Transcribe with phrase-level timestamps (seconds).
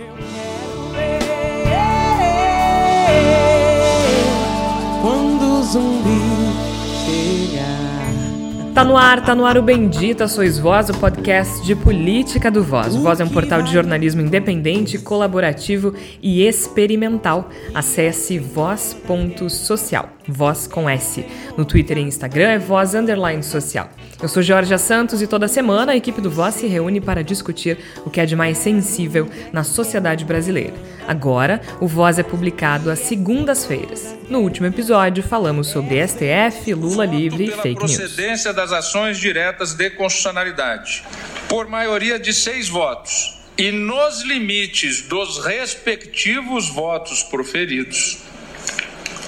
[0.00, 0.79] Quando o
[8.80, 12.64] Tá no ar, tá no ar o Bendita Sois Voz, o podcast de política do
[12.64, 12.96] Voz.
[12.96, 17.50] O Voz é um portal de jornalismo independente, colaborativo e experimental.
[17.74, 21.22] Acesse voz.social, voz com S.
[21.58, 23.90] No Twitter e Instagram é voz underline social.
[24.22, 27.78] Eu sou Jorge Santos e toda semana a equipe do Voz se reúne para discutir
[28.04, 30.74] o que é de mais sensível na sociedade brasileira.
[31.08, 34.14] Agora, o Voz é publicado às segundas-feiras.
[34.28, 37.96] No último episódio, falamos sobre STF, Lula livre e fake news.
[38.70, 41.02] Das ações diretas de constitucionalidade.
[41.48, 48.18] Por maioria de seis votos e nos limites dos respectivos votos proferidos,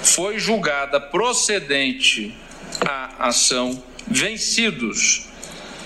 [0.03, 2.35] foi julgada procedente
[2.85, 5.29] a ação vencidos.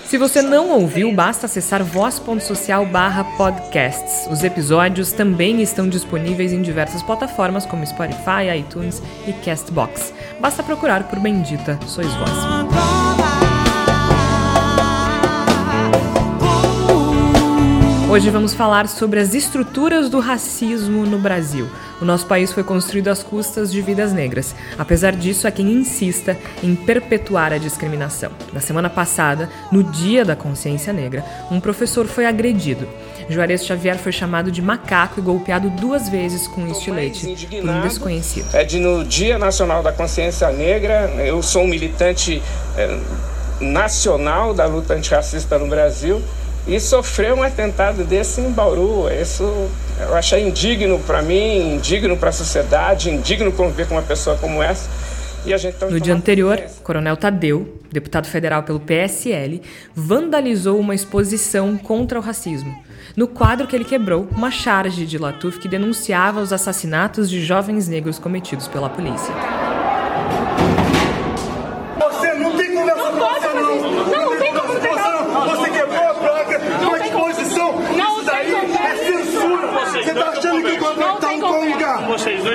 [0.06, 4.26] Se você não ouviu, basta acessar voz.social barra podcasts.
[4.30, 10.14] Os episódios também estão disponíveis em diversas plataformas como Spotify, iTunes e Castbox.
[10.40, 13.27] Basta procurar por Bendita Sois Voz.
[18.10, 21.68] Hoje vamos falar sobre as estruturas do racismo no Brasil.
[22.00, 24.54] O nosso país foi construído às custas de vidas negras.
[24.78, 28.30] Apesar disso, há quem insista em perpetuar a discriminação.
[28.50, 32.88] Na semana passada, no Dia da Consciência Negra, um professor foi agredido.
[33.28, 37.26] Juarez Xavier foi chamado de macaco e golpeado duas vezes com um estilete
[37.60, 38.48] por um desconhecido.
[38.54, 42.42] É de no Dia Nacional da Consciência Negra, eu sou um militante
[42.74, 42.98] é,
[43.60, 46.22] nacional da luta antirracista no Brasil
[46.66, 49.08] e sofrer um atentado desse em Bauru.
[49.10, 49.42] Isso
[50.00, 54.62] eu achei indigno para mim, indigno para a sociedade, indigno conviver com uma pessoa como
[54.62, 54.88] essa.
[55.78, 59.62] Tá no dia anterior, Coronel Tadeu, deputado federal pelo PSL,
[59.94, 62.76] vandalizou uma exposição contra o racismo.
[63.16, 67.88] No quadro que ele quebrou, uma charge de Latuf que denunciava os assassinatos de jovens
[67.88, 69.32] negros cometidos pela polícia.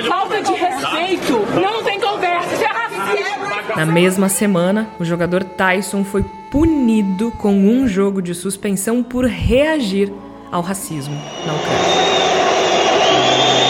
[0.08, 1.32] Falta de respeito.
[1.60, 2.54] Não tem conversa.
[2.54, 3.76] Isso é racismo.
[3.76, 10.12] Na mesma semana, o jogador Tyson foi punido com um jogo de suspensão por reagir
[10.52, 11.14] ao racismo
[11.46, 12.33] na Ucrânia.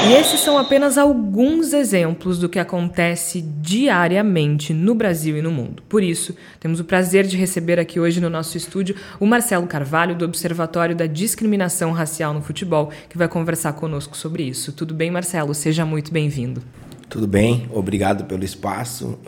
[0.06, 5.82] E esses são apenas alguns exemplos do que acontece diariamente no Brasil e no mundo.
[5.88, 10.14] Por isso, temos o prazer de receber aqui hoje no nosso estúdio o Marcelo Carvalho,
[10.14, 14.72] do Observatório da Discriminação Racial no Futebol, que vai conversar conosco sobre isso.
[14.72, 15.54] Tudo bem, Marcelo?
[15.54, 16.62] Seja muito bem-vindo.
[17.08, 19.18] Tudo bem, obrigado pelo espaço.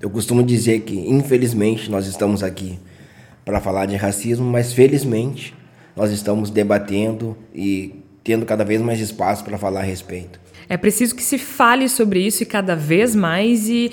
[0.00, 2.78] Eu costumo dizer que, infelizmente, nós estamos aqui
[3.44, 5.56] para falar de racismo, mas felizmente
[5.96, 7.99] nós estamos debatendo e
[8.30, 10.38] tendo cada vez mais espaço para falar a respeito.
[10.68, 13.90] É preciso que se fale sobre isso e cada vez mais e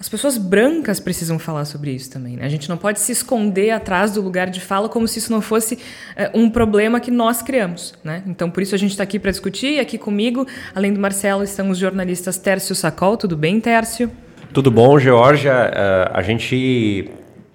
[0.00, 2.36] as pessoas brancas precisam falar sobre isso também.
[2.36, 2.44] Né?
[2.44, 5.40] A gente não pode se esconder atrás do lugar de fala como se isso não
[5.40, 5.78] fosse
[6.16, 7.94] é, um problema que nós criamos.
[8.02, 8.24] Né?
[8.26, 9.74] Então, por isso a gente está aqui para discutir.
[9.74, 13.16] E aqui comigo, além do Marcelo, estão os jornalistas Tércio Sacol.
[13.16, 14.10] Tudo bem, Tércio?
[14.52, 15.70] Tudo bom, Georgia.
[15.70, 17.08] Uh, a gente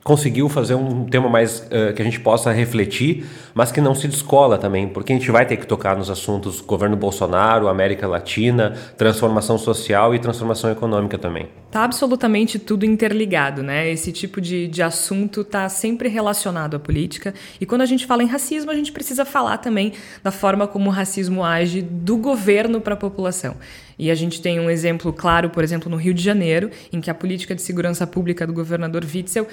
[0.04, 4.08] conseguiu fazer um tema mais uh, que a gente possa refletir, mas que não se
[4.08, 8.74] descola também, porque a gente vai ter que tocar nos assuntos governo Bolsonaro, América Latina,
[8.98, 11.48] transformação social e transformação econômica também.
[11.72, 13.90] Tá absolutamente tudo interligado, né?
[13.90, 17.34] Esse tipo de, de assunto tá sempre relacionado à política.
[17.60, 20.90] E quando a gente fala em racismo, a gente precisa falar também da forma como
[20.90, 23.56] o racismo age do governo para a população.
[23.98, 27.10] E a gente tem um exemplo claro, por exemplo, no Rio de Janeiro, em que
[27.10, 29.48] a política de segurança pública do governador Witzel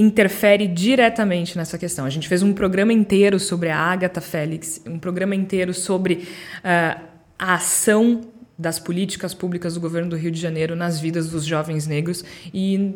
[0.00, 2.04] interfere diretamente nessa questão.
[2.04, 6.26] A gente fez um programa inteiro sobre a Agatha Félix, um programa inteiro sobre
[6.58, 7.00] uh,
[7.38, 8.22] a ação
[8.58, 12.94] das políticas públicas do governo do Rio de Janeiro nas vidas dos jovens negros e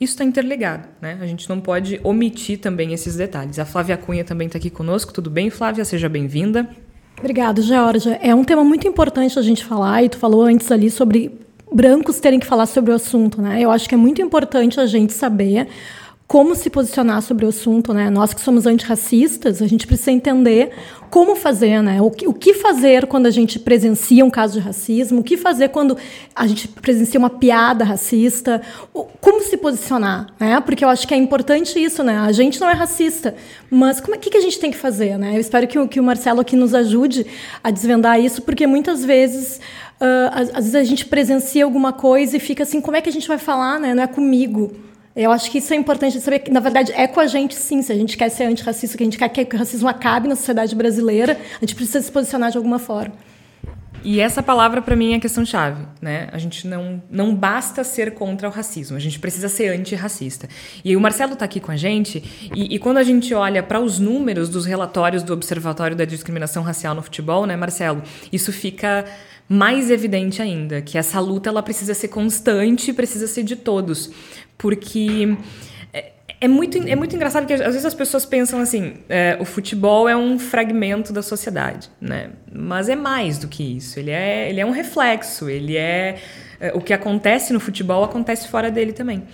[0.00, 1.18] isso está interligado, né?
[1.20, 3.58] A gente não pode omitir também esses detalhes.
[3.58, 5.12] A Flávia Cunha também está aqui conosco.
[5.12, 5.84] Tudo bem, Flávia?
[5.84, 6.68] Seja bem-vinda.
[7.18, 8.18] Obrigada, Georgia.
[8.20, 11.30] É um tema muito importante a gente falar, e tu falou antes ali sobre
[11.72, 13.60] brancos terem que falar sobre o assunto, né?
[13.60, 15.68] Eu acho que é muito importante a gente saber
[16.26, 18.08] como se posicionar sobre o assunto, né?
[18.08, 20.70] Nós que somos antirracistas, a gente precisa entender
[21.10, 22.00] como fazer, né?
[22.00, 25.36] O que, o que fazer quando a gente presencia um caso de racismo, o que
[25.36, 25.96] fazer quando
[26.34, 28.62] a gente presencia uma piada racista,
[29.20, 30.60] como se posicionar, né?
[30.62, 32.16] Porque eu acho que é importante isso, né?
[32.18, 33.34] A gente não é racista,
[33.70, 35.36] mas como é que, que a gente tem que fazer, né?
[35.36, 37.26] Eu espero que, que o Marcelo aqui nos ajude
[37.62, 39.60] a desvendar isso, porque muitas vezes
[39.94, 43.08] Uh, às, às, vezes a gente presencia alguma coisa e fica assim, como é que
[43.08, 43.94] a gente vai falar, né?
[43.94, 44.72] Não é comigo.
[45.16, 47.82] Eu acho que isso é importante saber que, na verdade, é com a gente sim.
[47.82, 50.34] Se a gente quer ser antirracista, que a gente quer que o racismo acabe na
[50.34, 53.14] sociedade brasileira, a gente precisa se posicionar de alguma forma.
[54.04, 56.28] E essa palavra para mim é a questão chave, né?
[56.30, 60.46] A gente não não basta ser contra o racismo, a gente precisa ser antirracista.
[60.84, 62.22] E o Marcelo está aqui com a gente
[62.54, 66.62] e, e quando a gente olha para os números dos relatórios do Observatório da Discriminação
[66.62, 68.02] Racial no Futebol, né, Marcelo?
[68.30, 69.06] Isso fica
[69.48, 74.10] mais evidente ainda que essa luta ela precisa ser constante, precisa ser de todos,
[74.64, 75.36] porque
[76.40, 80.08] é muito, é muito engraçado que às vezes as pessoas pensam assim: é, o futebol
[80.08, 82.30] é um fragmento da sociedade, né?
[82.50, 84.00] Mas é mais do que isso.
[84.00, 86.16] Ele é, ele é um reflexo, ele é,
[86.58, 89.24] é o que acontece no futebol acontece fora dele também.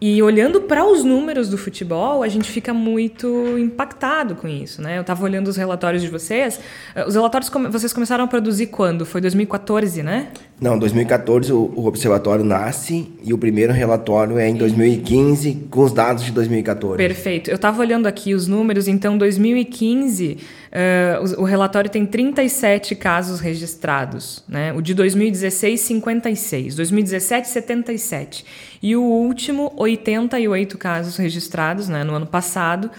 [0.00, 4.96] E olhando para os números do futebol, a gente fica muito impactado com isso, né?
[4.96, 6.58] Eu estava olhando os relatórios de vocês.
[6.94, 9.04] Eh, os relatórios vocês começaram a produzir quando?
[9.04, 10.28] Foi 2014, né?
[10.60, 15.92] Não, 2014 o, o observatório nasce e o primeiro relatório é em 2015 com os
[15.92, 16.96] dados de 2014.
[16.96, 17.48] Perfeito.
[17.48, 20.38] Eu estava olhando aqui os números, então 2015
[20.68, 24.70] Uh, o, o, relatório tem 37 casos registrados, né?
[24.74, 26.74] O de 2016, 56.
[26.74, 28.44] 2017, 77.
[28.82, 32.90] E o último, 88 casos registrados né, no ano passado.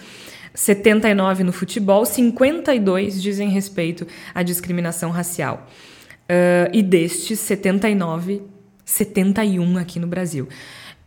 [0.52, 4.04] 79 no futebol, 52 dizem respeito
[4.34, 5.68] à discriminação racial.
[6.30, 8.42] Uh, e destes 79,
[8.84, 10.48] 71 aqui no Brasil.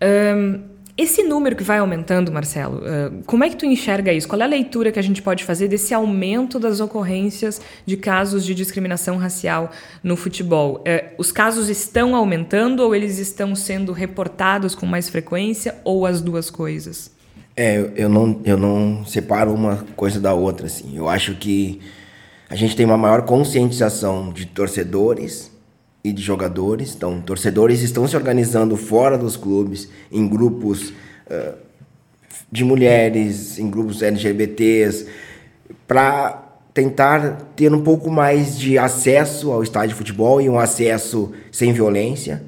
[0.02, 0.62] Uh,
[0.98, 2.84] esse número que vai aumentando, Marcelo,
[3.26, 4.28] como é que tu enxerga isso?
[4.28, 8.46] Qual é a leitura que a gente pode fazer desse aumento das ocorrências de casos
[8.46, 9.72] de discriminação racial
[10.04, 10.84] no futebol?
[11.18, 16.52] Os casos estão aumentando ou eles estão sendo reportados com mais frequência ou as duas
[16.52, 17.10] coisas?
[17.56, 20.96] É, eu não, eu não separo uma coisa da outra, assim.
[20.96, 21.82] Eu acho que
[22.50, 25.52] a gente tem uma maior conscientização de torcedores
[26.04, 26.94] e de jogadores.
[26.96, 31.54] Então, torcedores estão se organizando fora dos clubes, em grupos uh,
[32.52, 35.08] de mulheres, em grupos LGBTs,
[35.88, 36.44] para
[36.74, 41.72] tentar ter um pouco mais de acesso ao estádio de futebol e um acesso sem
[41.72, 42.44] violência.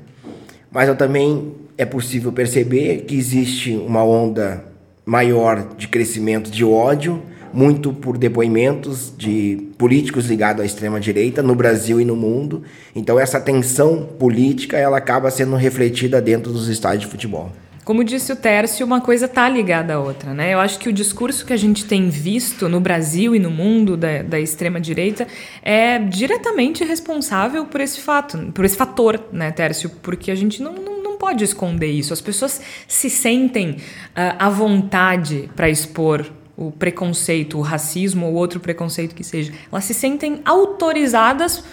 [0.71, 4.65] Mas eu também é possível perceber que existe uma onda
[5.05, 7.21] maior de crescimento de ódio
[7.55, 12.63] muito por depoimentos de políticos ligados à extrema direita no Brasil e no mundo.
[12.95, 17.51] Então essa tensão política ela acaba sendo refletida dentro dos estádios de futebol.
[17.85, 20.51] Como disse o Tércio, uma coisa está ligada à outra, né?
[20.51, 23.95] Eu acho que o discurso que a gente tem visto no Brasil e no mundo
[23.95, 25.27] da, da extrema-direita
[25.61, 29.91] é diretamente responsável por esse fato, por esse fator, né, Tércio?
[30.01, 32.11] Porque a gente não, não, não pode esconder isso.
[32.11, 33.77] As pessoas se sentem uh,
[34.39, 36.25] à vontade para expor
[36.57, 41.63] o preconceito, o racismo ou outro preconceito que seja, elas se sentem autorizadas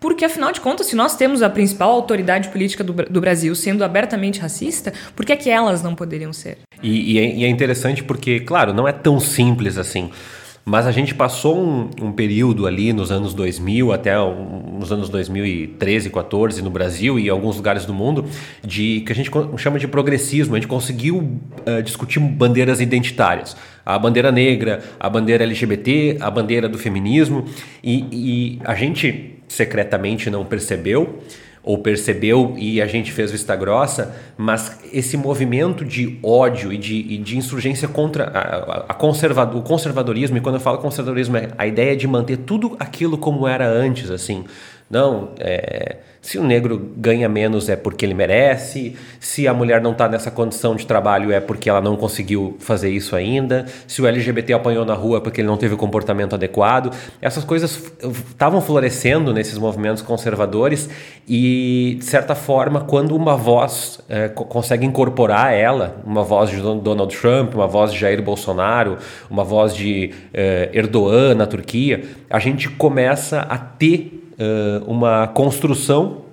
[0.00, 3.82] porque, afinal de contas, se nós temos a principal autoridade política do, do Brasil sendo
[3.82, 6.58] abertamente racista, por que, é que elas não poderiam ser?
[6.82, 10.10] E, e, é, e é interessante porque, claro, não é tão simples assim.
[10.68, 16.10] Mas a gente passou um, um, período ali nos anos 2000 até nos anos 2013,
[16.10, 18.26] 14 no Brasil e em alguns lugares do mundo
[18.62, 20.54] de que a gente chama de progressismo.
[20.54, 26.68] A gente conseguiu uh, discutir bandeiras identitárias, a bandeira negra, a bandeira LGBT, a bandeira
[26.68, 27.46] do feminismo.
[27.82, 31.18] E, e a gente secretamente não percebeu
[31.68, 36.94] ou percebeu e a gente fez vista grossa, mas esse movimento de ódio e de,
[36.96, 41.66] e de insurgência contra a, a o conservadorismo, e quando eu falo conservadorismo, é a
[41.66, 44.46] ideia de manter tudo aquilo como era antes, assim,
[44.90, 49.92] não, é, se o negro ganha menos é porque ele merece, se a mulher não
[49.92, 54.06] está nessa condição de trabalho é porque ela não conseguiu fazer isso ainda, se o
[54.06, 56.92] LGBT apanhou na rua é porque ele não teve o comportamento adequado.
[57.22, 57.82] Essas coisas
[58.30, 60.90] estavam florescendo nesses movimentos conservadores
[61.26, 67.16] e, de certa forma, quando uma voz é, consegue incorporar ela, uma voz de Donald
[67.16, 68.98] Trump, uma voz de Jair Bolsonaro,
[69.30, 76.28] uma voz de é, Erdogan na Turquia, a gente começa a ter uh, uma construção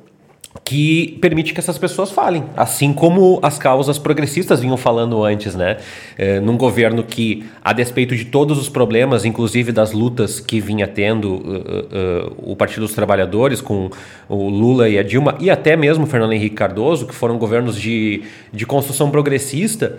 [0.63, 5.77] que permite que essas pessoas falem, assim como as causas progressistas vinham falando antes, né?
[6.17, 10.88] É, num governo que, a despeito de todos os problemas, inclusive das lutas que vinha
[10.88, 13.89] tendo uh, uh, o Partido dos Trabalhadores com
[14.29, 18.24] o Lula e a Dilma, e até mesmo Fernando Henrique Cardoso, que foram governos de,
[18.53, 19.97] de construção progressista,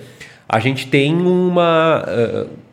[0.49, 2.05] a gente tem uma.
[2.07, 2.66] Uh,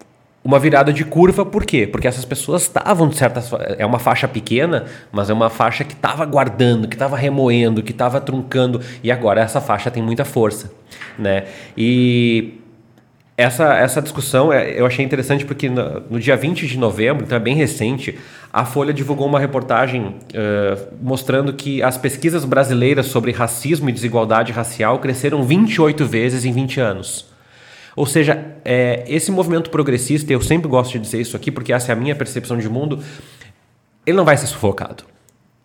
[0.43, 1.87] uma virada de curva, por quê?
[1.87, 3.41] Porque essas pessoas estavam, de certa
[3.77, 7.91] é uma faixa pequena, mas é uma faixa que estava guardando, que estava remoendo, que
[7.91, 10.71] estava truncando, e agora essa faixa tem muita força,
[11.17, 11.45] né?
[11.77, 12.59] E
[13.37, 17.35] essa, essa discussão é, eu achei interessante porque no, no, dia 20 de novembro, então
[17.35, 18.17] é bem recente,
[18.51, 24.51] a Folha divulgou uma reportagem uh, mostrando que as pesquisas brasileiras sobre racismo e desigualdade
[24.51, 27.32] racial cresceram 28 vezes em 20 anos.
[27.95, 31.91] Ou seja, é, esse movimento progressista, eu sempre gosto de dizer isso aqui, porque essa
[31.91, 32.99] é a minha percepção de mundo,
[34.05, 35.03] ele não vai ser sufocado.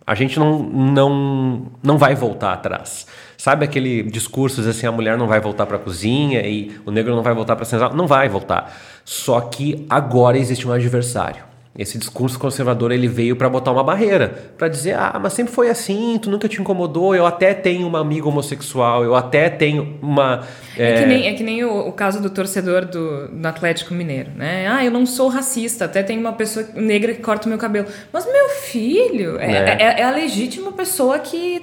[0.06, 3.06] A gente não, não, não vai voltar atrás.
[3.36, 7.14] Sabe aquele discurso assim, a mulher não vai voltar para a cozinha e o negro
[7.14, 7.94] não vai voltar para a senzala?
[7.94, 8.74] Não vai voltar.
[9.04, 11.47] Só que agora existe um adversário.
[11.78, 15.70] Esse discurso conservador ele veio para botar uma barreira, para dizer: "Ah, mas sempre foi
[15.70, 20.44] assim, tu nunca te incomodou, eu até tenho uma amiga homossexual, eu até tenho uma
[20.76, 23.94] É, é que nem, é que nem o, o, caso do torcedor do, do Atlético
[23.94, 24.66] Mineiro, né?
[24.68, 27.86] Ah, eu não sou racista, até tem uma pessoa negra que corta o meu cabelo.
[28.12, 29.76] Mas meu filho, é, é.
[29.80, 31.62] é, é a legítima pessoa que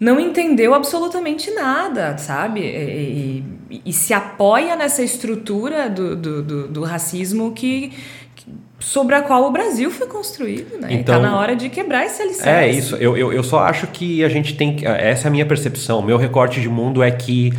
[0.00, 2.60] não entendeu absolutamente nada, sabe?
[2.60, 7.92] E, e, e se apoia nessa estrutura do, do, do, do racismo que
[8.84, 10.88] sobre a qual o Brasil foi construído, né?
[10.90, 12.48] Então, tá na hora de quebrar esse alicerce.
[12.48, 12.96] É isso.
[12.96, 14.76] Eu, eu, eu só acho que a gente tem.
[14.84, 16.02] Essa é a minha percepção.
[16.02, 17.50] Meu recorte de mundo é que,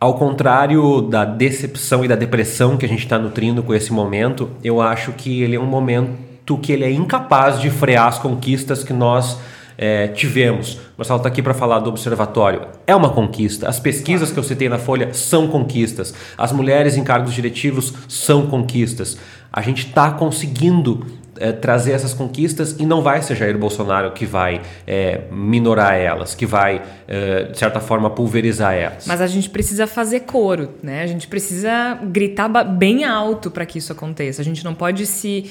[0.00, 4.50] ao contrário da decepção e da depressão que a gente está nutrindo com esse momento,
[4.64, 8.82] eu acho que ele é um momento que ele é incapaz de frear as conquistas
[8.82, 9.38] que nós
[9.76, 10.78] é, tivemos.
[10.96, 12.66] Marcelo está aqui para falar do observatório.
[12.86, 13.68] É uma conquista.
[13.68, 16.14] As pesquisas que eu citei na Folha são conquistas.
[16.36, 19.16] As mulheres em cargos diretivos são conquistas.
[19.52, 21.06] A gente está conseguindo
[21.38, 26.34] é, trazer essas conquistas e não vai ser Jair Bolsonaro que vai é, minorar elas,
[26.34, 29.06] que vai, é, de certa forma, pulverizar elas.
[29.06, 31.02] Mas a gente precisa fazer coro, né?
[31.02, 34.40] A gente precisa gritar bem alto para que isso aconteça.
[34.40, 35.50] A gente não pode se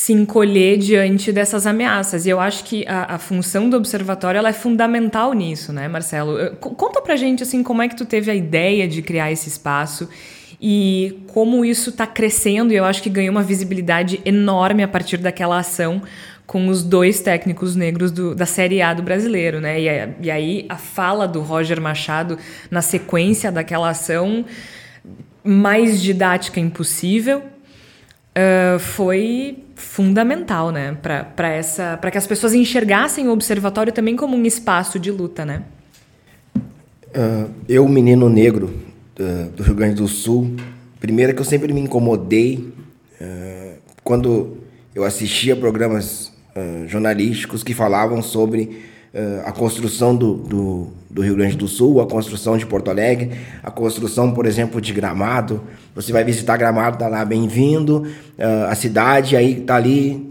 [0.00, 2.24] se encolher diante dessas ameaças.
[2.24, 6.56] E eu acho que a, a função do observatório ela é fundamental nisso, né, Marcelo?
[6.56, 10.08] Conta pra gente assim como é que tu teve a ideia de criar esse espaço
[10.58, 15.18] e como isso está crescendo, e eu acho que ganhou uma visibilidade enorme a partir
[15.18, 16.00] daquela ação
[16.46, 19.78] com os dois técnicos negros do, da Série A do brasileiro, né?
[19.78, 19.86] E,
[20.22, 22.38] e, aí a fala do Roger Machado
[22.70, 24.46] na sequência daquela ação
[25.44, 27.42] mais didática impossível
[28.30, 30.96] uh, foi fundamental, né?
[31.02, 35.44] Para essa, para que as pessoas enxergassem o observatório também como um espaço de luta,
[35.44, 35.62] né?
[36.56, 38.72] Uh, eu, menino negro,
[39.54, 40.56] do Rio Grande do Sul.
[40.98, 42.72] Primeiro que eu sempre me incomodei
[43.20, 44.58] uh, quando
[44.94, 48.89] eu assistia programas uh, jornalísticos que falavam sobre uh,
[49.44, 53.70] a construção do, do, do, Rio Grande do Sul, a construção de Porto Alegre, a
[53.70, 55.60] construção, por exemplo, de Gramado.
[55.94, 58.06] Você vai visitar Gramado, tá lá, bem-vindo,
[58.68, 60.30] a cidade, aí tá ali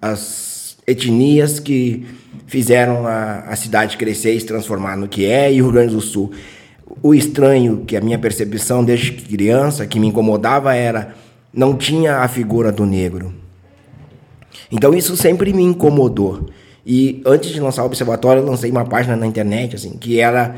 [0.00, 2.06] as etnias que
[2.46, 5.94] fizeram a, a cidade crescer e se transformar no que é, e o Rio Grande
[5.94, 6.30] do Sul.
[7.02, 11.14] O estranho, que a minha percepção desde criança, que me incomodava, era
[11.52, 13.32] não tinha a figura do negro.
[14.70, 16.50] Então isso sempre me incomodou.
[16.84, 20.54] E antes de lançar o observatório, eu lancei uma página na internet, assim, que era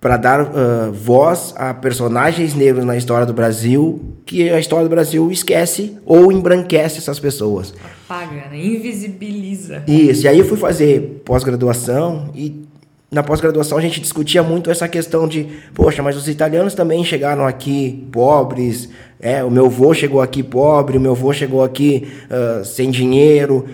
[0.00, 4.90] para dar uh, voz a personagens negros na história do Brasil, que a história do
[4.90, 7.74] Brasil esquece ou embranquece essas pessoas.
[8.08, 8.58] Apaga, né?
[8.58, 9.82] invisibiliza.
[9.86, 10.24] Isso.
[10.24, 12.64] E aí eu fui fazer pós-graduação e
[13.10, 17.44] na pós-graduação a gente discutia muito essa questão de, poxa, mas os italianos também chegaram
[17.44, 18.88] aqui pobres,
[19.20, 23.66] é, o meu avô chegou aqui pobre, o meu avô chegou aqui uh, sem dinheiro.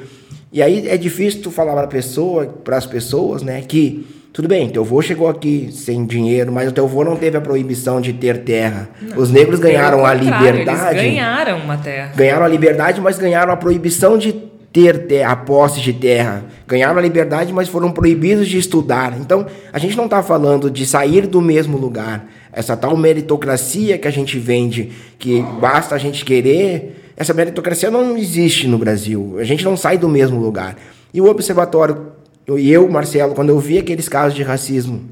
[0.52, 4.68] E aí é difícil tu falar para pessoa, para as pessoas, né, que tudo bem,
[4.68, 8.12] teu avô chegou aqui sem dinheiro, mas o teu avô não teve a proibição de
[8.12, 8.86] ter terra.
[9.00, 10.98] Não, Os negros ganharam a liberdade.
[10.98, 12.12] Eles ganharam uma terra.
[12.14, 14.34] Ganharam a liberdade, mas ganharam a proibição de
[14.70, 16.44] ter terra, a posse de terra.
[16.68, 19.16] Ganharam a liberdade, mas foram proibidos de estudar.
[19.18, 22.26] Então, a gente não está falando de sair do mesmo lugar.
[22.52, 28.16] Essa tal meritocracia que a gente vende, que basta a gente querer, essa meritocracia não
[28.16, 29.36] existe no Brasil.
[29.38, 30.76] A gente não sai do mesmo lugar.
[31.14, 32.12] E o observatório,
[32.46, 35.02] e eu, Marcelo, quando eu vi aqueles casos de racismo,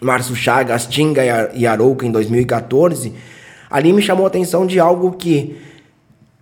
[0.00, 3.12] Márcio Chagas, Tinga e Arouca em 2014,
[3.70, 5.56] ali me chamou a atenção de algo que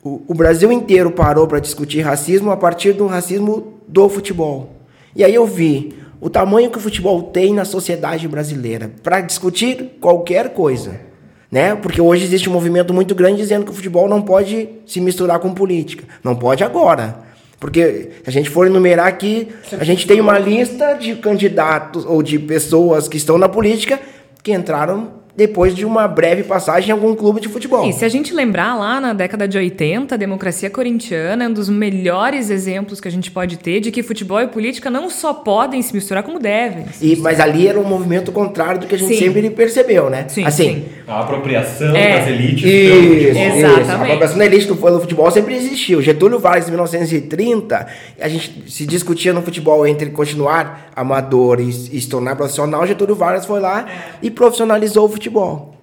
[0.02, 4.76] o, o Brasil inteiro parou para discutir racismo a partir do racismo do futebol.
[5.14, 9.96] E aí eu vi o tamanho que o futebol tem na sociedade brasileira para discutir
[10.00, 11.05] qualquer coisa.
[11.50, 11.74] Né?
[11.76, 15.38] Porque hoje existe um movimento muito grande dizendo que o futebol não pode se misturar
[15.38, 16.04] com política.
[16.22, 17.24] Não pode agora.
[17.58, 22.22] Porque se a gente for enumerar aqui, a gente tem uma lista de candidatos ou
[22.22, 23.98] de pessoas que estão na política
[24.42, 27.86] que entraram depois de uma breve passagem em algum clube de futebol.
[27.86, 31.52] E se a gente lembrar lá na década de 80, a democracia corintiana é um
[31.52, 35.34] dos melhores exemplos que a gente pode ter de que futebol e política não só
[35.34, 36.86] podem se misturar, como devem.
[37.02, 39.18] E, mas ali era um movimento contrário do que a gente sim.
[39.26, 40.24] sempre percebeu, né?
[40.28, 40.84] Sim, assim, sim.
[41.06, 42.18] A apropriação é.
[42.18, 43.42] das elites isso, futebol.
[43.42, 43.90] Exatamente.
[43.90, 46.00] A apropriação da elite do futebol sempre existiu.
[46.00, 47.86] Getúlio Vargas, em 1930,
[48.20, 52.86] a gente se discutia no futebol entre continuar amador e, e se tornar profissional.
[52.86, 54.16] Getúlio Vargas foi lá é.
[54.22, 55.74] e profissionalizou o futebol futebol.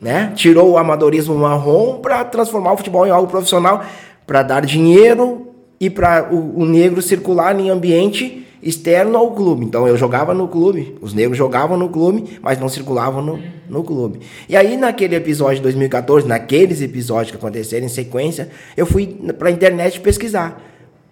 [0.00, 0.32] né?
[0.34, 3.84] Tirou o amadorismo marrom para transformar o futebol em algo profissional,
[4.26, 5.48] para dar dinheiro
[5.80, 9.64] e para o, o negro circular em ambiente externo ao clube.
[9.64, 13.84] Então eu jogava no clube, os negros jogavam no clube, mas não circulavam no, no
[13.84, 14.20] clube.
[14.48, 19.06] E aí naquele episódio de 2014, naqueles episódios que aconteceram em sequência, eu fui
[19.38, 20.60] para a internet pesquisar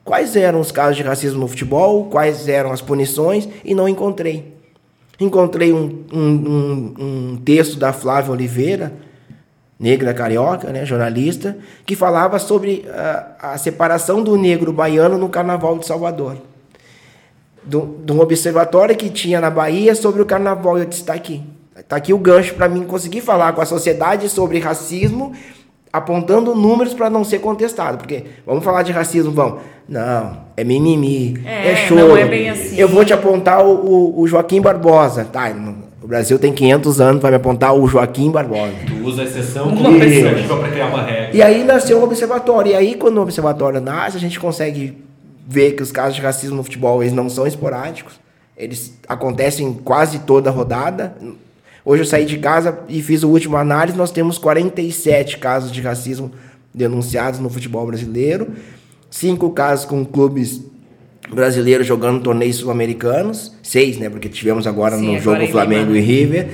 [0.05, 4.56] quais eram os casos de racismo no futebol, quais eram as punições e não encontrei.
[5.19, 8.93] Encontrei um, um, um, um texto da Flávia Oliveira,
[9.79, 15.79] negra carioca, né, jornalista, que falava sobre a, a separação do negro baiano no Carnaval
[15.79, 16.37] de Salvador
[17.67, 20.79] de um observatório que tinha na Bahia sobre o carnaval.
[20.79, 21.43] Eu disse: está aqui.
[21.77, 25.35] Está aqui o gancho para mim conseguir falar com a sociedade sobre racismo,
[25.97, 27.99] apontando números para não ser contestado.
[27.99, 29.61] Porque vamos falar de racismo, vamos.
[29.89, 32.09] Não, é mimimi, é, é choro.
[32.09, 32.77] Não é bem assim.
[32.77, 35.25] Eu vou te apontar o, o, o Joaquim Barbosa.
[35.25, 35.53] Tá,
[36.03, 38.73] o Brasil tem 500 anos, vai me apontar o Joaquim Barbosa.
[38.87, 41.31] Tu usa a exceção como pessoa para criar uma regra.
[41.33, 42.73] E aí nasceu o observatório.
[42.73, 44.97] E aí, quando o observatório nasce, a gente consegue
[45.47, 48.15] ver que os casos de racismo no futebol eles não são esporádicos,
[48.57, 51.17] eles acontecem quase toda rodada.
[51.89, 55.81] Hoje eu saí de casa e fiz o último análise, nós temos 47 casos de
[55.81, 56.33] racismo
[56.75, 58.49] denunciados no futebol brasileiro,
[59.09, 60.61] cinco casos com clubes
[61.33, 66.01] brasileiros jogando torneios sul-americanos, seis, né, porque tivemos agora Sim, no agora jogo Flamengo e
[66.01, 66.49] River,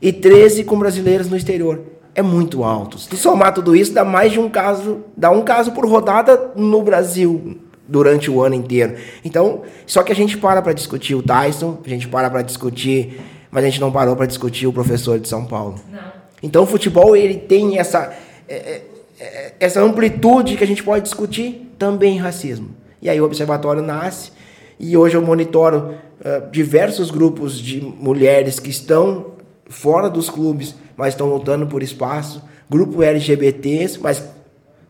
[0.00, 1.78] e 13 com brasileiros no exterior.
[2.14, 2.98] É muito alto.
[2.98, 6.80] Se somar tudo isso, dá mais de um caso, dá um caso por rodada no
[6.82, 8.94] Brasil durante o ano inteiro.
[9.22, 13.20] Então, só que a gente para para discutir o Tyson, a gente para para discutir,
[13.50, 15.76] mas a gente não parou para discutir o professor de São Paulo.
[15.90, 16.20] Não.
[16.42, 18.12] Então, o futebol ele tem essa
[18.48, 18.82] é, é,
[19.20, 22.70] é, essa amplitude que a gente pode discutir também racismo.
[23.00, 24.32] E aí o observatório nasce
[24.78, 29.32] e hoje eu monitoro uh, diversos grupos de mulheres que estão
[29.68, 34.24] fora dos clubes, mas estão lutando por espaço, grupo LGBTs, mas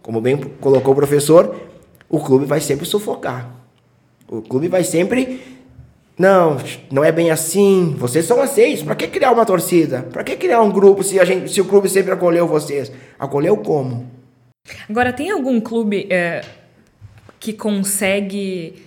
[0.01, 1.55] como bem colocou o professor,
[2.09, 3.51] o clube vai sempre sufocar.
[4.29, 5.60] O clube vai sempre.
[6.21, 6.59] Não,
[6.93, 7.95] não é bem assim.
[7.97, 8.83] Vocês são aceitos.
[8.83, 10.03] Para que criar uma torcida?
[10.03, 12.93] Para que criar um grupo se, a gente, se o clube sempre acolheu vocês?
[13.19, 14.07] Acolheu como?
[14.87, 16.43] Agora, tem algum clube é,
[17.39, 18.83] que consegue.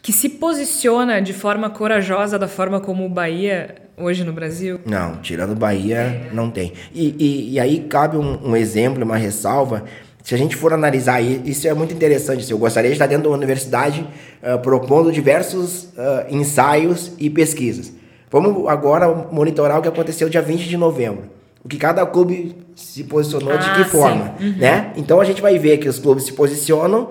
[0.00, 4.78] que se posiciona de forma corajosa da forma como o Bahia hoje no Brasil?
[4.86, 6.74] Não, tirando o Bahia, não tem.
[6.94, 9.84] E, e, e aí cabe um, um exemplo, uma ressalva
[10.22, 12.48] se a gente for analisar, isso é muito interessante.
[12.50, 14.06] Eu gostaria de estar dentro da universidade
[14.42, 17.92] uh, propondo diversos uh, ensaios e pesquisas.
[18.30, 21.24] Vamos agora monitorar o que aconteceu dia 20 de novembro.
[21.64, 24.34] O que cada clube se posicionou, ah, de que forma.
[24.40, 24.56] Uhum.
[24.56, 24.92] Né?
[24.96, 27.10] Então a gente vai ver que os clubes se posicionam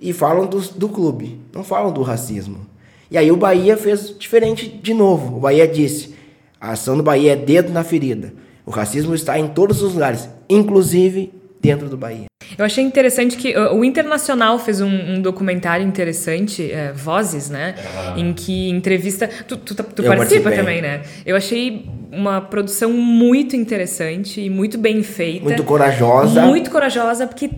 [0.00, 2.66] e falam do, do clube, não falam do racismo.
[3.10, 5.36] E aí o Bahia fez diferente de novo.
[5.36, 6.14] O Bahia disse:
[6.60, 8.32] a ação do Bahia é dedo na ferida.
[8.66, 12.27] O racismo está em todos os lugares, inclusive dentro do Bahia.
[12.56, 17.74] Eu achei interessante que uh, o Internacional fez um, um documentário interessante, é, Vozes, né?
[17.96, 18.14] Ah.
[18.16, 19.28] Em que entrevista.
[19.46, 21.02] Tu, tu, tu participa também, né?
[21.26, 25.44] Eu achei uma produção muito interessante e muito bem feita.
[25.44, 26.42] Muito corajosa.
[26.42, 27.50] Muito corajosa, porque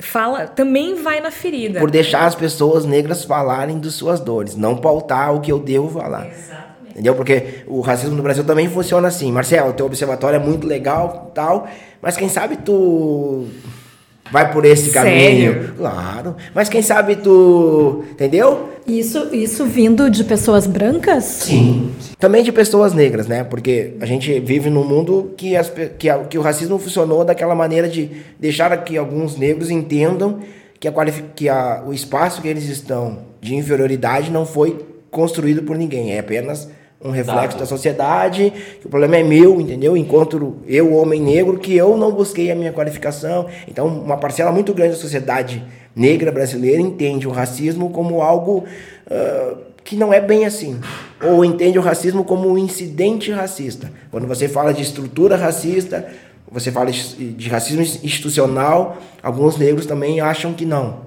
[0.00, 1.78] fala, também vai na ferida.
[1.78, 5.88] Por deixar as pessoas negras falarem de suas dores, não pautar o que eu devo
[5.88, 6.26] falar.
[6.26, 6.62] Exatamente.
[6.90, 7.14] Entendeu?
[7.14, 9.30] Porque o racismo no Brasil também funciona assim.
[9.32, 11.66] Marcelo, teu observatório é muito legal, tal,
[12.02, 13.46] mas quem sabe tu
[14.32, 15.52] vai por esse caminho.
[15.52, 15.74] Sério?
[15.76, 16.36] Claro.
[16.54, 18.02] Mas quem sabe tu.
[18.10, 18.70] Entendeu?
[18.86, 21.24] Isso, isso vindo de pessoas brancas?
[21.24, 21.92] Sim.
[22.18, 23.44] Também de pessoas negras, né?
[23.44, 27.54] Porque a gente vive num mundo que, as, que, a, que o racismo funcionou daquela
[27.54, 30.40] maneira de deixar que alguns negros entendam
[30.80, 30.92] que, a,
[31.36, 34.78] que a, o espaço que eles estão de inferioridade não foi
[35.10, 36.12] construído por ninguém.
[36.12, 36.68] É apenas
[37.04, 39.96] um reflexo da sociedade, que o problema é meu, entendeu?
[39.96, 43.46] Encontro eu, homem negro, que eu não busquei a minha qualificação.
[43.66, 45.62] Então, uma parcela muito grande da sociedade
[45.94, 48.64] negra brasileira entende o racismo como algo
[49.06, 50.80] uh, que não é bem assim.
[51.22, 53.90] Ou entende o racismo como um incidente racista.
[54.10, 56.06] Quando você fala de estrutura racista,
[56.50, 61.00] você fala de racismo institucional, alguns negros também acham que não.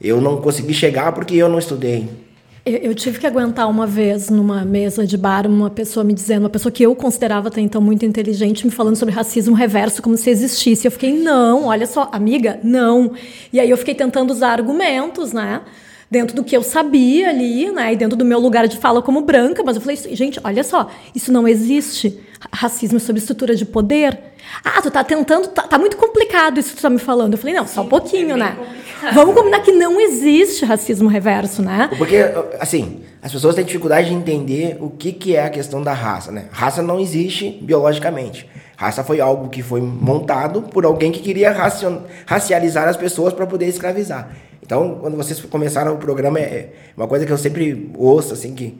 [0.00, 2.25] Eu não consegui chegar porque eu não estudei.
[2.68, 6.50] Eu, tive que aguentar uma vez numa mesa de bar uma pessoa me dizendo, uma
[6.50, 10.28] pessoa que eu considerava até então muito inteligente, me falando sobre racismo reverso como se
[10.30, 10.84] existisse.
[10.84, 13.12] Eu fiquei, não, olha só, amiga, não.
[13.52, 15.62] E aí eu fiquei tentando usar argumentos, né?
[16.10, 17.92] Dentro do que eu sabia ali, né?
[17.92, 20.88] E dentro do meu lugar de fala como branca, mas eu falei, gente, olha só,
[21.14, 22.20] isso não existe.
[22.52, 24.18] Racismo sobre estrutura de poder.
[24.64, 25.48] Ah, tu tá tentando.
[25.48, 27.34] Tá, tá, muito complicado isso que tu tá me falando.
[27.34, 28.56] Eu falei, não, só um pouquinho, é né?
[28.56, 29.14] Complicado.
[29.14, 31.90] Vamos combinar que não existe racismo reverso, né?
[31.98, 32.18] Porque,
[32.60, 36.30] assim, as pessoas têm dificuldade de entender o que, que é a questão da raça,
[36.30, 36.46] né?
[36.52, 38.48] Raça não existe biologicamente.
[38.76, 41.50] Raça foi algo que foi montado por alguém que queria
[42.26, 44.30] racializar as pessoas para poder escravizar.
[44.66, 48.76] Então, quando vocês começaram o programa, é uma coisa que eu sempre ouço, assim, que,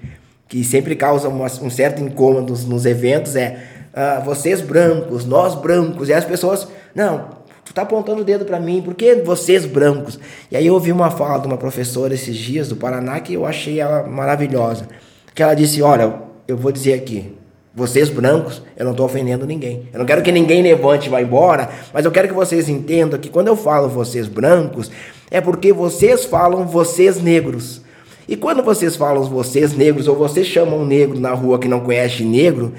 [0.49, 3.63] que sempre causa uma, um certo incômodo nos eventos, é
[3.95, 7.29] ah, vocês brancos, nós brancos, e as pessoas, não,
[7.65, 10.19] tu tá apontando o dedo para mim, por que vocês brancos?
[10.51, 13.47] E aí eu ouvi uma fala de uma professora esses dias do Paraná que eu
[13.47, 14.89] achei ela maravilhosa,
[15.37, 16.15] que ela disse, olha,
[16.49, 17.33] eu vou dizer aqui,
[17.73, 19.89] vocês brancos, eu não estou ofendendo ninguém.
[19.93, 23.21] Eu não quero que ninguém levante e vá embora, mas eu quero que vocês entendam
[23.21, 24.91] que quando eu falo vocês brancos,
[25.31, 27.81] é porque vocês falam vocês negros.
[28.29, 31.81] E quando vocês falam vocês negros, ou vocês chamam um negro na rua que não
[31.81, 32.73] conhece negro,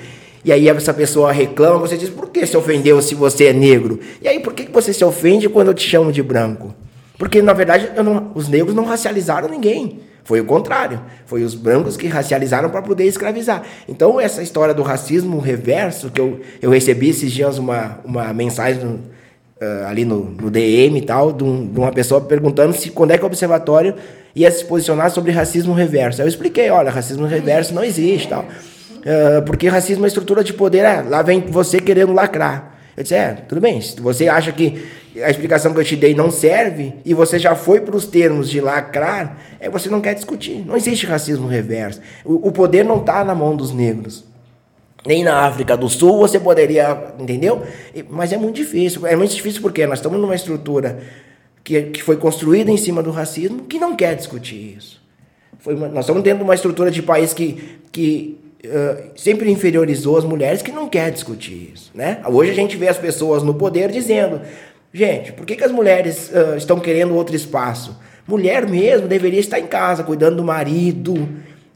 [0.43, 3.99] e aí essa pessoa reclama, você diz, por que se ofendeu se você é negro?
[4.21, 6.73] E aí, por que você se ofende quando eu te chamo de branco?
[7.17, 9.99] Porque, na verdade, não, os negros não racializaram ninguém.
[10.23, 11.01] Foi o contrário.
[11.25, 13.63] Foi os brancos que racializaram para poder escravizar.
[13.89, 18.99] Então, essa história do racismo reverso, que eu, eu recebi esses dias uma, uma mensagem
[19.61, 23.11] uh, ali no, no, DM e tal, de, um, de, uma pessoa perguntando se quando
[23.11, 23.95] é que o observatório
[24.35, 26.21] ia se posicionar sobre racismo reverso.
[26.21, 28.43] Aí eu expliquei, olha, racismo reverso não existe tal.
[28.43, 32.75] Uh, porque racismo é estrutura de poder, é, lá vem você querendo lacrar.
[32.95, 34.83] Eu disse, é, tudo bem, se você acha que
[35.23, 38.49] a explicação que eu te dei não serve e você já foi para os termos
[38.49, 40.63] de lacrar, é você não quer discutir.
[40.65, 42.01] Não existe racismo reverso.
[42.25, 44.26] O, o poder não está na mão dos negros.
[45.05, 47.61] Nem na África do Sul você poderia, entendeu?
[48.09, 49.05] Mas é muito difícil.
[49.05, 50.99] É muito difícil porque nós estamos numa estrutura
[51.63, 55.01] que, que foi construída em cima do racismo que não quer discutir isso.
[55.59, 60.17] Foi uma, nós estamos dentro de uma estrutura de país que, que uh, sempre inferiorizou
[60.17, 61.91] as mulheres que não quer discutir isso.
[61.93, 62.21] Né?
[62.25, 64.41] Hoje a gente vê as pessoas no poder dizendo:
[64.93, 67.97] gente, por que, que as mulheres uh, estão querendo outro espaço?
[68.27, 71.29] Mulher mesmo deveria estar em casa, cuidando do marido,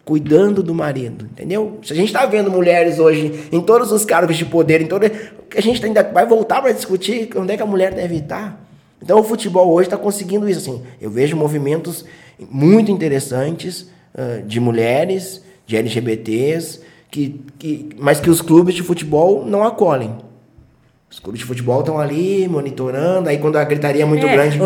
[0.04, 1.80] cuidando do marido, entendeu?
[1.84, 5.04] Se a gente está vendo mulheres hoje em todos os cargos de poder, em todo,
[5.06, 8.60] a gente ainda vai voltar para discutir onde é que a mulher deve estar.
[9.02, 10.60] Então o futebol hoje está conseguindo isso.
[10.60, 12.06] Assim, eu vejo movimentos
[12.50, 19.46] muito interessantes uh, de mulheres, de LGBTs, que, que, mas que os clubes de futebol
[19.46, 20.18] não acolhem.
[21.12, 24.58] Os clubes de futebol estão ali monitorando, aí quando a gritaria é muito é, grande.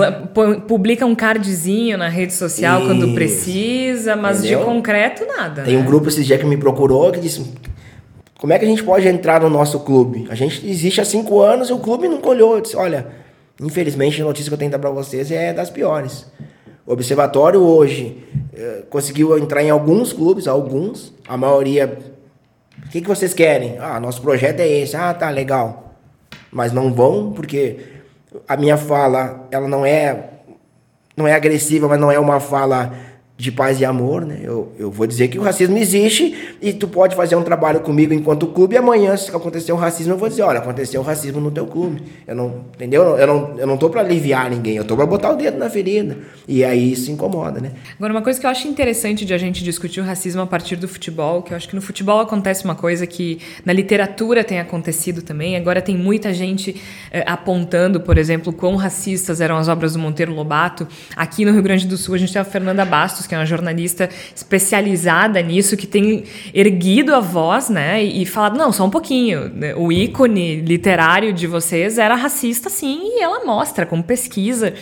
[0.68, 2.88] Publica um cardzinho na rede social Isso.
[2.88, 4.60] quando precisa, mas Entendeu?
[4.60, 5.64] de concreto nada.
[5.64, 5.82] Tem né?
[5.82, 7.52] um grupo esse dia que me procurou que disse:
[8.38, 10.28] como é que a gente pode entrar no nosso clube?
[10.30, 12.54] A gente existe há cinco anos e o clube nunca olhou.
[12.54, 13.08] Eu disse: olha,
[13.60, 16.28] infelizmente a notícia que eu tenho para vocês é das piores.
[16.86, 21.98] O observatório hoje eh, conseguiu entrar em alguns clubes, alguns, a maioria.
[22.86, 23.80] O que, que vocês querem?
[23.80, 24.96] Ah, nosso projeto é esse.
[24.96, 25.85] Ah, tá, legal
[26.56, 27.80] mas não vão porque
[28.48, 30.30] a minha fala ela não é
[31.18, 32.94] não é agressiva, mas não é uma fala
[33.38, 34.40] de paz e amor, né?
[34.42, 38.14] Eu, eu vou dizer que o racismo existe e tu pode fazer um trabalho comigo
[38.14, 41.42] enquanto clube e amanhã, se acontecer um racismo, eu vou dizer, olha, aconteceu um racismo
[41.42, 42.02] no teu clube.
[42.26, 43.18] Eu não, entendeu?
[43.18, 45.70] Eu não, eu não tô para aliviar ninguém, eu tô para botar o dedo na
[45.70, 46.18] ferida.
[46.48, 47.74] E aí isso incomoda, né?
[47.98, 50.78] Agora, uma coisa que eu acho interessante de a gente discutir o racismo a partir
[50.78, 54.62] do futebol, que eu acho que no futebol acontece uma coisa que na literatura tem
[54.62, 55.58] acontecido também.
[55.58, 60.34] Agora tem muita gente eh, apontando, por exemplo, quão racistas eram as obras do Monteiro
[60.34, 60.88] Lobato.
[61.18, 63.46] Aqui no Rio Grande do Sul, a gente tem a Fernanda Bastos, que é uma
[63.46, 69.50] jornalista especializada nisso, que tem erguido a voz, né, e falado, não, só um pouquinho,
[69.50, 74.74] né, o ícone literário de vocês era racista, sim, e ela mostra com pesquisa.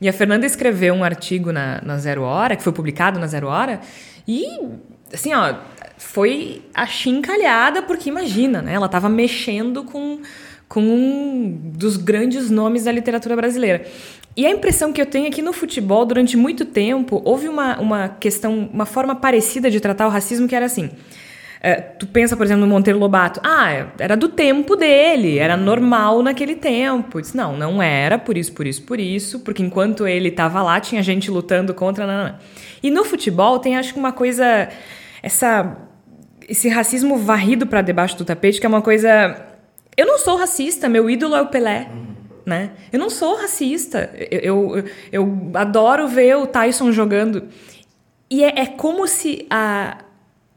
[0.00, 3.46] E a Fernanda escreveu um artigo na, na Zero Hora, que foi publicado na Zero
[3.46, 3.80] Hora,
[4.26, 4.44] e,
[5.12, 5.54] assim, ó,
[5.98, 10.20] foi achincalhada, porque imagina, né, ela estava mexendo com
[10.68, 13.86] com um dos grandes nomes da literatura brasileira.
[14.36, 17.78] E a impressão que eu tenho é que no futebol, durante muito tempo, houve uma,
[17.78, 20.90] uma questão, uma forma parecida de tratar o racismo que era assim.
[21.60, 23.40] É, tu pensa, por exemplo, no Monteiro Lobato.
[23.42, 27.22] Ah, era do tempo dele, era normal naquele tempo.
[27.22, 30.80] Diz, não, não era, por isso, por isso, por isso, porque enquanto ele estava lá,
[30.80, 32.06] tinha gente lutando contra.
[32.06, 32.38] Não, não.
[32.82, 34.68] E no futebol tem, acho que, uma coisa.
[35.22, 35.74] Essa,
[36.46, 39.46] esse racismo varrido para debaixo do tapete, que é uma coisa.
[39.96, 41.88] Eu não sou racista, meu ídolo é o Pelé.
[41.90, 42.13] Uhum
[42.44, 42.72] né?
[42.92, 44.10] Eu não sou racista.
[44.30, 47.44] Eu, eu, eu adoro ver o Tyson jogando.
[48.30, 49.98] E é, é como se a,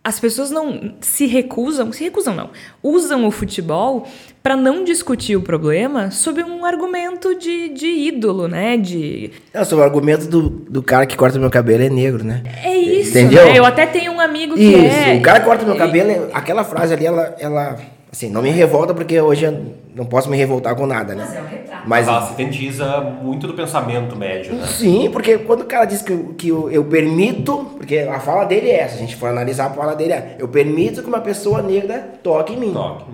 [0.08, 2.50] as pessoas não se recusam, se recusam não,
[2.82, 4.08] usam o futebol
[4.42, 8.78] para não discutir o problema sob um argumento de, de ídolo, né?
[8.78, 9.32] De...
[9.54, 12.42] É, sob o argumento do, do cara que corta meu cabelo é negro, né?
[12.64, 13.46] É isso, Entendeu?
[13.48, 13.60] Né?
[13.60, 15.18] Eu até tenho um amigo que isso, é...
[15.18, 17.78] o cara que corta meu cabelo, aquela frase ali, ela, ela
[18.12, 21.26] Assim, não me revolta porque hoje eu não posso me revoltar com nada, né?
[21.26, 21.90] Mas é um retrato.
[21.90, 24.66] Mas ela sintetiza muito do pensamento médio, né?
[24.66, 28.70] Sim, porque quando o cara diz que, que eu, eu, permito, porque a fala dele
[28.70, 31.62] é essa, a gente for analisar a fala dele é, eu permito que uma pessoa
[31.62, 32.74] negra toque em mim.
[32.74, 33.06] Toque.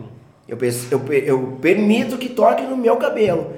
[0.47, 0.57] Eu,
[0.91, 3.53] eu, eu permito que toque no meu cabelo.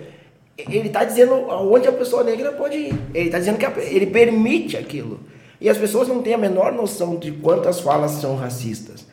[0.57, 2.95] Ele está dizendo aonde a pessoa negra pode ir.
[3.13, 5.19] Ele está dizendo que ele permite aquilo.
[5.59, 9.04] E as pessoas não têm a menor noção de quantas falas são racistas.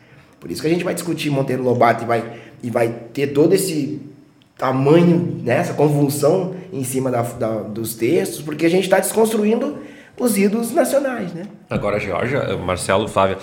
[0.43, 2.33] Por isso que a gente vai discutir Monteiro Lobato e vai,
[2.65, 4.03] e vai ter todo esse
[4.59, 9.79] tamanho, né, essa convulsão em cima da, da dos textos, porque a gente está desconstruindo
[10.19, 11.33] os ídolos nacionais.
[11.33, 11.45] Né?
[11.71, 13.39] Agora, Georgia, Marcelo, Flávia,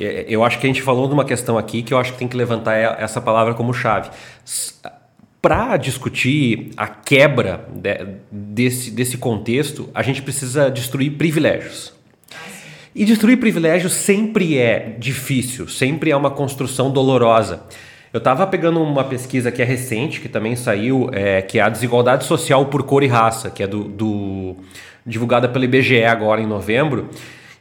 [0.00, 2.18] é, eu acho que a gente falou de uma questão aqui que eu acho que
[2.18, 4.08] tem que levantar essa palavra como chave.
[5.42, 7.68] Para discutir a quebra
[8.32, 11.92] desse, desse contexto, a gente precisa destruir privilégios.
[12.98, 17.62] E destruir privilégios sempre é difícil, sempre é uma construção dolorosa.
[18.12, 21.68] Eu estava pegando uma pesquisa que é recente, que também saiu, é, que é a
[21.68, 24.56] desigualdade social por cor e raça, que é do, do
[25.06, 27.08] divulgada pelo IBGE agora em novembro.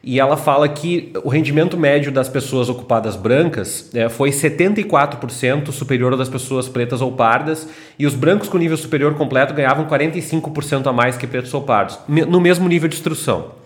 [0.04, 6.14] E ela fala que o rendimento médio das pessoas ocupadas brancas é, foi 74% superior
[6.14, 7.70] ao das pessoas pretas ou pardas,
[8.00, 12.00] e os brancos com nível superior completo ganhavam 45% a mais que pretos ou pardos,
[12.08, 13.57] no mesmo nível de instrução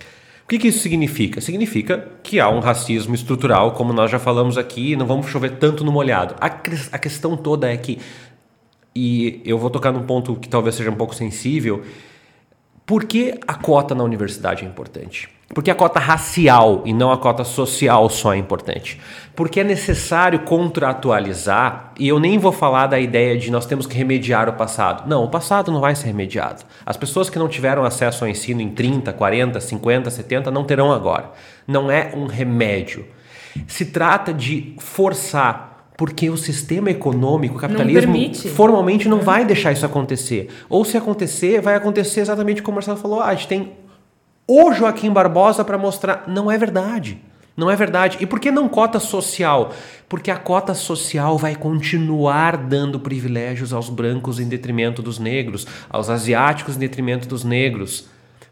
[0.51, 1.39] que, que isso significa?
[1.39, 5.81] Significa que há um racismo estrutural, como nós já falamos aqui, não vamos chover tanto
[5.85, 6.35] no molhado.
[6.41, 7.99] A, a questão toda é que,
[8.93, 11.83] e eu vou tocar num ponto que talvez seja um pouco sensível,
[12.85, 15.29] por que a cota na universidade é importante?
[15.53, 18.99] Porque a cota racial e não a cota social só é importante.
[19.35, 23.95] Porque é necessário contratualizar, e eu nem vou falar da ideia de nós temos que
[23.95, 25.07] remediar o passado.
[25.07, 26.63] Não, o passado não vai ser remediado.
[26.85, 30.91] As pessoas que não tiveram acesso ao ensino em 30, 40, 50, 70 não terão
[30.91, 31.31] agora.
[31.67, 33.05] Não é um remédio.
[33.67, 39.71] Se trata de forçar porque o sistema econômico, o capitalismo, não formalmente não vai deixar
[39.71, 40.49] isso acontecer.
[40.67, 43.71] Ou se acontecer, vai acontecer exatamente como o Marcelo falou: ah, a gente tem
[44.53, 46.25] o Joaquim Barbosa para mostrar.
[46.27, 47.17] Não é verdade.
[47.55, 48.17] Não é verdade.
[48.19, 49.71] E por que não cota social?
[50.09, 56.09] Porque a cota social vai continuar dando privilégios aos brancos em detrimento dos negros, aos
[56.09, 58.09] asiáticos em detrimento dos negros.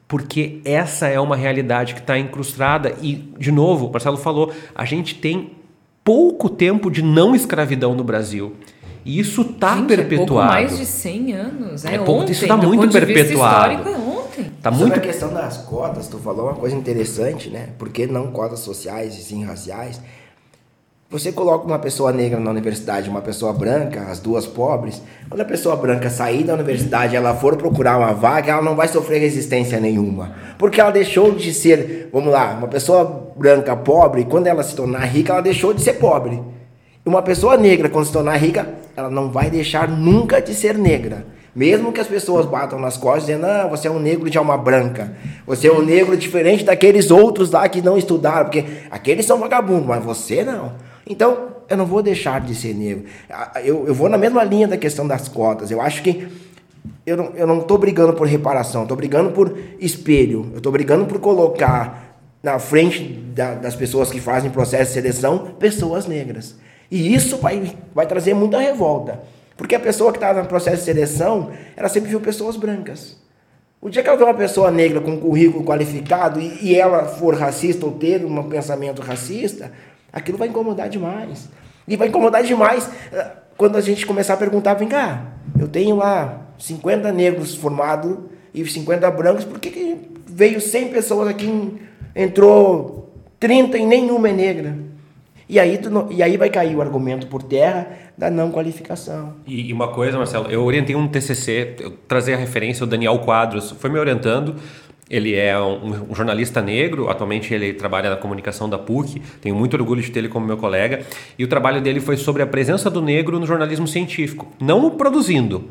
[0.08, 2.96] Porque essa é uma realidade que está incrustada.
[3.02, 5.52] E, de novo, o Marcelo falou, a gente tem
[6.02, 8.56] pouco tempo de não escravidão no Brasil.
[9.04, 10.54] E isso está perpetuado.
[10.54, 11.86] É pouco mais de 100 anos.
[11.86, 13.90] É, é pouco, ontem, isso está muito perpetuado.
[13.90, 14.19] é ontem.
[14.62, 14.84] Tá muito...
[14.84, 17.70] Sobre a questão das cotas, tu falou uma coisa interessante, né?
[17.78, 20.00] Por que não cotas sociais e sim raciais?
[21.12, 25.02] Você coloca uma pessoa negra na universidade, uma pessoa branca, as duas pobres.
[25.28, 28.88] Quando a pessoa branca sair da universidade, ela for procurar uma vaga, ela não vai
[28.88, 34.26] sofrer resistência nenhuma, porque ela deixou de ser, vamos lá, uma pessoa branca pobre.
[34.26, 36.44] Quando ela se tornar rica, ela deixou de ser pobre.
[37.04, 40.78] E uma pessoa negra, quando se tornar rica, ela não vai deixar nunca de ser
[40.78, 41.26] negra.
[41.56, 44.58] Mesmo que as pessoas batam nas costas dizendo, ah, você é um negro de alma
[44.58, 45.14] branca.
[45.48, 49.88] Você é um negro diferente daqueles outros lá que não estudaram, porque aqueles são vagabundos,
[49.88, 50.74] mas você não.
[51.08, 53.06] Então, eu não vou deixar de ser negro.
[53.64, 55.72] Eu, eu vou na mesma linha da questão das cotas.
[55.72, 56.28] Eu acho que
[57.06, 60.48] eu não, eu não brigando por reparação, estou brigando por espelho.
[60.52, 65.56] Eu estou brigando por colocar na frente da, das pessoas que fazem processo de seleção
[65.60, 66.56] pessoas negras.
[66.90, 69.22] E isso vai, vai trazer muita revolta.
[69.60, 73.16] Porque a pessoa que está no processo de seleção, ela sempre viu pessoas brancas.
[73.80, 77.06] O dia que ela vê uma pessoa negra com um currículo qualificado e, e ela
[77.06, 79.72] for racista ou ter um pensamento racista,
[80.12, 81.50] Aquilo vai incomodar demais.
[81.88, 85.96] E vai incomodar demais eh, quando a gente começar a perguntar: vem cá, eu tenho
[85.96, 88.18] lá 50 negros formados
[88.54, 91.80] e 50 brancos, por que, que veio 100 pessoas aqui,
[92.16, 94.76] entrou 30 e nenhuma é negra?
[95.48, 97.88] E aí, tu não, e aí vai cair o argumento por terra
[98.20, 99.34] da não qualificação.
[99.48, 103.18] E, e uma coisa, Marcelo, eu orientei um TCC, eu trazer a referência, o Daniel
[103.20, 104.56] Quadros foi me orientando
[105.10, 109.74] ele é um, um, jornalista negro, atualmente ele trabalha na comunicação da PUC, tenho muito
[109.74, 111.04] orgulho de ter ele como meu colega,
[111.36, 114.92] e o trabalho dele foi sobre a presença do negro no jornalismo científico, não o
[114.92, 115.68] produzindo,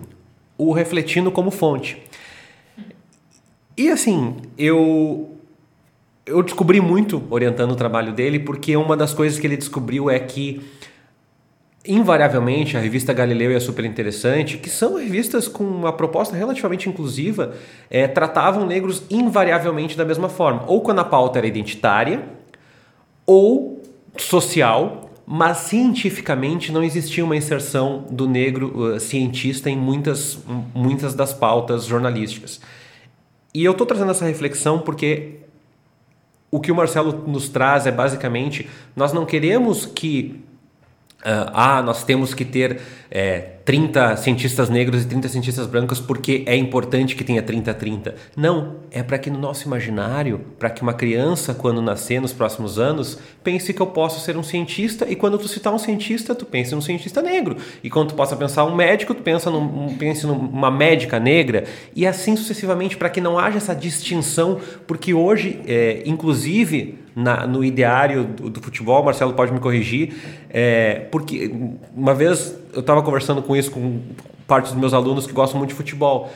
[0.57, 2.03] o refletindo como fonte.
[3.77, 5.37] E assim, eu
[6.27, 10.19] eu descobri muito orientando o trabalho dele, porque uma das coisas que ele descobriu é
[10.19, 10.61] que
[11.89, 16.89] invariavelmente a revista Galileu e a Super Interessante, que são revistas com uma proposta relativamente
[16.89, 17.55] inclusiva,
[17.89, 22.23] é, tratavam negros invariavelmente da mesma forma, ou quando a pauta era identitária,
[23.25, 23.83] ou
[24.19, 30.39] social, mas cientificamente não existia uma inserção do negro uh, cientista em muitas,
[30.75, 32.61] muitas das pautas jornalísticas.
[33.55, 35.41] E eu estou trazendo essa reflexão porque
[36.51, 40.43] o que o Marcelo nos traz é basicamente nós não queremos que
[41.25, 46.57] ah, nós temos que ter é, 30 cientistas negros e 30 cientistas brancos porque é
[46.57, 48.15] importante que tenha 30-30.
[48.35, 52.79] Não, é para que no nosso imaginário, para que uma criança, quando nascer nos próximos
[52.79, 56.47] anos, pense que eu posso ser um cientista e quando tu citar um cientista, tu
[56.47, 57.59] pensa em um cientista negro.
[57.85, 62.07] E quando tu possa pensar um médico, tu pensa num, pense numa médica negra e
[62.07, 68.25] assim sucessivamente, para que não haja essa distinção, porque hoje, é, inclusive, na, no ideário
[68.25, 70.15] do, do, futebol, Marcelo pode me corrigir,
[70.49, 71.53] é, porque
[71.95, 74.01] uma vez eu estava conversando com isso com
[74.47, 76.31] parte dos meus alunos que gostam muito de futebol.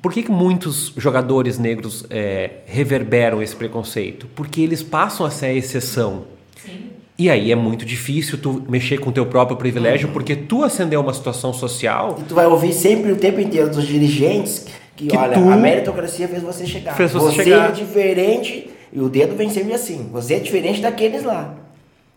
[0.00, 4.28] Por que, que muitos jogadores negros é, reverberam esse preconceito?
[4.34, 6.24] Porque eles passam a ser a exceção.
[6.64, 6.90] Sim.
[7.18, 10.12] E aí é muito difícil tu mexer com o teu próprio privilégio, uhum.
[10.14, 12.16] porque tu ascendeu uma situação social.
[12.18, 16.28] E tu vai ouvir sempre o tempo inteiro dos dirigentes que, que olha, a meritocracia
[16.28, 16.94] fez você chegar.
[16.94, 17.68] Fez você, você chegar.
[17.68, 20.08] é diferente, e o dedo vem sempre assim.
[20.12, 21.54] Você é diferente daqueles lá.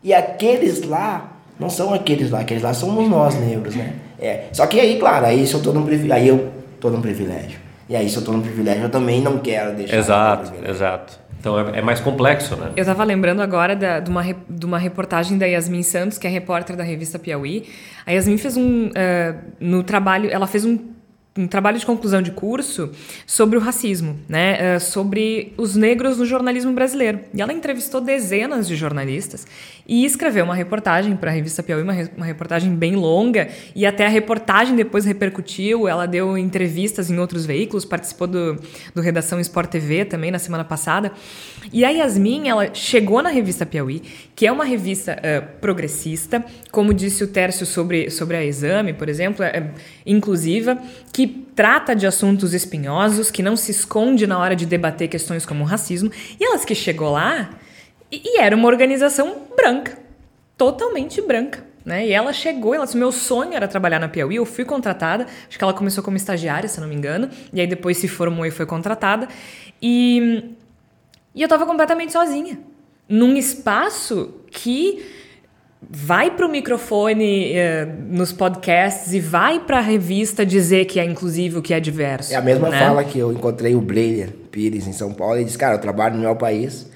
[0.03, 3.95] E aqueles lá não são aqueles lá, aqueles lá somos nós negros, né?
[4.19, 4.45] É.
[4.51, 7.59] Só que aí, claro, aí se eu tô num privilégio, aí eu tô num privilégio.
[7.89, 9.97] E aí se eu tô num privilégio, eu também não quero deixar.
[9.97, 11.23] Exato, exato.
[11.39, 12.71] Então é, é, mais complexo, né?
[12.73, 16.29] Eu estava lembrando agora da, de, uma, de uma reportagem da Yasmin Santos, que é
[16.29, 17.67] repórter da revista Piauí.
[18.05, 18.87] A Yasmin fez um.
[18.87, 18.91] Uh,
[19.59, 20.92] no trabalho, ela fez um
[21.35, 22.91] um trabalho de conclusão de curso
[23.25, 24.75] sobre o racismo, né?
[24.75, 27.21] Uh, sobre os negros no jornalismo brasileiro.
[27.33, 29.47] E ela entrevistou dezenas de jornalistas
[29.87, 34.05] e escreveu uma reportagem para a revista Piauí, uma, uma, reportagem bem longa, e até
[34.05, 35.87] a reportagem depois repercutiu.
[35.87, 38.59] Ela deu entrevistas em outros veículos, participou do,
[38.93, 41.11] do Redação Sport TV também na semana passada.
[41.71, 44.03] E a Yasmin, ela chegou na revista Piauí,
[44.35, 49.09] que é uma revista uh, progressista, como disse o Tércio sobre, sobre a Exame, por
[49.09, 49.71] exemplo, é,
[50.05, 50.77] inclusiva,
[51.11, 55.63] que trata de assuntos espinhosos, que não se esconde na hora de debater questões como
[55.63, 57.49] racismo, e elas que chegou lá
[58.11, 59.97] e, e era uma organização branca,
[60.57, 61.63] totalmente branca.
[61.85, 62.07] Né?
[62.07, 64.37] E ela chegou, ela disse: meu sonho era trabalhar na Piauí.
[64.37, 67.67] Eu fui contratada, acho que ela começou como estagiária, se não me engano, e aí
[67.67, 69.27] depois se formou e foi contratada.
[69.81, 70.51] E,
[71.35, 72.57] e eu estava completamente sozinha,
[73.09, 75.22] num espaço que
[75.89, 81.05] vai para o microfone eh, nos podcasts e vai para a revista dizer que é
[81.05, 82.33] inclusivo, que é diverso.
[82.33, 82.79] É a mesma né?
[82.79, 86.15] fala que eu encontrei o Breyer Pires em São Paulo e disse, cara, eu trabalho
[86.15, 86.89] no meu país,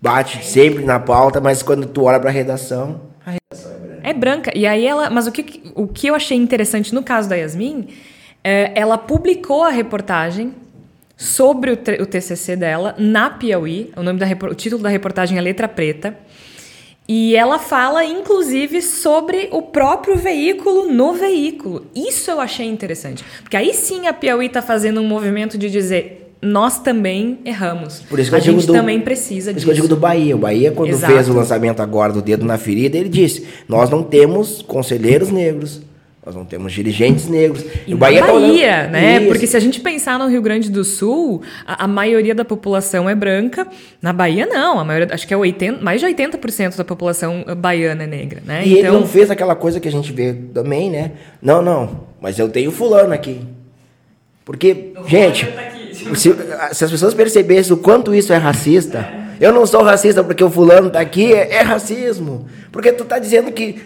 [0.00, 4.00] bate sempre na pauta, mas quando tu olha para a redação, a redação é branca.
[4.02, 4.52] É branca.
[4.54, 7.88] E aí ela, mas o que, o que eu achei interessante no caso da Yasmin,
[8.42, 10.54] é, ela publicou a reportagem
[11.16, 13.90] sobre o, o TCC dela na Piauí.
[13.96, 16.16] O nome da o título da reportagem é Letra Preta.
[17.08, 21.86] E ela fala, inclusive, sobre o próprio veículo no veículo.
[21.96, 23.24] Isso eu achei interessante.
[23.42, 26.34] Porque aí sim a Piauí está fazendo um movimento de dizer.
[26.40, 28.00] Nós também erramos.
[28.00, 29.58] Por isso que a eu gente do, também precisa por disso.
[29.58, 30.36] Isso que eu digo do Bahia.
[30.36, 31.12] O Bahia, quando Exato.
[31.12, 35.80] fez o lançamento agora do Dedo na Ferida, ele disse: Nós não temos conselheiros negros,
[36.28, 37.64] nós não temos dirigentes negros.
[37.86, 39.16] E o Bahia, Bahia tá né?
[39.16, 39.28] Isso.
[39.28, 43.08] Porque se a gente pensar no Rio Grande do Sul, a, a, maioria da população
[43.08, 43.66] é branca.
[44.02, 44.78] Na Bahia, não.
[44.78, 48.62] A maioria, acho que é 80, mais de 80% da população baiana é negra, né?
[48.62, 48.90] E então...
[48.90, 51.12] ele não fez aquela coisa que a gente vê também, né?
[51.40, 52.04] Não, não.
[52.20, 53.40] Mas eu tenho fulano aqui.
[54.44, 55.62] Porque, o gente, tá
[55.94, 58.98] se, se, as pessoas percebessem o quanto isso é racista,
[59.40, 59.46] é.
[59.46, 62.46] eu não sou racista porque o fulano tá aqui, é, é racismo.
[62.70, 63.80] Porque tu tá dizendo que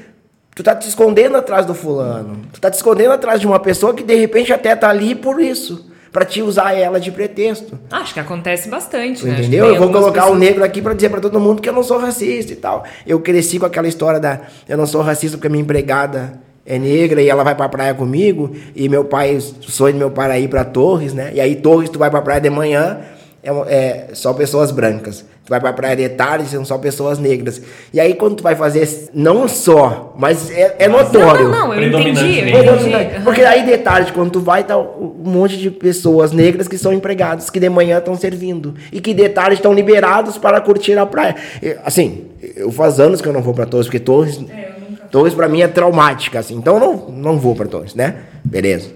[0.55, 2.43] Tu tá te escondendo atrás do fulano.
[2.53, 5.41] Tu tá te escondendo atrás de uma pessoa que de repente até tá ali por
[5.41, 5.91] isso.
[6.13, 7.79] para te usar ela de pretexto.
[7.91, 9.41] Acho que acontece bastante, né?
[9.41, 9.65] Entendeu?
[9.65, 10.37] Eu vou colocar pessoas...
[10.37, 12.85] o negro aqui para dizer para todo mundo que eu não sou racista e tal.
[13.07, 17.23] Eu cresci com aquela história da eu não sou racista porque minha empregada é negra
[17.23, 18.55] e ela vai pra praia comigo.
[18.77, 21.33] E meu pai, o sonho do meu pai era ir pra Torres, né?
[21.35, 22.99] E aí Torres tu vai pra praia de manhã,
[23.43, 25.25] é, é só pessoas brancas.
[25.45, 27.61] Tu vai pra praia de tarde, são só pessoas negras.
[27.93, 31.49] E aí, quando tu vai fazer, não só, mas é, é notório.
[31.49, 32.39] Não, não, não, eu entendi.
[32.49, 33.21] Eu entendi.
[33.25, 36.93] Porque aí de tarde, quando tu vai, tá um monte de pessoas negras que são
[36.93, 38.75] empregados, que de manhã estão servindo.
[38.93, 41.35] E que de tarde estão liberados para curtir a praia.
[41.85, 42.27] Assim,
[42.57, 44.39] eu faz anos que eu não vou pra Torres, porque Torres.
[44.49, 44.73] É,
[45.11, 46.55] Torres pra mim é traumática, assim.
[46.55, 48.15] Então eu não, não vou pra Torres, né?
[48.45, 48.91] Beleza.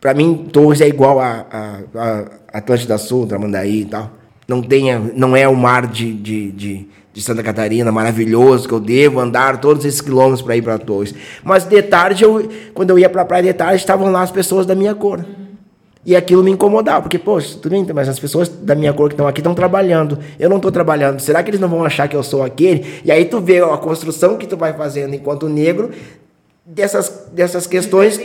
[0.00, 4.98] Pra mim, Torres é igual a, a, a Atlântida Sul, Tramandaí e tal não tenha,
[5.14, 9.60] não é o mar de, de, de, de, Santa Catarina maravilhoso que eu devo andar
[9.60, 11.14] todos esses quilômetros para ir para Torres.
[11.44, 14.30] Mas de tarde, eu, quando eu ia para a praia de tarde, estavam lá as
[14.30, 15.22] pessoas da minha cor.
[16.06, 19.14] E aquilo me incomodava, porque, poxa, tudo bem, mas as pessoas da minha cor que
[19.14, 20.18] estão aqui estão trabalhando.
[20.40, 21.20] Eu não estou trabalhando.
[21.20, 23.02] Será que eles não vão achar que eu sou aquele?
[23.04, 25.90] E aí tu vê a construção que tu vai fazendo enquanto negro
[26.64, 28.16] dessas, dessas questões?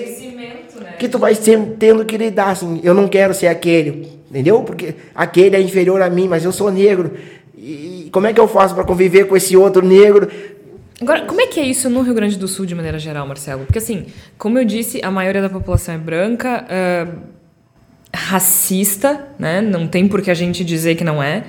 [1.04, 2.51] Que tu vai tendo que lidar.
[2.51, 4.64] Assim, eu não quero ser aquele Entendeu?
[4.64, 7.12] Porque aquele é inferior a mim, mas eu sou negro.
[7.56, 10.28] E como é que eu faço para conviver com esse outro negro?
[10.99, 13.64] Agora, como é que é isso no Rio Grande do Sul de maneira geral, Marcelo?
[13.66, 17.20] Porque assim, como eu disse, a maioria da população é branca, uh,
[18.12, 19.62] racista, né?
[19.62, 21.43] Não tem por que a gente dizer que não é.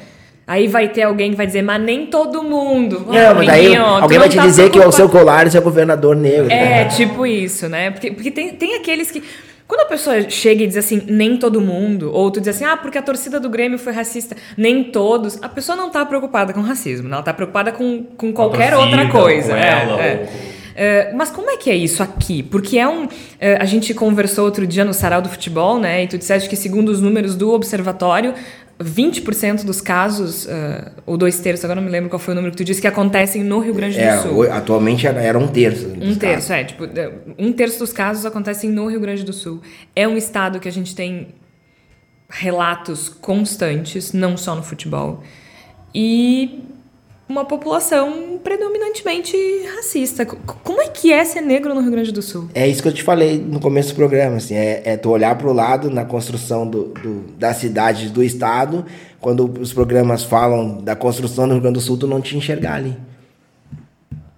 [0.47, 3.07] Aí vai ter alguém que vai dizer, mas nem todo mundo.
[3.09, 6.53] Não, mas daí alguém vai te tá dizer que o seu colar é governador negro.
[6.53, 6.85] É, né?
[6.85, 7.91] tipo isso, né?
[7.91, 9.23] Porque, porque tem, tem aqueles que.
[9.67, 12.77] Quando a pessoa chega e diz assim, nem todo mundo, ou tu diz assim, ah,
[12.77, 16.61] porque a torcida do Grêmio foi racista, nem todos, a pessoa não tá preocupada com
[16.61, 19.57] racismo, ela tá preocupada com, com qualquer torcida, outra coisa.
[19.57, 20.55] É, ela, é, é.
[20.75, 22.43] Uh, mas como é que é isso aqui?
[22.43, 23.05] Porque é um.
[23.05, 23.09] Uh,
[23.61, 26.03] a gente conversou outro dia no Sarau do Futebol, né?
[26.03, 28.35] E tu disseste que, segundo os números do observatório,
[28.81, 32.53] 20% dos casos, uh, ou dois terços, agora não me lembro qual foi o número
[32.53, 34.51] que tu disse, que acontecem no Rio Grande do é, Sul.
[34.51, 35.87] Atualmente era, era um terço.
[35.89, 36.51] Um terço, casos.
[36.51, 36.65] é.
[36.65, 36.85] Tipo,
[37.39, 39.61] um terço dos casos acontecem no Rio Grande do Sul.
[39.95, 41.29] É um estado que a gente tem
[42.29, 45.23] relatos constantes, não só no futebol.
[45.95, 46.65] E
[47.29, 49.37] uma população predominantemente
[49.75, 50.27] racista.
[50.27, 52.49] Como é que é ser negro no Rio Grande do Sul?
[52.55, 55.37] É isso que eu te falei no começo do programa, assim, é, é tu olhar
[55.37, 58.85] para o lado na construção do, do, da cidade, do estado,
[59.21, 62.75] quando os programas falam da construção do Rio Grande do Sul, tu não te enxergar
[62.75, 62.97] ali.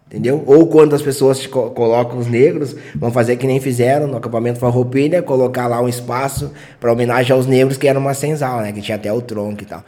[0.07, 0.45] Entendeu?
[0.47, 4.61] Ou quando as pessoas co colocam os negros, vão fazer que nem fizeram no acampamento
[4.61, 8.81] Farroupilha, colocar lá um espaço para homenagem aos negros que era uma senzala, né, que
[8.81, 9.83] tinha até o tronco e tal.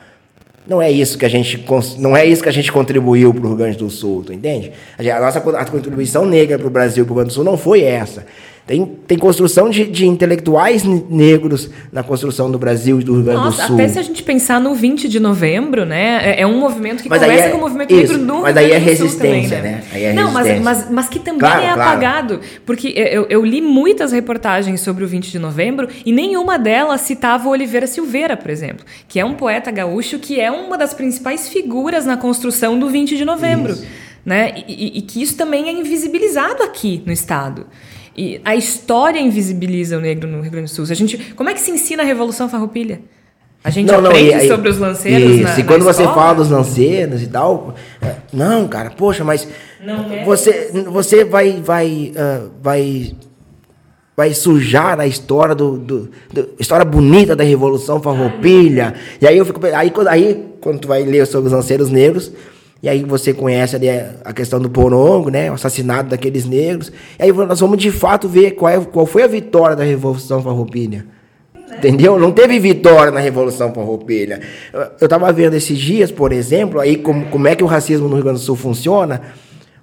[0.69, 1.65] Não é isso que a gente
[1.99, 4.71] não é isso que a gente contribuiu para o Rio Grande do Sul, tu entende?
[4.99, 7.45] A nossa a contribuição negra para o Brasil e para o Rio Grande do Sul
[7.45, 8.27] não foi essa.
[8.69, 13.45] Tem, tem construção de, de intelectuais negros na construção do Brasil e do Rio Grande
[13.45, 13.75] do Sul.
[13.77, 16.21] Até se a gente pensar no 20 de novembro, né?
[16.23, 18.55] É, é um movimento que mas começa é, com o movimento isso, negro no Mas
[18.59, 19.85] aí é resistência, também, né?
[19.91, 20.03] né?
[20.03, 22.39] É Não, mas, mas, mas que também claro, é apagado.
[22.41, 22.61] Claro.
[22.67, 27.49] Porque eu, eu li muitas reportagens sobre o 20 de novembro e nenhuma delas citava
[27.49, 31.49] o Oliveira Silveira, por exemplo, que é um poeta gaúcho que é uma das principais
[31.49, 33.73] figuras na construção do 20 de novembro.
[33.73, 33.87] Isso.
[34.27, 34.63] Né?
[34.69, 37.67] E, e, e que isso também é invisibilizado aqui no Estado.
[38.19, 40.85] E a história invisibiliza o negro no Rio Grande do Sul.
[40.91, 43.01] A gente, como é que se ensina a Revolução Farroupilha?
[43.63, 46.35] A gente não, aprende não, e, sobre os lanceiros isso, na, e quando você fala
[46.35, 49.47] dos lanceiros e tal, é, não, cara, poxa, mas
[49.81, 53.15] é você você vai vai uh, vai
[54.17, 58.95] vai sujar a história do, do, do, história bonita da Revolução Farroupilha.
[59.21, 62.33] E aí eu fico aí quando aí quando tu vai ler sobre os lanceiros negros,
[62.81, 65.51] e aí você conhece ali a questão do Porongo, né?
[65.51, 66.93] O assassinato daqueles negros.
[67.19, 70.41] E aí nós vamos de fato ver qual, é, qual foi a vitória da Revolução
[70.41, 71.05] Farroupilha.
[71.77, 72.19] Entendeu?
[72.19, 74.41] Não teve vitória na Revolução Farroupilha.
[74.73, 78.15] Eu estava vendo esses dias, por exemplo, aí como, como é que o racismo no
[78.15, 79.23] Rio Grande do Sul funciona.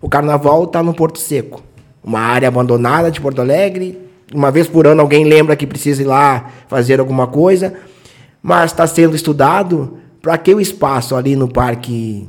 [0.02, 1.62] O carnaval está no Porto Seco.
[2.02, 4.00] Uma área abandonada de Porto Alegre.
[4.34, 7.74] Uma vez por ano alguém lembra que precisa ir lá fazer alguma coisa.
[8.42, 12.28] Mas está sendo estudado para que o espaço ali no Parque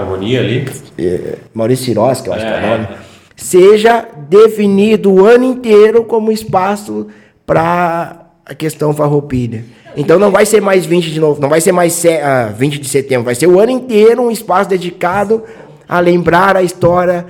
[0.00, 0.68] Harmonia ali.
[0.98, 2.48] É, Maurício Cirós, que eu acho é.
[2.48, 2.88] que é o nome.
[3.36, 7.08] Seja definido o ano inteiro como espaço
[7.44, 9.64] para a questão farroupilha.
[9.96, 12.88] Então não vai ser mais 20 de novo, não vai ser mais uh, 20 de
[12.88, 15.42] setembro, vai ser o ano inteiro um espaço dedicado
[15.88, 17.26] a lembrar a história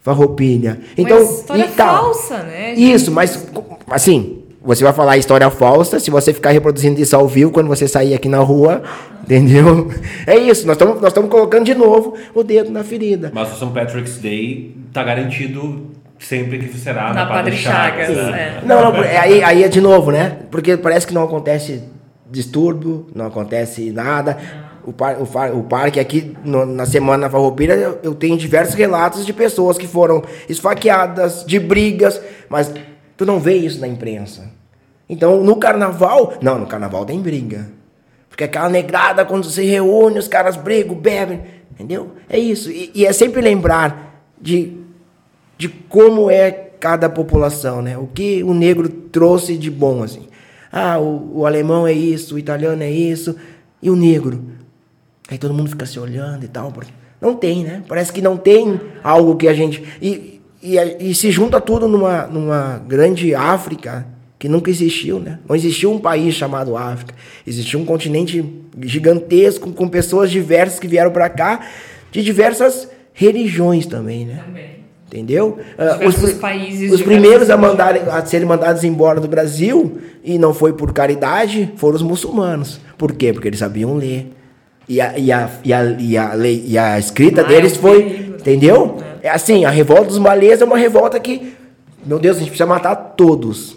[0.00, 0.80] farroupilha.
[0.96, 2.74] Então, mas história e falsa, né?
[2.74, 2.92] Gente?
[2.92, 3.46] Isso, mas
[3.90, 7.86] assim, você vai falar história falsa se você ficar reproduzindo isso ao vivo quando você
[7.86, 8.82] sair aqui na rua,
[9.22, 9.90] entendeu?
[10.26, 13.30] É isso, nós estamos nós colocando de novo o dedo na ferida.
[13.34, 13.72] Mas o St.
[13.72, 15.86] Patrick's Day está garantido
[16.18, 18.08] sempre que será na, na Padre Chagas.
[18.08, 18.60] Chagas é.
[18.64, 20.38] Não, não, aí, aí é de novo, né?
[20.50, 21.82] Porque parece que não acontece
[22.30, 24.36] distúrbio, não acontece nada.
[24.84, 28.74] O, par, o, o parque aqui, no, na semana na Farroupilha, eu, eu tenho diversos
[28.74, 32.72] relatos de pessoas que foram esfaqueadas, de brigas, mas
[33.18, 34.48] Tu não vê isso na imprensa.
[35.08, 37.68] Então, no carnaval, não, no carnaval tem briga.
[38.30, 41.40] Porque aquela negrada, quando se reúne, os caras brigam, bebem,
[41.72, 42.12] entendeu?
[42.28, 42.70] É isso.
[42.70, 44.76] E, e, é sempre lembrar de,
[45.56, 47.98] de como é cada população, né?
[47.98, 50.28] O que o negro trouxe de bom, assim.
[50.70, 53.34] Ah, o, o alemão é isso, o italiano é isso,
[53.82, 54.44] e o negro?
[55.28, 56.72] Aí todo mundo fica se olhando e tal.
[57.20, 57.82] Não tem, né?
[57.88, 59.82] Parece que não tem algo que a gente.
[60.00, 64.06] E, e, e se junta tudo numa, numa grande África
[64.38, 65.38] que nunca existiu, né?
[65.48, 67.14] Não existiu um país chamado África.
[67.46, 68.44] Existiu um continente
[68.82, 71.66] gigantesco com pessoas diversas que vieram para cá
[72.12, 74.42] de diversas religiões também, né?
[74.44, 74.78] Também.
[75.08, 75.58] Entendeu?
[75.78, 80.52] Uh, os, países os primeiros a, mandarem, a serem mandados embora do Brasil, e não
[80.52, 82.78] foi por caridade, foram os muçulmanos.
[82.98, 83.32] Por quê?
[83.32, 84.30] Porque eles sabiam ler.
[84.86, 88.27] E a, e a, e a, e a, lei, e a escrita deles foi.
[88.48, 88.96] Entendeu?
[89.22, 89.30] É.
[89.30, 91.54] Assim, a revolta dos malês é uma revolta que,
[92.04, 93.76] meu Deus, a gente precisa matar todos.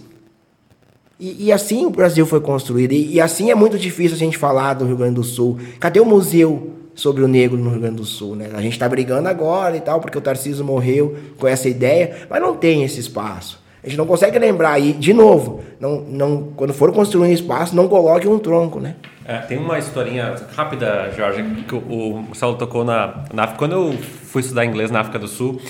[1.19, 2.93] E, e assim o Brasil foi construído.
[2.93, 5.59] E, e, assim é muito difícil a gente falar do Rio Grande do Sul.
[5.79, 8.49] Cadê o museu sobre o negro no Rio Grande do Sul, né?
[8.53, 12.41] A gente está brigando agora e tal, porque o Tarcísio morreu com essa ideia, mas
[12.41, 13.61] não tem esse espaço.
[13.83, 17.75] A gente não consegue lembrar aí, de novo, não, não, quando for construir um espaço,
[17.75, 18.95] não coloque um tronco, né?
[19.25, 23.47] É, tem uma historinha rápida, Jorge, que o Marcelo tocou na, na.
[23.47, 23.97] Quando eu
[24.31, 25.61] fui estudar inglês na África do Sul,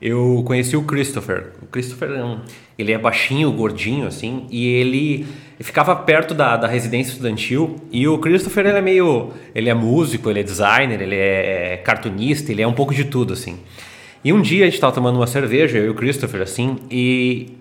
[0.00, 1.52] eu conheci o Christopher.
[1.62, 2.10] O Christopher,
[2.78, 5.26] ele é baixinho, gordinho, assim, e ele
[5.58, 7.76] ficava perto da, da residência estudantil.
[7.90, 9.30] E o Christopher, ele é meio...
[9.54, 13.32] Ele é músico, ele é designer, ele é cartunista, ele é um pouco de tudo,
[13.32, 13.58] assim.
[14.22, 17.56] E um dia a gente estava tomando uma cerveja, eu e o Christopher, assim, e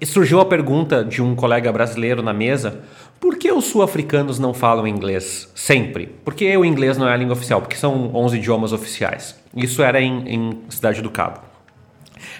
[0.00, 2.80] e surgiu a pergunta de um colega brasileiro na mesa:
[3.20, 6.06] por que os sul-africanos não falam inglês sempre?
[6.24, 7.60] Por que o inglês não é a língua oficial?
[7.60, 9.36] Porque são 11 idiomas oficiais.
[9.56, 11.40] Isso era em, em Cidade do Cabo.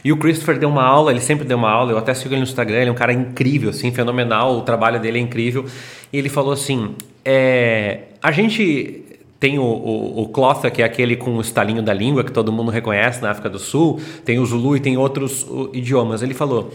[0.04, 2.40] E o Christopher deu uma aula, ele sempre deu uma aula, eu até sigo ele
[2.40, 5.66] no Instagram, ele é um cara incrível, assim, fenomenal, o trabalho dele é incrível.
[6.12, 9.04] E ele falou assim: é, a gente
[9.40, 12.52] tem o, o, o Clotha, que é aquele com o estalinho da língua, que todo
[12.52, 16.22] mundo reconhece na África do Sul, tem o Zulu e tem outros idiomas.
[16.22, 16.72] Ele falou.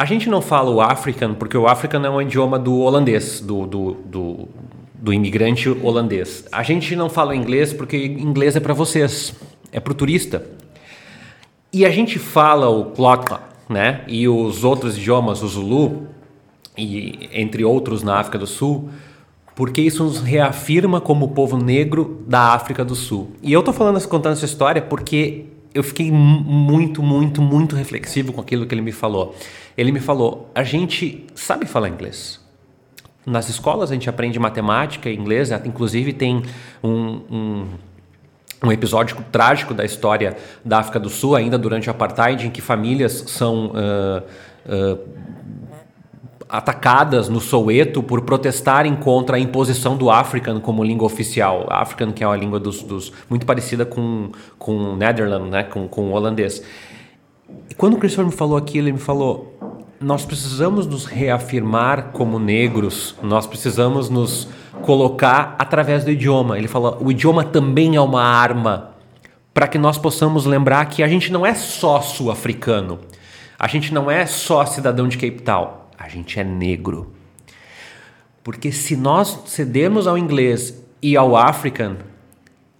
[0.00, 3.66] A gente não fala o African porque o African é um idioma do holandês, do,
[3.66, 4.48] do, do,
[4.94, 6.46] do imigrante holandês.
[6.50, 9.34] A gente não fala inglês porque inglês é para vocês,
[9.70, 10.42] é para o turista.
[11.70, 14.00] E a gente fala o Klotla, né?
[14.08, 16.06] E os outros idiomas, o Zulu,
[16.78, 18.88] e entre outros na África do Sul,
[19.54, 23.32] porque isso nos reafirma como povo negro da África do Sul.
[23.42, 25.44] E eu tô falando, contando essa história porque
[25.74, 29.34] eu fiquei muito, muito, muito reflexivo com aquilo que ele me falou.
[29.76, 32.40] Ele me falou: a gente sabe falar inglês.
[33.24, 36.42] Nas escolas a gente aprende matemática e inglês, inclusive tem
[36.82, 37.66] um, um,
[38.64, 42.60] um, episódio trágico da história da África do Sul, ainda durante o Apartheid, em que
[42.60, 43.66] famílias são.
[43.66, 44.22] Uh,
[44.66, 45.20] uh,
[46.50, 51.66] atacadas no Soweto por protestarem contra a imposição do African como língua oficial.
[51.70, 55.62] African, que é uma língua dos, dos muito parecida com, com o Netherlands, né?
[55.62, 56.62] com, com o holandês.
[57.68, 59.56] E quando o Christopher me falou aquilo, ele me falou:
[60.00, 64.48] nós precisamos nos reafirmar como negros, nós precisamos nos
[64.82, 66.58] colocar através do idioma.
[66.58, 68.90] Ele falou: o idioma também é uma arma
[69.54, 72.98] para que nós possamos lembrar que a gente não é só sul-africano,
[73.58, 75.79] a gente não é só cidadão de Cape Town
[76.10, 77.12] gente é negro.
[78.42, 81.96] Porque se nós cedemos ao inglês e ao african,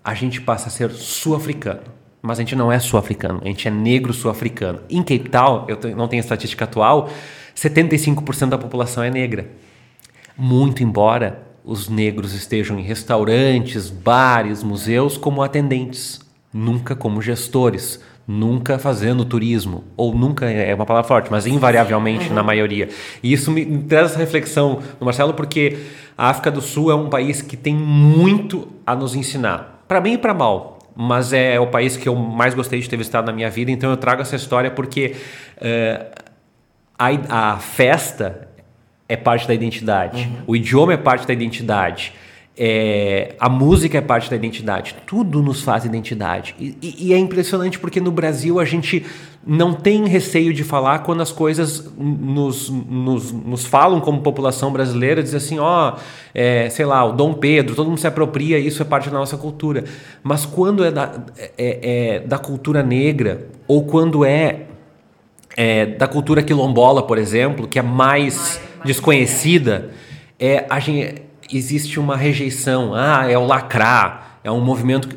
[0.04, 1.82] a gente passa a ser sul-africano.
[2.22, 4.80] Mas a gente não é sul-africano, a gente é negro sul-africano.
[4.90, 7.08] Em Cape Town, eu não tenho estatística atual,
[7.56, 9.50] 75% da população é negra.
[10.36, 16.20] Muito embora os negros estejam em restaurantes, bares, museus como atendentes,
[16.52, 18.00] nunca como gestores,
[18.30, 22.34] nunca fazendo turismo, ou nunca é uma palavra forte, mas invariavelmente uhum.
[22.34, 22.88] na maioria.
[23.22, 25.78] E isso me traz essa reflexão no Marcelo, porque
[26.16, 30.14] a África do Sul é um país que tem muito a nos ensinar, para bem
[30.14, 30.78] e para mal.
[30.94, 33.90] Mas é o país que eu mais gostei de ter visitado na minha vida, então
[33.90, 35.16] eu trago essa história porque
[35.56, 36.22] uh,
[36.98, 38.48] a, a festa
[39.08, 40.42] é parte da identidade, uhum.
[40.46, 42.12] o idioma é parte da identidade.
[42.58, 46.54] É, a música é parte da identidade, tudo nos faz identidade.
[46.58, 49.06] E, e, e, é impressionante porque no Brasil a gente
[49.46, 55.22] não tem receio de falar quando as coisas nos, nos, nos falam como população brasileira,
[55.22, 55.96] diz assim, ó,
[56.34, 59.38] é, sei lá, o Dom Pedro, todo mundo se apropria, isso é parte da nossa
[59.38, 59.84] cultura.
[60.22, 61.14] Mas quando é da,
[61.56, 64.66] é, é da cultura negra, ou quando é,
[65.56, 69.90] é, da cultura quilombola, por exemplo, que é mais desconhecida,
[70.38, 72.94] é, a gente existe uma rejeição.
[72.94, 75.08] Ah, é o lacrar, é um movimento.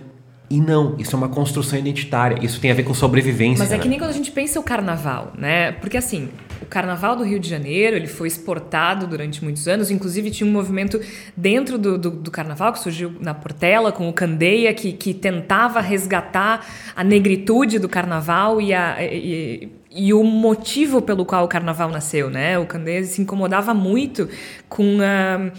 [0.50, 3.64] E não, isso é uma construção identitária, isso tem a ver com sobrevivência.
[3.64, 3.82] Mas é né?
[3.82, 5.72] que nem quando a gente pensa o carnaval, né?
[5.72, 6.30] Porque assim,
[6.62, 10.54] o carnaval do Rio de Janeiro, ele foi exportado durante muitos anos, inclusive tinha um
[10.54, 11.00] movimento
[11.36, 15.82] dentro do, do, do carnaval que surgiu na Portela, com o Candeia, que, que tentava
[15.82, 16.64] resgatar
[16.96, 22.30] a negritude do carnaval e, a, e, e o motivo pelo qual o carnaval nasceu,
[22.30, 22.60] né?
[22.60, 24.30] O Candeia se incomodava muito
[24.70, 25.52] com a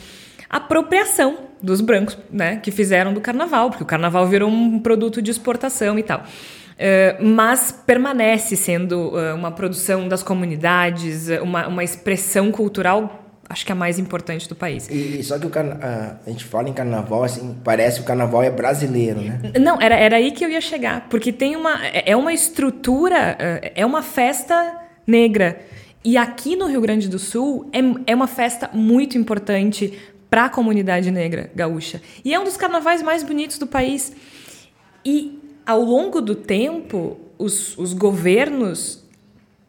[0.57, 5.31] apropriação dos brancos, né, que fizeram do carnaval, porque o carnaval virou um produto de
[5.31, 6.21] exportação e tal.
[6.21, 13.71] Uh, mas permanece sendo uh, uma produção das comunidades, uma, uma expressão cultural acho que
[13.71, 14.89] é a mais importante do país.
[14.89, 16.19] E, só que o carna...
[16.27, 19.39] a gente fala em carnaval, assim, parece que o carnaval é brasileiro, né?
[19.61, 23.37] Não, era, era aí que eu ia chegar, porque tem uma é, é uma estrutura,
[23.75, 25.61] é uma festa negra.
[26.05, 29.99] E aqui no Rio Grande do Sul é, é uma festa muito importante
[30.35, 32.03] para a comunidade negra gaúcha.
[32.25, 34.13] E é um dos carnavais mais bonitos do país.
[35.05, 39.05] E ao longo do tempo, os, os governos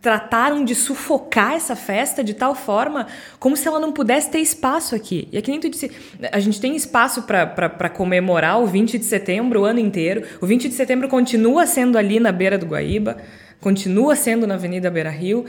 [0.01, 3.05] trataram de sufocar essa festa de tal forma
[3.37, 5.27] como se ela não pudesse ter espaço aqui.
[5.31, 5.91] E aqui nem tu disse,
[6.31, 10.23] a gente tem espaço para comemorar o 20 de setembro o ano inteiro.
[10.41, 13.17] O 20 de setembro continua sendo ali na beira do Guaíba,
[13.61, 15.45] continua sendo na Avenida Beira Rio.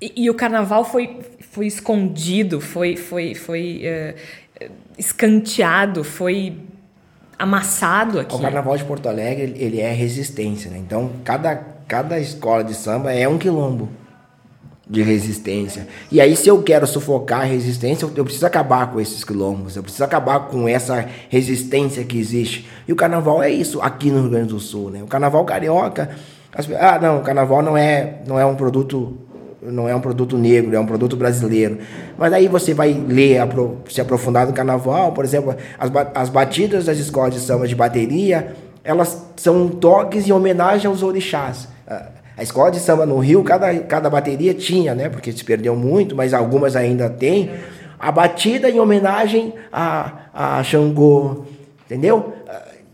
[0.00, 1.20] E, e o carnaval foi,
[1.50, 4.14] foi escondido, foi, foi, foi uh,
[4.98, 6.58] escanteado, foi
[7.38, 8.34] amassado aqui.
[8.34, 10.78] O carnaval de Porto Alegre ele é resistência, né?
[10.78, 11.56] Então cada
[11.90, 13.88] cada escola de samba é um quilombo
[14.90, 15.86] de resistência.
[16.10, 19.82] E aí, se eu quero sufocar a resistência, eu preciso acabar com esses quilombos, eu
[19.84, 22.68] preciso acabar com essa resistência que existe.
[22.88, 25.02] E o carnaval é isso aqui no Rio Grande do Sul, né?
[25.02, 26.10] O carnaval carioca,
[26.52, 29.16] as, ah, não, o carnaval não é, não é um produto
[29.62, 31.78] não é um produto negro, é um produto brasileiro.
[32.16, 33.40] Mas aí você vai ler,
[33.88, 38.54] se aprofundar no carnaval, por exemplo, as, as batidas das escolas de samba de bateria,
[38.82, 41.68] elas são toques em homenagem aos orixás.
[42.36, 45.10] A escola de samba no Rio, cada, cada bateria tinha, né?
[45.10, 47.50] Porque se perdeu muito, mas algumas ainda tem.
[47.98, 51.44] A batida em homenagem a, a Xangô,
[51.84, 52.32] entendeu?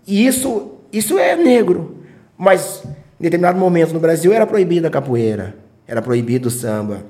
[0.04, 1.98] E isso, isso é negro.
[2.36, 2.82] Mas
[3.20, 5.54] em determinado momento no Brasil era proibida a capoeira,
[5.86, 7.04] era proibido o samba.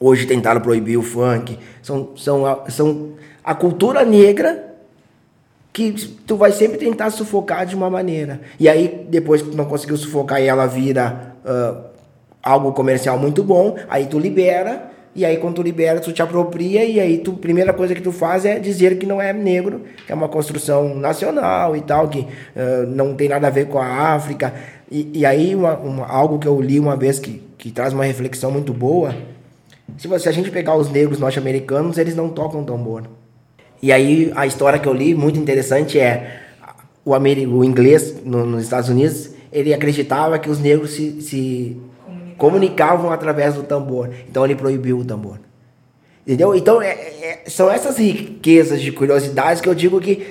[0.00, 1.58] Hoje tentaram proibir o funk.
[1.82, 4.68] São, são, são a cultura negra
[5.72, 5.92] que
[6.26, 8.40] tu vai sempre tentar sufocar de uma maneira.
[8.58, 11.84] E aí, depois que tu não conseguiu sufocar e ela vira uh,
[12.42, 16.84] algo comercial muito bom, aí tu libera, e aí quando tu libera, tu te apropria,
[16.84, 20.12] e aí tu, primeira coisa que tu faz é dizer que não é negro, que
[20.12, 23.86] é uma construção nacional e tal, que uh, não tem nada a ver com a
[23.86, 24.54] África.
[24.90, 28.04] E, e aí, uma, uma, algo que eu li uma vez que, que traz uma
[28.04, 29.14] reflexão muito boa,
[29.96, 33.04] se, você, se a gente pegar os negros norte-americanos, eles não tocam tambor.
[33.82, 36.42] E aí a história que eu li, muito interessante, é
[37.04, 41.76] o, o inglês no, nos Estados Unidos, ele acreditava que os negros se, se
[42.36, 44.10] comunicavam através do tambor.
[44.28, 45.38] Então ele proibiu o tambor.
[46.26, 46.54] Entendeu?
[46.54, 50.26] Então é, é, são essas riquezas de curiosidades que eu digo que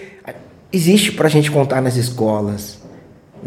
[0.72, 2.80] existe para a gente contar nas escolas.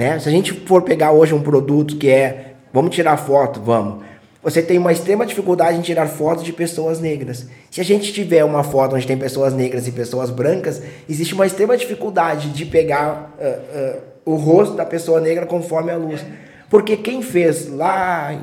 [0.01, 0.19] Né?
[0.19, 4.03] Se a gente for pegar hoje um produto que é, vamos tirar foto, vamos
[4.43, 7.47] você tem uma extrema dificuldade em tirar fotos de pessoas negras.
[7.71, 11.45] Se a gente tiver uma foto onde tem pessoas negras e pessoas brancas, existe uma
[11.45, 16.25] extrema dificuldade de pegar uh, uh, o rosto da pessoa negra conforme a luz.
[16.71, 18.35] Porque quem fez lá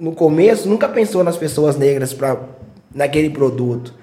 [0.00, 2.40] no começo nunca pensou nas pessoas negras para
[2.92, 3.94] naquele produto.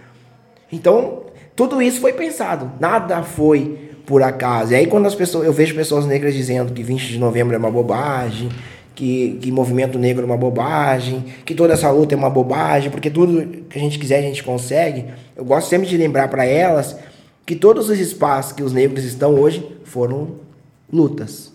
[0.72, 1.24] Então,
[1.54, 2.72] tudo isso foi pensado.
[2.80, 4.74] Nada foi por acaso.
[4.74, 7.60] E aí quando as pessoas, eu vejo pessoas negras dizendo que 20 de novembro é
[7.60, 8.50] uma bobagem,
[8.96, 13.12] que, que movimento negro é uma bobagem, que toda essa luta é uma bobagem, porque
[13.12, 15.06] tudo que a gente quiser a gente consegue.
[15.38, 16.98] Eu gosto sempre de lembrar para elas
[17.46, 20.38] que todos os espaços que os negros estão hoje foram
[20.92, 21.54] lutas.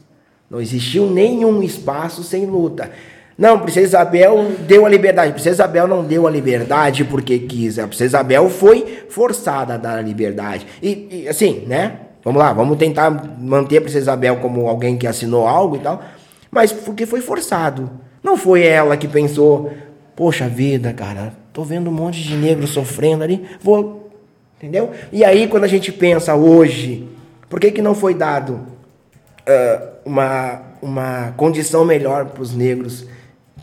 [0.49, 2.89] Não existiu nenhum espaço sem luta.
[3.37, 5.33] Não, Princesa Isabel deu a liberdade.
[5.33, 7.81] Princesa Isabel não deu a liberdade porque quis.
[7.81, 10.65] A Princesa Isabel foi forçada a dar a liberdade.
[10.81, 12.04] E, e assim, né?
[12.25, 16.03] Vamos lá, vamos tentar manter a Princesa Isabel como alguém que assinou algo e tal
[16.55, 17.91] mas porque foi forçado.
[18.22, 19.72] Não foi ela que pensou,
[20.14, 24.09] poxa vida, cara, tô vendo um monte de negro sofrendo ali, vou.
[24.57, 24.93] Entendeu?
[25.12, 27.09] E aí, quando a gente pensa hoje,
[27.51, 33.05] por que, que não foi dado uh, uma, uma condição melhor para os negros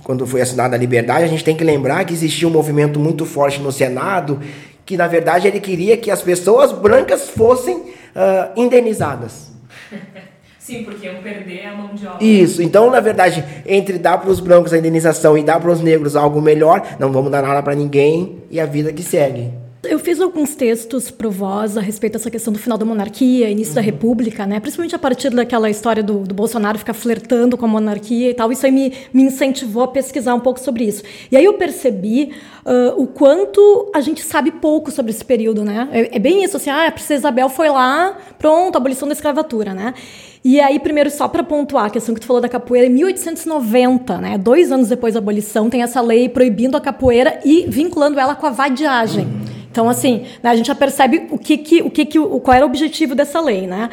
[0.04, 1.24] quando foi assinada a liberdade?
[1.24, 4.42] A gente tem que lembrar que existia um movimento muito forte no Senado
[4.86, 9.52] que, na verdade, ele queria que as pessoas brancas fossem uh, indenizadas.
[10.60, 12.24] Sim, porque iam perder a mão de obra.
[12.24, 12.62] Isso.
[12.62, 16.16] Então, na verdade, entre dar para os brancos a indenização e dar para os negros
[16.16, 19.52] algo melhor, não vamos dar nada para ninguém e a vida que segue.
[19.92, 23.72] Eu fiz alguns textos pro Voz a respeito dessa questão do final da monarquia, início
[23.72, 23.76] uhum.
[23.76, 24.58] da república, né?
[24.58, 28.54] Principalmente a partir daquela história do, do, Bolsonaro ficar flertando com a monarquia e tal.
[28.54, 31.04] Isso aí me, me incentivou a pesquisar um pouco sobre isso.
[31.30, 32.32] E aí eu percebi
[32.66, 35.90] uh, o quanto a gente sabe pouco sobre esse período, né?
[35.92, 39.74] É, é bem isso, assim, ah, a princesa Isabel foi lá, pronto, abolição da escravatura,
[39.74, 39.94] né?
[40.42, 44.18] E aí, primeiro, só para pontuar a questão que tu falou da capoeira, em 1890,
[44.20, 48.36] né, dois anos depois da abolição, tem essa lei proibindo a capoeira e vinculando ela
[48.36, 49.28] com a vadiagem.
[49.72, 52.56] Então, assim, né, a gente já percebe o que, que, o que, que o, qual
[52.56, 53.90] era o objetivo dessa lei, né?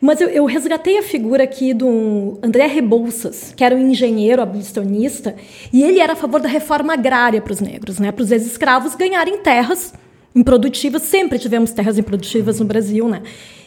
[0.00, 5.34] Mas eu, eu, resgatei a figura aqui do André Rebouças, que era um engenheiro abolicionista,
[5.72, 8.12] e ele era a favor da reforma agrária para os negros, né?
[8.12, 9.92] Para os ex-escravos ganharem terras
[10.34, 11.02] improdutivas.
[11.02, 13.22] Sempre tivemos terras improdutivas no Brasil, né?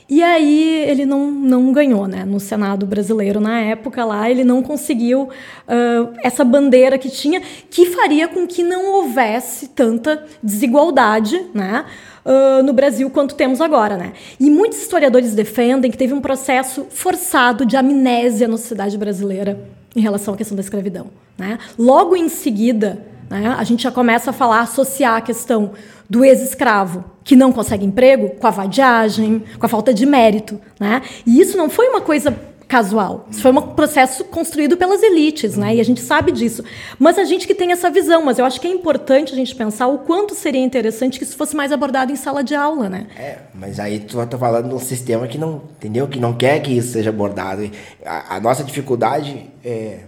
[0.09, 2.25] E aí ele não, não ganhou, né?
[2.25, 7.85] No Senado brasileiro, na época lá, ele não conseguiu uh, essa bandeira que tinha, que
[7.85, 11.85] faria com que não houvesse tanta desigualdade, né?
[12.25, 14.13] Uh, no Brasil quanto temos agora, né?
[14.39, 19.59] E muitos historiadores defendem que teve um processo forçado de amnésia na sociedade brasileira
[19.95, 21.07] em relação à questão da escravidão.
[21.37, 21.57] Né?
[21.77, 25.71] Logo em seguida, né, a gente já começa a falar, associar a questão
[26.09, 30.59] do ex-escravo que não consegue emprego com a vadiagem, com a falta de mérito.
[30.79, 31.01] Né?
[31.25, 32.35] E isso não foi uma coisa
[32.69, 33.27] casual.
[33.31, 35.75] Isso foi um processo construído pelas elites, né?
[35.75, 36.63] E a gente sabe disso.
[36.99, 39.55] Mas a gente que tem essa visão, mas eu acho que é importante a gente
[39.55, 43.07] pensar o quanto seria interessante que isso fosse mais abordado em sala de aula, né?
[43.17, 46.07] É, mas aí tu tá falando de um sistema que não, entendeu?
[46.07, 47.67] Que não quer que isso seja abordado.
[48.05, 50.01] A, a nossa dificuldade é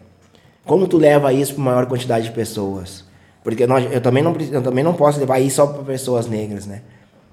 [0.63, 3.03] como tu leva isso para maior quantidade de pessoas.
[3.43, 6.65] Porque nós, eu, também não, eu também não posso levar isso só para pessoas negras,
[6.65, 6.81] né?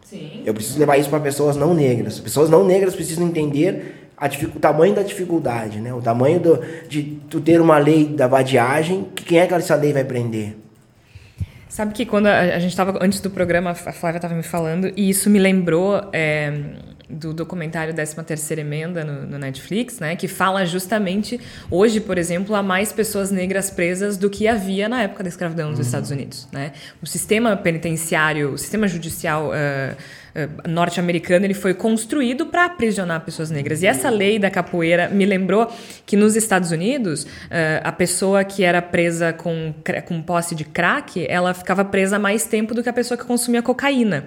[0.03, 0.43] Sim.
[0.45, 2.19] Eu preciso levar isso para pessoas não negras.
[2.19, 4.09] Pessoas não negras precisam entender
[4.55, 5.93] o tamanho da dificuldade, né?
[5.93, 9.75] O tamanho do, de tu ter uma lei da vadiagem, que quem é que essa
[9.75, 10.57] lei vai prender?
[11.69, 14.91] Sabe que quando a, a gente estava antes do programa, a Flávia estava me falando
[14.97, 16.53] e isso me lembrou é,
[17.09, 21.41] do documentário 13 terceira emenda no, no, Netflix, né, que fala justamente
[21.71, 25.71] hoje, por exemplo, há mais pessoas negras presas do que havia na época da escravidão
[25.71, 25.85] nos uhum.
[25.85, 26.73] Estados Unidos, né?
[27.03, 29.97] O sistema penitenciário, o sistema judicial uh,
[30.35, 33.83] eh, norte-americano ele foi construído para aprisionar pessoas negras.
[33.83, 35.69] E essa lei da capoeira me lembrou
[36.05, 37.29] que nos Estados Unidos uh,
[37.83, 39.75] a pessoa que era presa com,
[40.07, 43.63] com posse de crack ela ficava presa mais tempo do que a pessoa que consumia
[43.63, 44.27] cocaína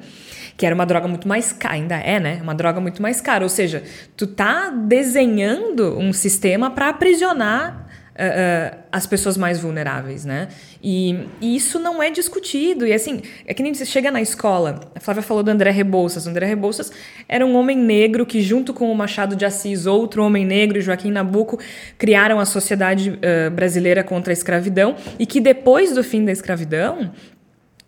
[0.62, 2.40] que era uma droga muito mais cara, ainda é, né?
[2.40, 3.44] Uma droga muito mais cara.
[3.44, 3.82] Ou seja,
[4.16, 10.50] tu tá desenhando um sistema para aprisionar uh, as pessoas mais vulneráveis, né?
[10.84, 12.86] E, e, isso não é discutido.
[12.86, 14.82] E assim, é que nem você chega na escola.
[14.94, 16.28] A Flávia falou do André Rebouças.
[16.28, 16.92] O André Rebouças
[17.28, 21.10] era um homem negro que, junto com o Machado de Assis, outro homem negro Joaquim
[21.10, 21.58] Nabuco,
[21.98, 27.12] criaram a Sociedade uh, Brasileira contra a Escravidão e que depois do fim da escravidão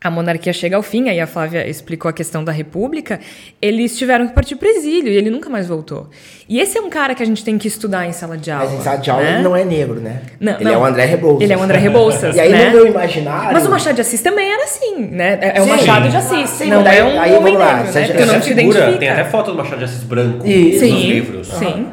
[0.04, 3.20] a monarquia chega ao fim, aí a Flávia explicou a questão da república,
[3.62, 6.10] eles tiveram que partir para exílio e ele nunca mais voltou.
[6.50, 8.70] E esse é um cara que a gente tem que estudar em sala de aula.
[8.70, 9.34] Mas em sala de aula né?
[9.36, 10.22] ele não é negro, né?
[10.40, 10.74] Não, ele não.
[10.74, 11.42] é o André Rebouças.
[11.42, 12.66] Ele é o André Rebouças, E aí né?
[12.66, 13.54] no meu imaginário...
[13.54, 15.40] Mas o Machado de Assis também era assim, né?
[15.42, 15.70] É, é o Sim.
[15.70, 18.06] Machado de Assis, Sim, não daí- é um aí, homem vamos lá, negro, você né?
[18.08, 18.98] já- Tu não te figura, identifica.
[19.00, 21.48] tem até foto do Machado de Assis branco nos Sim, livros.
[21.48, 21.88] sim.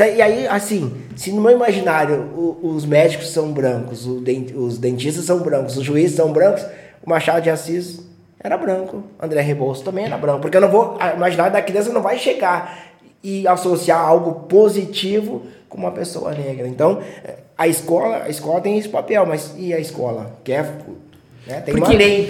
[0.00, 5.76] E aí, assim, se no meu imaginário os médicos são brancos, os dentistas são brancos,
[5.76, 6.64] os juízes são brancos,
[7.04, 8.00] o Machado de Assis
[8.40, 10.40] era branco, André Rebouças também era branco.
[10.40, 10.96] Porque eu não vou.
[11.00, 12.78] A imaginário da criança não vai chegar
[13.22, 16.66] e associar algo positivo com uma pessoa negra.
[16.66, 17.00] Então,
[17.56, 20.36] a escola, a escola tem esse papel, mas e a escola?
[20.42, 20.64] Quer.
[21.46, 21.60] né?
[21.60, 22.28] Tem uma Porque- lei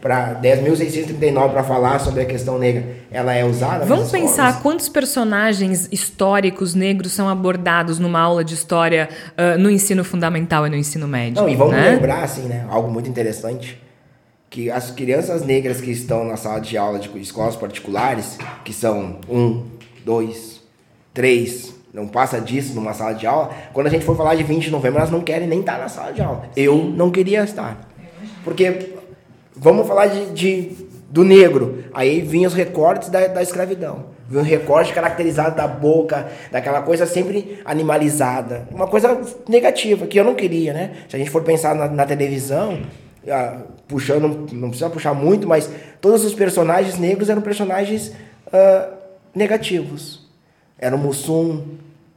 [0.00, 2.84] para 10.639 para falar sobre a questão negra.
[3.10, 4.30] Ela é usada Vamos escolas?
[4.30, 10.66] pensar quantos personagens históricos negros são abordados numa aula de história ah, no ensino fundamental
[10.66, 11.40] e no ensino médio.
[11.40, 11.90] Não, e vamos né?
[11.90, 12.66] lembrar, assim, né?
[12.68, 13.80] Algo muito interessante.
[14.52, 19.16] Que as crianças negras que estão na sala de aula de escolas particulares, que são
[19.26, 19.64] um,
[20.04, 20.60] dois,
[21.14, 24.64] três, não passa disso numa sala de aula, quando a gente for falar de 20
[24.64, 26.42] de novembro, elas não querem nem estar na sala de aula.
[26.54, 27.88] Eu não queria estar.
[28.44, 28.90] Porque
[29.56, 30.72] vamos falar de, de-
[31.08, 31.84] do negro.
[31.94, 34.04] Aí vinham os recortes da, da escravidão.
[34.28, 38.68] Vinha um recorte caracterizado da boca, daquela coisa sempre animalizada.
[38.70, 40.90] Uma coisa negativa, que eu não queria, né?
[41.08, 42.80] Se a gente for pensar na, na televisão,
[43.28, 45.70] ah, puxando, não precisa puxar muito, mas
[46.00, 48.12] todos os personagens negros eram personagens
[48.52, 48.88] ah,
[49.34, 50.22] negativos.
[50.78, 51.62] Era o Mussum,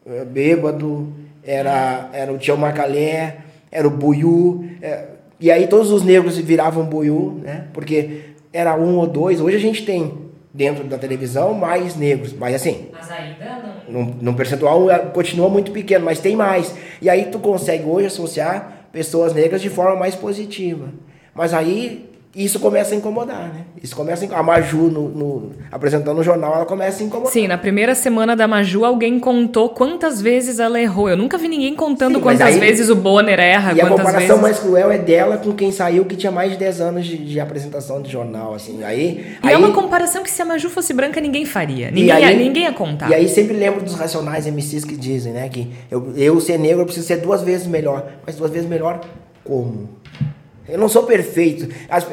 [0.07, 3.37] eh, bêbado, era, era o Tião Macalé,
[3.71, 4.67] era o Buiú.
[4.81, 5.05] eh,
[5.39, 7.67] e aí todos os negros viravam Buiú, né?
[7.73, 9.41] Porque era um ou dois.
[9.41, 14.03] Hoje a gente tem dentro da televisão mais negros, mas assim, Mas ainda não.
[14.05, 16.73] num, num percentual eh, continua muito pequeno, mas tem mais.
[17.01, 20.87] E aí tu consegue hoje associar pessoas negras de forma mais positiva.
[21.33, 23.61] Mas aí isso começa a incomodar, né?
[23.81, 27.31] Isso começa a, a Maju no, no- apresentando no jornal, ela começa a incomodar.
[27.31, 31.07] Sim, na primeira semana da Maju, alguém contou quantas vezes ela errou.
[31.09, 34.19] Eu nunca vi ninguém contando Sim, quantas aí- vezes o Bonner erra, E a comparação
[34.19, 34.41] vezes...
[34.41, 37.39] mais cruel é dela com quem saiu que tinha mais de 10 anos de, de
[37.39, 38.83] apresentação de jornal, assim.
[38.83, 41.89] Aí, E aí, é uma comparação que se a Maju fosse branca, ninguém faria.
[41.89, 43.09] Ninguém, aí- ia, ninguém ia contar.
[43.09, 45.47] E aí sempre lembro dos racionais MCs que dizem, né?
[45.47, 48.05] Que eu, eu ser negro, eu preciso ser duas vezes melhor.
[48.25, 48.99] Mas duas vezes melhor
[49.43, 49.89] como?
[50.67, 51.67] Eu não sou perfeito.
[51.89, 52.07] As-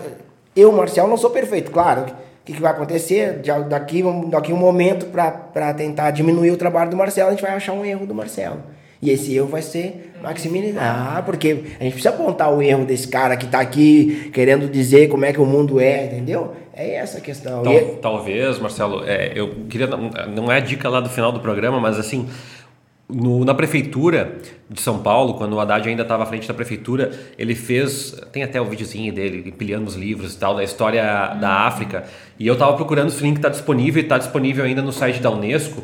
[0.54, 2.02] eu, Marcial, não sou perfeito, claro.
[2.02, 3.40] O que, que vai acontecer?
[3.68, 7.52] Daqui, um- daqui um momento, para tentar diminuir o trabalho do Marcelo, a gente vai
[7.52, 8.60] achar um erro do Marcelo.
[9.00, 10.78] E esse erro vai ser maximizado.
[10.80, 15.08] Ah, porque a gente precisa apontar o erro desse cara que tá aqui querendo dizer
[15.08, 16.52] como é que o mundo é, entendeu?
[16.74, 17.62] É essa a questão.
[17.62, 19.86] Tal- E- talvez, Marcelo, é, eu queria.
[19.88, 22.28] Não, não é a dica lá do final do programa, mas assim.
[23.12, 24.38] No- na prefeitura
[24.68, 28.14] de São Paulo, quando o Haddad ainda estava à frente da prefeitura, ele fez.
[28.32, 31.02] Tem até o videozinho dele empilhando os livros e tal, da história
[31.40, 32.04] da África.
[32.38, 35.30] E eu estava procurando esse link, está disponível e está disponível ainda no site da
[35.30, 35.82] Unesco.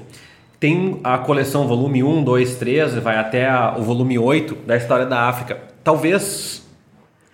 [0.61, 5.07] tem a coleção volume 1, 2, 3, vai até a, o volume 8 da história
[5.07, 5.57] da África.
[5.85, 6.67] Talvez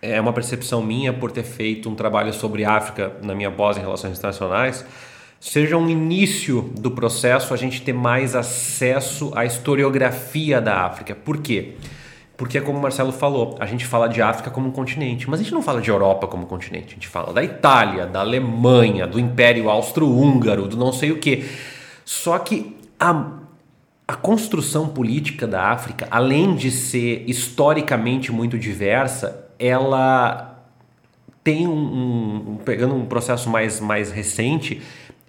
[0.03, 3.81] é uma percepção minha por ter feito um trabalho sobre África na minha pós em
[3.81, 4.85] relações internacionais,
[5.45, 11.15] seja um início do processo a gente ter mais acesso à historiografia da África.
[11.15, 11.75] Por quê?
[12.35, 15.43] Porque, como o Marcelo falou, a gente fala de África como um continente, mas a
[15.43, 16.87] gente não fala de Europa como continente.
[16.87, 21.45] A gente fala da Itália, da Alemanha, do Império Austro-Húngaro, do não sei o quê.
[22.07, 23.33] Só que a,
[24.09, 30.55] a construção política da África, além de ser historicamente muito diversa, ela
[31.45, 34.81] tem um, um, pegando um processo mais, mais recente,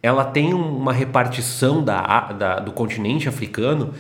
[0.06, 3.92] ela tem uma repartição da, da, do continente africano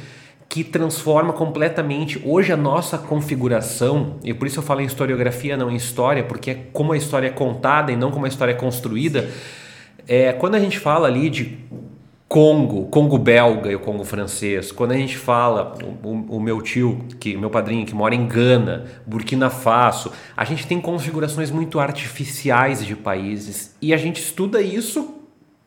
[0.48, 5.72] que transforma completamente hoje a nossa configuração, e por isso eu falo em historiografia, não
[5.72, 8.56] em história, porque é como a história é contada e não como a história é
[8.56, 9.28] construída.
[10.08, 11.58] É, quando a gente fala ali de
[12.28, 14.72] Congo, Congo belga e o Congo francês.
[14.72, 18.86] Quando a gente fala, o, o, meu tio, que meu padrinho que mora em Gana,
[19.08, 25.25] Burkina Faso, a gente tem configurações muito artificiais de países e a gente estuda isso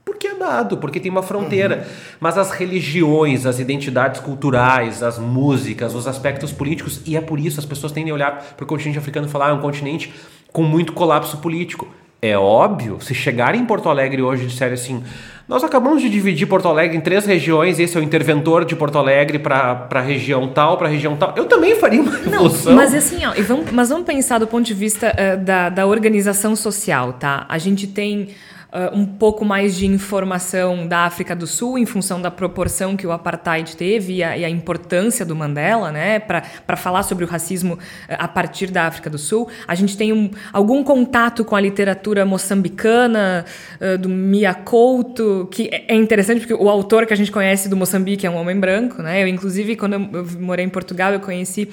[0.08, 1.76] porque é dado, porque tem uma fronteira.
[1.76, 2.16] Uhum.
[2.20, 7.60] Mas as religiões, as identidades culturais, as músicas, os aspectos políticos, e é por isso
[7.60, 10.12] as pessoas tendem a olhar para o continente africano e falar, ah, é um continente
[10.52, 11.86] com muito colapso político.
[12.20, 15.04] É óbvio, se chegarem em Porto Alegre hoje e disserem assim,
[15.46, 18.98] nós acabamos de dividir Porto Alegre em três regiões, esse é o interventor de Porto
[18.98, 21.32] Alegre para a região tal, para a região tal.
[21.36, 22.72] Eu também faria uma revolução.
[22.72, 25.86] Não, mas assim, ó, vamos, mas vamos pensar do ponto de vista uh, da, da
[25.86, 27.46] organização social, tá?
[27.48, 28.30] A gente tem
[28.72, 33.06] uh, um pouco mais de informação da África do Sul em função da proporção que
[33.06, 37.28] o apartheid teve e a, e a importância do Mandela, né, para falar sobre o
[37.28, 39.48] racismo uh, a partir da África do Sul.
[39.66, 43.44] A gente tem um, algum contato com a literatura moçambicana,
[43.80, 47.68] uh, do Mia Couto, que é, é interessante porque o autor que a gente conhece
[47.68, 49.22] do Moçambique é um homem branco, né?
[49.22, 51.68] Eu, inclusive, quando eu, morei em Portugal, eu conheci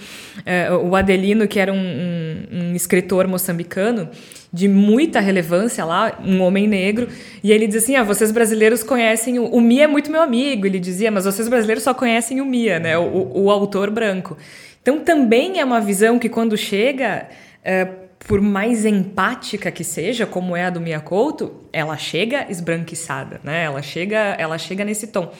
[0.84, 4.10] o Adelino, que era um, um, um escritor moçambicano,
[4.56, 7.10] de muita relevância lá, um homem negro,
[7.44, 10.66] e ele diz assim: ah, vocês brasileiros conhecem o, o Mia é muito meu amigo,
[10.66, 14.38] ele dizia, mas vocês brasileiros só conhecem o Mia, né, o, o autor branco.
[14.82, 17.28] Então também é uma visão que quando chega,
[17.66, 17.84] é,
[18.18, 23.64] por mais empática que seja, como é a do Mia Couto, ela chega esbranquiçada, né?
[23.64, 25.34] Ela chega, ela chega nesse tom.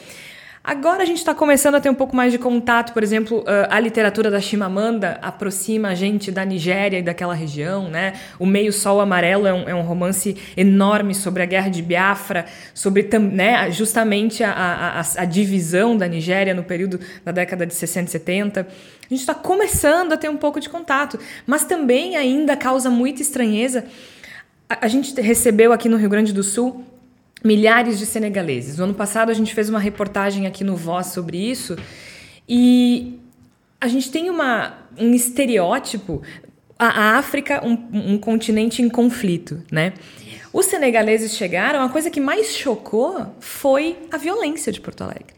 [0.66, 3.78] Agora a gente está começando a ter um pouco mais de contato, por exemplo, a
[3.78, 8.14] literatura da Chimamanda aproxima a gente da Nigéria e daquela região, né?
[8.36, 12.46] O Meio Sol Amarelo é um, é um romance enorme sobre a guerra de Biafra,
[12.74, 18.08] sobre né, justamente a, a, a, divisão da Nigéria no período da década de 60
[18.08, 18.60] e 70.
[18.62, 23.22] A gente está começando a ter um pouco de contato, mas também ainda causa muita
[23.22, 23.84] estranheza.
[24.68, 26.84] A, a gente recebeu aqui no Rio Grande do Sul
[27.46, 28.76] milhares de senegaleses.
[28.76, 31.76] No ano passado a gente fez uma reportagem aqui no Voz sobre isso
[32.48, 33.18] e
[33.80, 36.22] a gente tem uma, um estereótipo.
[36.78, 39.94] A, África, um, um continente em conflito, né?
[40.52, 45.36] Os senegaleses chegaram, a coisa que mais chocou foi a violência de Porto Alegre.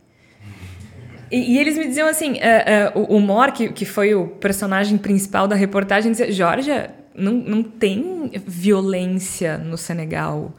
[1.30, 4.26] E, e, eles me diziam assim: uh, uh, o, o Mor, que, que foi o
[4.26, 10.52] personagem principal da reportagem, dizia: Georgia, não, não tem violência no Senegal.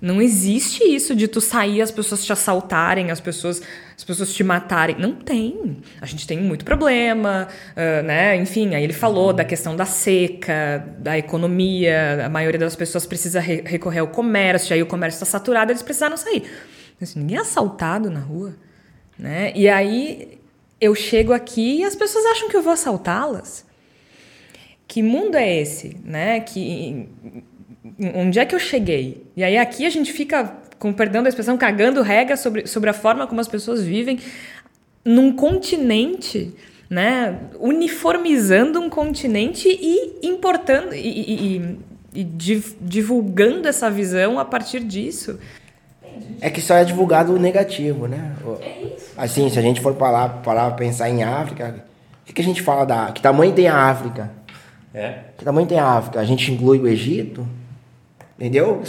[0.00, 3.60] Não existe isso de tu sair as pessoas te assaltarem, as pessoas,
[3.96, 4.96] as pessoas te matarem.
[4.96, 5.78] Não tem.
[6.00, 8.36] A gente tem muito problema, uh, né?
[8.36, 12.24] Enfim, aí ele falou da questão da seca, da economia.
[12.26, 15.82] A maioria das pessoas precisa re recorrer ao comércio, aí o comércio está saturado, eles
[15.82, 16.44] precisaram sair.
[17.02, 18.54] Assim, ninguém é assaltado na rua,
[19.18, 19.52] né?
[19.56, 20.38] E aí
[20.80, 23.66] eu chego aqui e as pessoas acham que eu vou assaltá-las.
[24.86, 26.38] Que mundo é esse, né?
[26.38, 27.08] Que
[28.14, 29.24] onde é que eu cheguei?
[29.36, 32.92] E aí aqui a gente fica, com perdão da expressão, cagando regra sobre, sobre a
[32.92, 34.18] forma como as pessoas vivem
[35.04, 36.54] num continente,
[36.88, 37.38] né?
[37.58, 45.38] Uniformizando um continente e importando e, e, e, e divulgando essa visão a partir disso.
[46.40, 48.34] É que só é divulgado o negativo, né?
[48.60, 49.12] É isso.
[49.16, 51.84] Assim, se a gente for falar, falar pensar em África,
[52.22, 53.12] o que, que a gente fala da.
[53.12, 54.30] Que tamanho tem a África?
[54.92, 55.18] É.
[55.36, 56.20] Que tamanho tem a África?
[56.20, 57.46] A gente inclui o Egito?
[58.38, 58.80] Entendeu?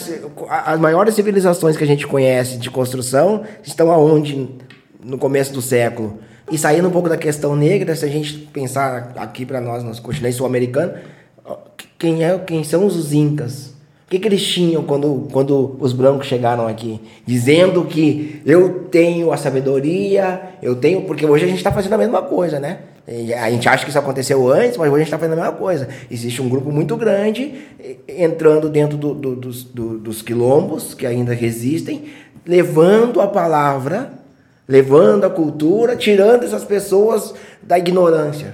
[0.47, 4.47] As maiores civilizações que a gente conhece de construção estão aonde
[5.03, 6.19] no começo do século.
[6.51, 9.99] E saindo um pouco da questão negra, se a gente pensar aqui para nós, no
[10.01, 10.93] continente sul-americano,
[11.97, 13.73] quem, é, quem são os incas?
[14.07, 16.99] O que, que eles tinham quando, quando os brancos chegaram aqui?
[17.25, 21.03] Dizendo que eu tenho a sabedoria, eu tenho.
[21.03, 22.79] Porque hoje a gente está fazendo a mesma coisa, né?
[23.41, 25.57] A gente acha que isso aconteceu antes, mas hoje a gente está fazendo a mesma
[25.57, 25.87] coisa.
[26.11, 27.53] Existe um grupo muito grande
[28.07, 32.05] entrando dentro do, do, dos, do, dos quilombos, que ainda resistem,
[32.45, 34.19] levando a palavra
[34.67, 37.33] levando a cultura, tirando essas pessoas
[37.63, 38.53] da ignorância.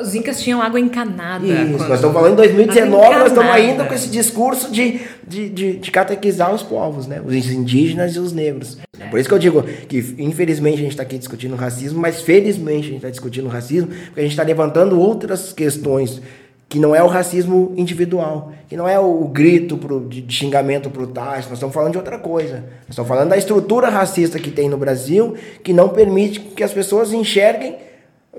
[0.00, 1.44] Os incas tinham água encanada.
[1.44, 5.00] Isso, quando- nós estamos falando em 2019, Água nós estamos ainda com esse discurso de,
[5.26, 7.20] de, de, de catequizar os povos, né?
[7.24, 8.78] Os indígenas e os negros.
[9.06, 12.22] É por isso que eu digo que, infelizmente, a gente está aqui discutindo racismo, mas
[12.22, 16.20] felizmente a gente está discutindo racismo, porque a gente está levantando outras questões
[16.68, 20.34] que não é o racismo individual, que não é o, o grito pro, de, de
[20.34, 22.56] xingamento pro Tais, nós estamos falando de outra coisa.
[22.56, 26.72] Nós estamos falando da estrutura racista que tem no Brasil, que não permite que as
[26.72, 27.76] pessoas enxerguem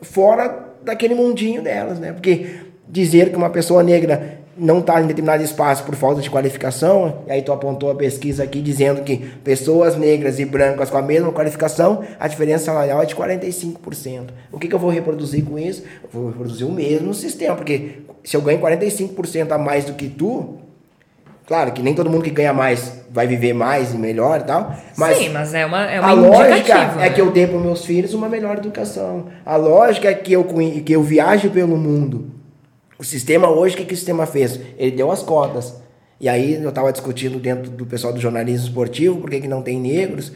[0.01, 2.11] fora daquele mundinho delas, né?
[2.11, 2.47] Porque
[2.87, 7.31] dizer que uma pessoa negra não está em determinado espaço por falta de qualificação, e
[7.31, 11.31] aí tu apontou a pesquisa aqui dizendo que pessoas negras e brancas com a mesma
[11.31, 14.29] qualificação, a diferença salarial é de 45%.
[14.51, 15.83] O que, que eu vou reproduzir com isso?
[16.03, 20.07] Eu vou reproduzir o mesmo sistema, porque se eu ganho 45% a mais do que
[20.07, 20.57] tu,
[21.45, 24.75] claro que nem todo mundo que ganha mais vai viver mais e melhor e tal,
[24.97, 27.09] mas Sim, mas é uma, é uma a lógica indicativa, é né?
[27.09, 29.27] que eu dê para meus filhos uma melhor educação.
[29.45, 32.36] A lógica é que eu, que eu viaje pelo mundo.
[32.99, 34.59] O sistema hoje, o que, que o sistema fez?
[34.77, 35.75] Ele deu as cotas.
[36.19, 39.61] E aí eu estava discutindo dentro do pessoal do jornalismo esportivo, por que, que não
[39.61, 40.31] tem negros.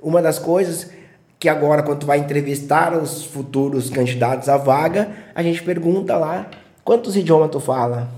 [0.00, 0.90] Uma das coisas
[1.38, 6.50] que agora, quando tu vai entrevistar os futuros candidatos à vaga, a gente pergunta lá,
[6.82, 8.08] quantos idiomas tu fala?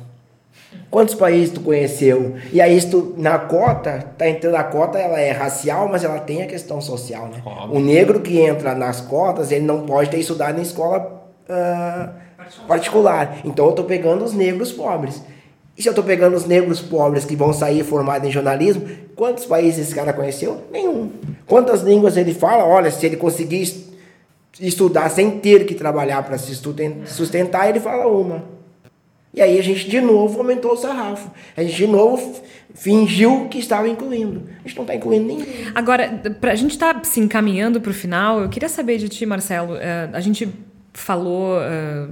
[0.88, 2.36] Quantos países tu conheceu?
[2.53, 6.43] E aí, tu, na cota, tá entrando a cota, ela é racial, mas ela tem
[6.43, 7.43] a questão social, né?
[7.70, 12.11] O negro que entra nas cotas, ele não pode ter estudado em escola ah,
[12.66, 13.38] particular.
[13.44, 15.22] Então, eu tô pegando os negros pobres.
[15.76, 18.86] E se eu tô pegando os negros pobres que vão sair formados em jornalismo,
[19.16, 20.62] quantos países esse cara conheceu?
[20.70, 21.11] Nenhum.
[21.46, 22.64] Quantas línguas ele fala?
[22.64, 23.88] Olha, se ele conseguir es-
[24.61, 28.42] estudar sem ter que trabalhar para se susten- sustentar, ele fala uma.
[29.32, 31.30] E aí a gente de novo aumentou o sarrafo.
[31.57, 32.34] A gente de novo
[32.74, 34.42] fingiu que estava incluindo.
[34.64, 35.46] A gente não está incluindo ninguém.
[35.74, 39.24] Agora, para a gente estar se encaminhando para o final, eu queria saber de ti,
[39.24, 39.76] Marcelo.
[39.76, 40.48] eh, a gente
[40.92, 42.09] falou eh,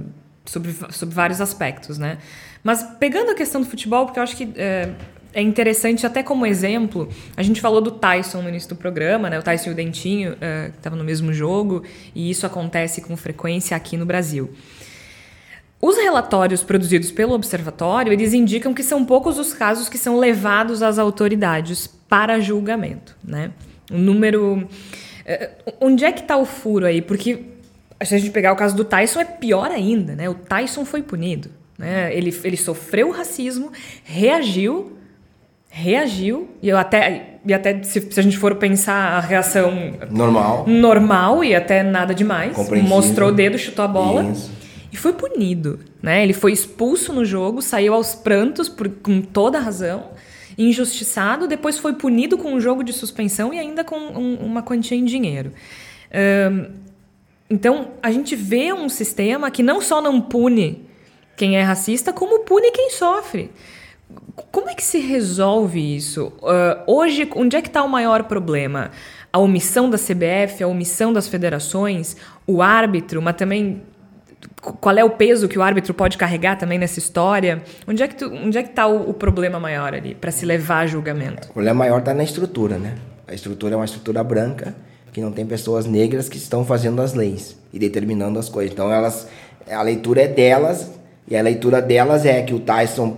[0.49, 2.17] sobre, sobre vários aspectos, né?
[2.63, 4.89] Mas pegando a questão do futebol, porque eu acho que eh,
[5.31, 9.37] é interessante, até como exemplo, a gente falou do Tyson no início do programa, né?
[9.39, 11.83] O Tyson e o Dentinho, eh, que estavam no mesmo jogo,
[12.15, 14.49] e isso acontece com frequência aqui no Brasil.
[15.79, 20.81] Os relatórios produzidos pelo observatório, eles indicam que são poucos os casos que são levados
[20.83, 23.51] às autoridades para julgamento, né?
[23.91, 24.67] O número...
[25.25, 27.01] eh, Onde é que está o furo aí?
[27.01, 27.45] Porque
[28.03, 30.29] se a gente pegar o caso do Tyson, é pior ainda, né?
[30.29, 32.15] O Tyson foi punido, né?
[32.15, 33.71] Ele, ele sofreu racismo,
[34.03, 34.93] reagiu,
[35.69, 39.71] reagiu, e eu até, e até se, se a gente for pensar a reação
[40.09, 40.65] Normal.
[40.67, 44.51] normal e até nada demais, mostrou o dedo, chutou a bola Isso.
[44.91, 46.23] e foi punido, né?
[46.23, 50.05] Ele foi expulso no jogo, saiu aos prantos por, com toda a razão,
[50.57, 54.97] injustiçado, depois foi punido com um jogo de suspensão e ainda com um- uma quantia
[54.97, 55.53] em dinheiro.
[56.11, 56.65] Ahn,
[57.49, 60.85] então, a gente vê um sistema que não só não pune
[61.35, 63.51] quem é racista, como pune quem sofre.
[64.51, 66.33] Como é que se resolve isso?
[66.43, 68.91] Ah, hoje, onde é que está o maior problema?
[69.31, 73.83] A omissão da CBF, a omissão das federações, o árbitro, mas também
[74.61, 77.61] qu- qual é o peso que o árbitro pode carregar também nessa história?
[77.87, 80.87] Onde é que onde é está o, o problema maior ali para se levar a
[80.87, 81.47] julgamento?
[81.49, 82.95] O problema maior está na estrutura, né?
[83.27, 84.75] A estrutura é uma estrutura branca
[85.19, 88.71] que não tem pessoas negras que estão fazendo as leis e determinando as coisas.
[88.71, 89.27] Então elas,
[89.69, 90.89] a leitura é delas
[91.29, 93.17] e a leitura delas é que o Tyson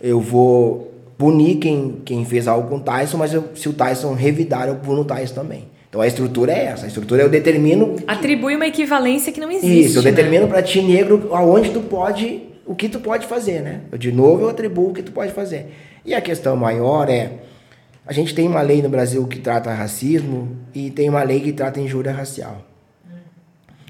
[0.00, 4.12] eu vou punir quem, quem fez algo com o Tyson, mas eu- se o Tyson
[4.14, 5.64] revidar eu puno o Tyson também.
[5.88, 6.84] Então a estrutura é essa.
[6.84, 9.80] A estrutura eu determino Atribui uma equivalência que não existe.
[9.86, 10.10] isso, eu né?
[10.10, 13.80] determino pra ti negro aonde tu pode, o que tu pode fazer, né?
[13.90, 15.72] Eu, de novo eu atribuo o que tu pode fazer.
[16.04, 17.30] E a questão maior é,
[18.08, 21.52] a gente tem uma lei no Brasil que trata racismo e tem uma lei que
[21.52, 22.64] trata injúria racial.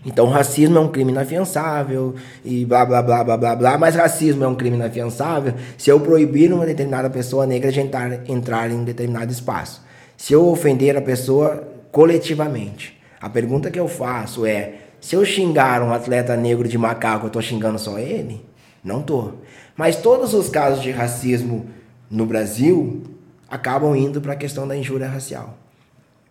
[0.04, 4.42] Então, racismo é um crime inafiançável e blá blá blá blá blá blá, mas racismo
[4.42, 8.82] é um crime inafiançável se eu proibir uma determinada pessoa negra de entrar, entrar em
[8.82, 9.82] determinado espaço.
[10.16, 12.98] Se eu ofender a pessoa coletivamente.
[13.20, 17.30] A pergunta que eu faço é: se eu xingar um atleta negro de macaco, eu
[17.30, 18.44] tô xingando só ele?
[18.82, 19.34] Não tô.
[19.76, 21.66] Mas todos os casos de racismo
[22.10, 23.17] no Brasil
[23.50, 25.56] acabam indo para a questão da injúria racial.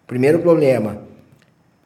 [0.05, 1.01] Primeiro problema,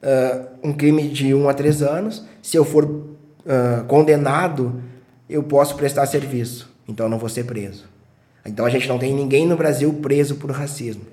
[0.02, 3.06] ah, um crime de 1 a 3 anos, se eu for
[3.48, 4.82] ah, condenado,
[5.30, 7.86] eu posso prestar serviço, então não vou ser preso.
[8.46, 11.04] Então a gente não tem ninguém no Brasil preso por racismo.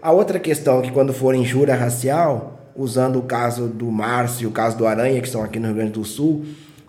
[0.00, 4.46] A outra questão é que quando for injúria racial, usando o caso do Márcio e
[4.46, 6.44] o caso do Aranha, que estão aqui no Rio Grande do Sul,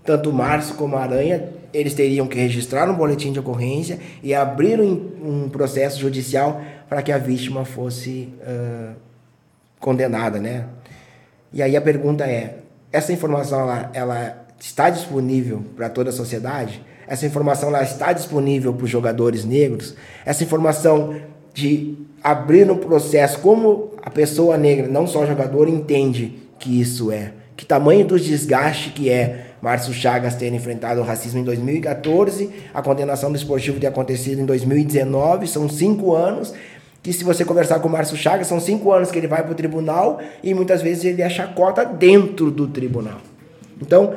[0.10, 4.34] tanto o Márcio como a Aranha, eles teriam que registrar um boletim de ocorrência e
[4.34, 8.93] abrir um, um processo judicial para que a vítima fosse ah,
[9.80, 10.66] condenada, né?
[11.53, 12.57] E aí a pergunta é:
[12.91, 16.84] essa informação ela, ela está disponível para toda a sociedade?
[17.07, 19.93] Essa informação ela está disponível para os jogadores negros?
[20.26, 21.18] Essa informação
[21.53, 27.34] de abrir um processo, como a pessoa negra, não só jogador, entende que isso é?
[27.55, 32.82] Que tamanho do desgaste que é Márcio Chagas ter enfrentado o racismo em 2014, a
[32.82, 36.53] condenação do esportivo ter acontecido em 2019, são cinco anos,
[37.01, 39.51] que se você conversar com o Márcio Chagas, são cinco anos que ele vai para
[39.51, 43.20] o tribunal e muitas vezes ele é chacota dentro do tribunal.
[43.82, 44.14] Então,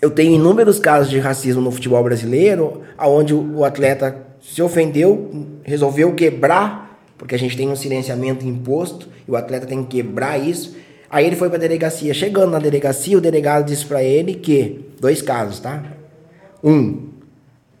[0.00, 5.30] eu tenho inúmeros casos de racismo no futebol brasileiro, onde o atleta se ofendeu,
[5.62, 10.38] resolveu quebrar, porque a gente tem um silenciamento imposto, e o atleta tem que quebrar
[10.38, 10.74] isso.
[11.10, 12.14] Aí ele foi para a delegacia.
[12.14, 15.82] Chegando na delegacia, o delegado disse para ele que, dois casos, tá?
[16.62, 17.08] Um,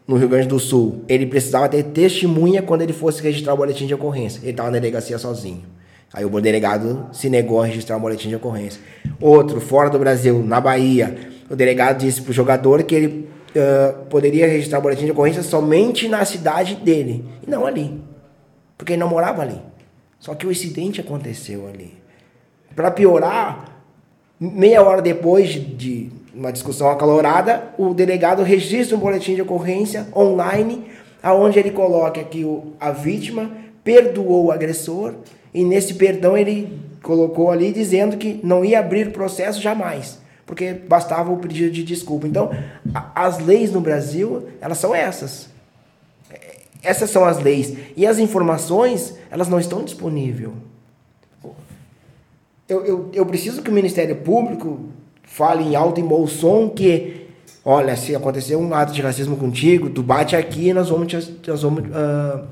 [0.06, 3.86] no Rio Grande do Sul, ele precisava ter testemunha quando ele fosse registrar o boletim
[3.86, 4.40] de ocorrência.
[4.40, 5.62] Ele estava na delegacia sozinho.
[6.12, 8.80] Aí o delegado se negou a registrar o boletim de ocorrência.
[9.20, 11.16] Outro, fora do Brasil, na Bahia,
[11.48, 15.44] o delegado disse para o jogador que ele uh, poderia registrar o boletim de ocorrência
[15.44, 18.02] somente na cidade dele, e não ali.
[18.76, 19.60] Porque ele não morava ali.
[20.18, 21.99] Só que o incidente aconteceu ali.
[22.74, 23.64] Para piorar,
[24.38, 30.86] meia hora depois de uma discussão acalorada, o delegado registra um boletim de ocorrência online,
[31.22, 33.50] aonde ele coloca que o, a vítima
[33.84, 35.14] perdoou o agressor
[35.52, 41.32] e nesse perdão ele colocou ali dizendo que não ia abrir processo jamais, porque bastava
[41.32, 42.26] o pedido de desculpa.
[42.26, 42.50] Então,
[42.94, 45.48] a, as leis no Brasil, elas são essas.
[46.82, 47.76] Essas são as leis.
[47.96, 50.50] E as informações, elas não estão disponíveis.
[52.70, 54.78] Eu, eu, eu preciso que o Ministério Público
[55.24, 57.26] fale em alto e bom som que,
[57.64, 61.36] olha, se acontecer um ato de racismo contigo, tu bate aqui e nós vamos, te,
[61.48, 62.46] nós vamos uh,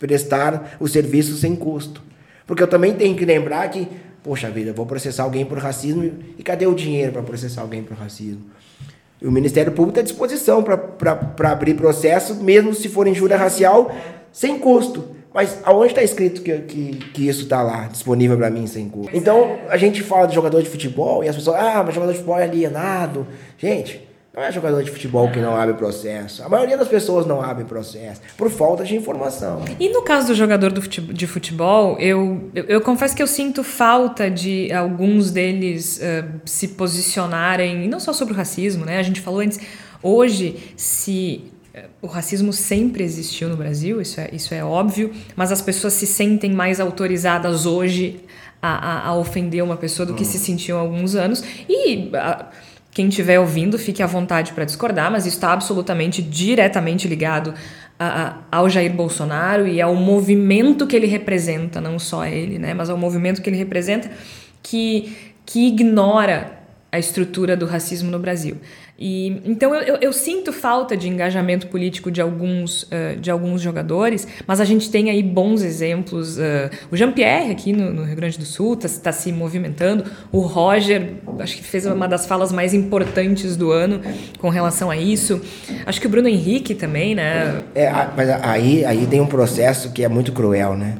[0.00, 2.02] prestar o serviço sem custo.
[2.44, 3.86] Porque eu também tenho que lembrar que,
[4.24, 7.84] poxa vida, eu vou processar alguém por racismo e cadê o dinheiro para processar alguém
[7.84, 8.42] por racismo?
[9.20, 13.94] E o Ministério Público está à disposição para abrir processo, mesmo se for injúria racial,
[14.32, 15.21] sem custo.
[15.34, 19.16] Mas aonde está escrito que, que, que isso está lá, disponível para mim sem custo?
[19.16, 22.18] Então, a gente fala de jogador de futebol e as pessoas, ah, mas jogador de
[22.18, 23.26] futebol é alienado.
[23.56, 24.00] Gente,
[24.34, 26.42] não é jogador de futebol que não abre processo.
[26.42, 29.62] A maioria das pessoas não abre processo por falta de informação.
[29.78, 34.30] E no caso do jogador de futebol, eu, eu, eu confesso que eu sinto falta
[34.30, 38.98] de alguns deles uh, se posicionarem, e não só sobre o racismo, né?
[38.98, 39.60] A gente falou antes,
[40.02, 41.51] hoje, se
[42.02, 46.06] o racismo sempre existiu no Brasil, isso é, isso é óbvio, mas as pessoas se
[46.06, 48.20] sentem mais autorizadas hoje
[48.60, 51.42] a, a, a ofender uma pessoa do que se sentiam há alguns anos.
[51.68, 52.46] E a,
[52.90, 57.54] quem estiver ouvindo, fique à vontade para discordar, mas isso está absolutamente diretamente ligado
[58.50, 62.98] ao Jair Bolsonaro e ao movimento que ele representa, não só ele, né, mas ao
[62.98, 64.10] movimento que ele representa
[64.62, 65.16] que,
[65.46, 66.58] que ignora
[66.90, 68.58] a estrutura do racismo no Brasil.
[69.04, 73.60] E, então eu, eu, eu, sinto falta de engajamento político de alguns, uh, de alguns
[73.60, 76.38] jogadores, mas a gente tem aí bons exemplos.
[76.38, 80.04] Uh, o Jean-Pierre aqui no, no, Rio Grande do Sul está tá se movimentando.
[80.30, 84.00] O Roger, acho que fez uma das falas mais importantes do ano
[84.38, 85.40] com relação a isso.
[85.84, 87.60] Acho que o Bruno Henrique também, né?
[87.74, 90.94] É, mas aí, aí tem um processo que é muito cruel, né?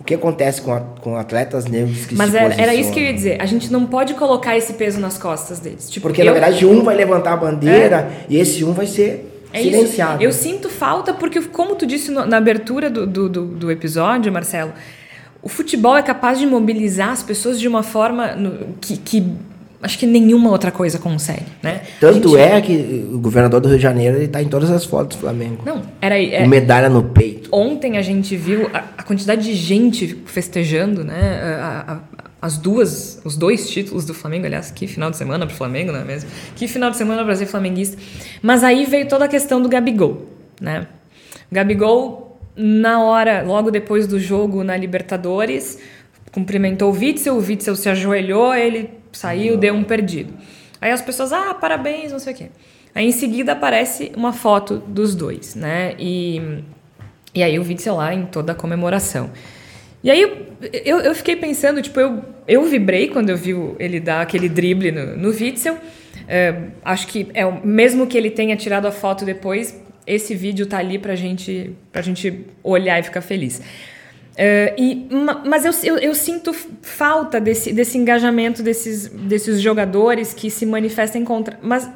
[0.00, 2.98] O que acontece com, a, com atletas negros que Mas se era, era isso que
[2.98, 3.40] eu ia dizer.
[3.40, 5.90] A gente não pode colocar esse peso nas costas deles.
[5.90, 8.24] Tipo, Porque, eu, na verdade, um vai levantar a bandeira é?
[8.28, 10.14] e esse um vai ser é silenciado.
[10.14, 10.22] Isso.
[10.22, 14.32] Eu sinto falta porque, como tu disse no, na abertura do, do, do, do episódio,
[14.32, 14.72] Marcelo,
[15.42, 19.26] o futebol é capaz de mobilizar as pessoas de uma forma no, que, que
[19.82, 21.82] acho que nenhuma outra coisa consegue, né?
[21.98, 22.40] Tanto gente...
[22.40, 25.62] é que o governador do Rio de Janeiro está em todas as fotos do Flamengo.
[25.64, 26.42] Não, era é...
[26.42, 27.48] com medalha no peito.
[27.52, 31.40] Ontem a gente viu a, a quantidade de gente festejando, né?
[31.60, 35.52] A, a, as duas, os dois títulos do Flamengo, aliás, que final de semana para
[35.52, 36.30] o Flamengo, não é mesmo?
[36.56, 37.98] Que final de semana o Brasil flamenguista.
[38.40, 40.26] Mas aí veio toda a questão do Gabigol,
[40.60, 40.86] né?
[41.50, 45.78] O Gabigol na hora, logo depois do jogo na Libertadores,
[46.32, 50.32] cumprimentou o Witzel, o Witzel se ajoelhou, ele saiu, deu um perdido.
[50.80, 52.46] Aí as pessoas, ah, parabéns, não sei o quê.
[52.94, 55.94] Aí em seguida aparece uma foto dos dois, né?
[55.98, 56.62] E,
[57.34, 59.30] e aí o Witzel lá em toda a comemoração.
[60.02, 60.22] E aí
[60.84, 64.90] eu, eu fiquei pensando, tipo, eu, eu vibrei quando eu vi ele dar aquele drible
[64.90, 65.76] no, no Witzel.
[66.26, 66.54] É,
[66.84, 70.98] acho que é mesmo que ele tenha tirado a foto depois, esse vídeo tá ali
[70.98, 73.60] pra gente, pra gente olhar e ficar feliz.
[74.30, 75.08] Uh, e,
[75.44, 81.24] mas eu, eu, eu, sinto falta desse, desse engajamento desses, desses jogadores que se manifestem
[81.24, 81.58] contra.
[81.60, 81.88] Mas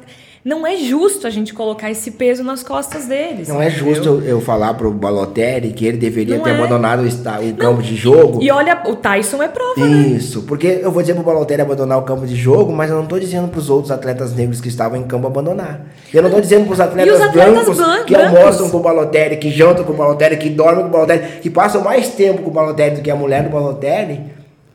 [0.45, 3.47] não é justo a gente colocar esse peso nas costas deles.
[3.47, 6.53] Não é justo eu, eu falar pro Balotelli que ele deveria Não ter é.
[6.53, 8.43] abandonado o, o campo de jogo.
[8.43, 10.07] E olha, o Tyson é prova, né?
[10.09, 13.07] Isso, porque eu vou dizer pro Balotelli abandonar o campo de jogo, mas eu não
[13.07, 15.87] tô dizendo pros outros atletas negros que estavam em campo abandonar.
[16.13, 18.37] Eu não tô dizendo pros atletas, atletas brancos blan- que brancos?
[18.39, 21.49] almoçam com o Balotelli, que jantam com o Balotelli, que dormem com o Balotelli, que
[21.49, 24.21] passam mais tempo com o Balotelli do que a mulher do Balotelli.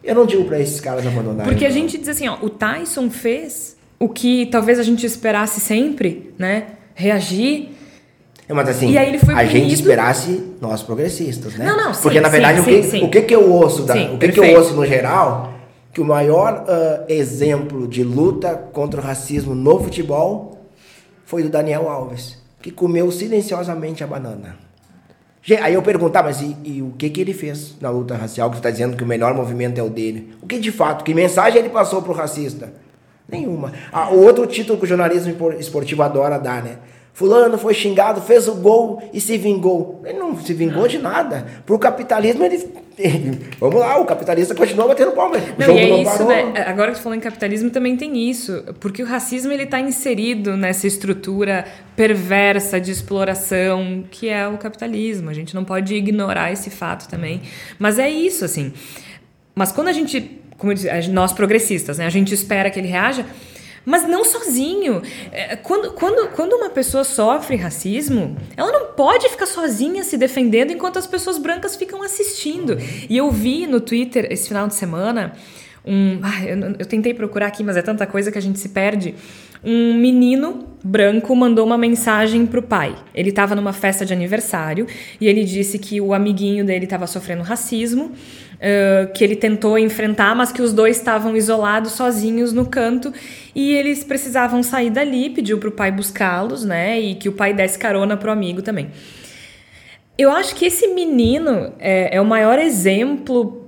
[0.03, 1.45] Eu não digo pra esses caras abandonarem.
[1.45, 5.61] Porque a gente diz assim, ó, o Tyson fez o que talvez a gente esperasse
[5.61, 6.69] sempre, né?
[6.95, 7.69] Reagir.
[8.49, 9.75] É, mas assim, E aí ele foi a gente punido.
[9.75, 11.67] esperasse nós progressistas, né?
[11.67, 13.05] Não, não, sim, Porque na sim, verdade o, sim, que, sim.
[13.05, 15.53] o que que eu ouço, da, o que que eu ouço no geral,
[15.93, 20.59] que o maior ah, exemplo de luta contra o racismo no futebol
[21.27, 24.57] foi do Daniel Alves, que comeu silenciosamente a banana.
[25.63, 28.57] Aí eu perguntar, mas e, e o que que ele fez na luta racial que
[28.57, 30.35] você está dizendo que o melhor movimento é o dele?
[30.41, 32.73] O que de fato, que mensagem ele passou pro racista?
[33.31, 33.73] Nenhuma.
[33.93, 36.79] Ah, o outro título que o jornalismo esportivo adora dar, né?
[37.13, 40.01] Fulano foi xingado, fez o gol e se vingou.
[40.07, 41.45] Ele não se vingou de nada.
[41.67, 42.67] Pro capitalismo, ele.
[43.61, 45.37] Vamos lá, o capitalista continua batendo palma.
[45.37, 46.29] O Não, jogo e é não isso, parou.
[46.29, 46.65] né?
[46.67, 48.63] Agora que tu falou em capitalismo, também tem isso.
[48.79, 51.67] Porque o racismo, ele tá inserido nessa estrutura
[51.97, 55.29] perversa de exploração que é o capitalismo.
[55.31, 57.43] A gente não pode ignorar esse fato também.
[57.79, 58.73] Mas é isso, assim.
[59.55, 62.07] Mas quando a gente, como eu disse, nós progressistas, né?
[62.07, 63.27] A gente espera que ele reaja,
[63.85, 65.03] mas não sozinho.
[65.33, 70.71] É, Quando, quando, quando uma pessoa sofre racismo, ela não pode ficar sozinha se defendendo
[70.71, 72.77] enquanto as pessoas brancas ficam assistindo.
[73.09, 75.33] E eu vi no Twitter esse final de semana
[75.85, 76.19] um.
[76.59, 79.15] não- eu tentei procurar aqui, mas é tanta coisa que a gente se perde.
[79.65, 82.95] Um menino branco mandou uma mensagem pro pai.
[83.15, 84.87] Ele estava numa festa de aniversário
[85.21, 88.13] e ele disse que o amiguinho dele estava sofrendo racismo,
[89.15, 93.13] que ele tentou enfrentar, mas que os dois estavam isolados, sozinhos no canto
[93.55, 95.31] e eles precisavam sair dali.
[95.31, 97.01] Pediu pro pai buscá-los, né?
[97.01, 98.91] E que o pai desse carona pro amigo também.
[100.19, 103.60] Eu acho que esse menino é, é o maior exemplo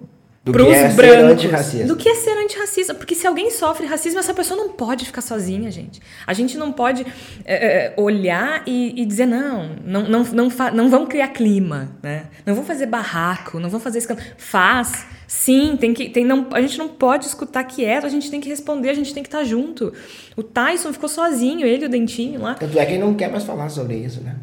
[0.44, 1.86] Do pros que é ser brancos antirracista.
[1.86, 2.94] do que é ser antirracista.
[2.94, 6.01] Porque se alguém sofre racismo, essa pessoa não pode ficar sozinha, gente.
[6.27, 7.06] A gente não pode
[7.44, 12.24] é, é, olhar e, e dizer, não, não, não, não, não vamos criar clima, né?
[12.44, 14.27] Não vamos fazer barraco, não vamos fazer escândalo.
[14.36, 15.06] Faz.
[15.28, 18.48] Sim, tem que, tem, não, a gente não pode escutar quieto, a gente tem que
[18.48, 19.93] responder, a gente tem que estar junto.
[20.36, 22.55] O Tyson ficou sozinho, ele e o Dentinho lá.
[22.55, 24.35] Tanto é que ele não quer mais falar sobre isso, né?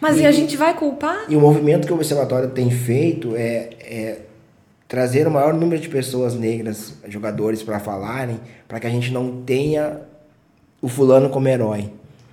[0.00, 1.24] Mas e, a gente vai culpar?
[1.28, 4.18] E o movimento que o Observatório tem feito é, é
[4.88, 9.42] trazer o maior número de pessoas negras, jogadores, para falarem, para que a gente não
[9.42, 10.00] tenha
[10.80, 11.90] o fulano como herói.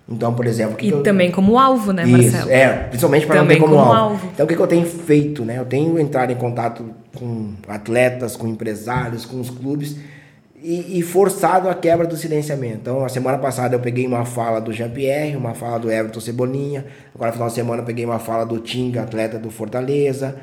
[0.07, 0.75] Então, por exemplo...
[0.77, 2.51] que E que eu- também como alvo, né, Isso, Marcelo?
[2.51, 3.93] é, principalmente para não ter como, como alvo.
[4.13, 4.29] alvo.
[4.33, 5.57] Então, o que, que eu tenho feito, né?
[5.57, 9.97] Eu tenho entrado em contato com atletas, com empresários, com os clubes
[10.61, 12.77] e, e forçado a quebra do silenciamento.
[12.83, 16.85] Então, a semana passada eu peguei uma fala do Jean-Pierre, uma fala do Everton Cebolinha.
[17.13, 20.35] Agora, no final de semana, eu peguei uma fala do Tinga, atleta do Fortaleza.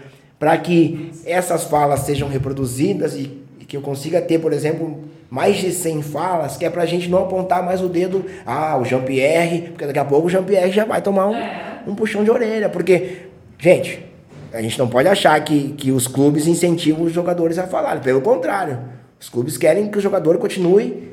[0.43, 5.55] Para que essas falas sejam reproduzidas e, e que eu consiga ter, por exemplo, mais
[5.59, 9.69] de 100 falas, que é pra gente não apontar mais o dedo, ah, o Jean-Pierre,
[9.69, 12.69] porque daqui a pouco o Jean-Pierre já vai tomar um, um puxão de orelha.
[12.69, 13.19] Porque,
[13.57, 14.05] gente,
[14.53, 18.03] a gente não pode achar que, que os clubes incentivam os jogadores a falarem.
[18.03, 18.81] Pelo contrário,
[19.21, 21.13] os clubes querem que o jogador continue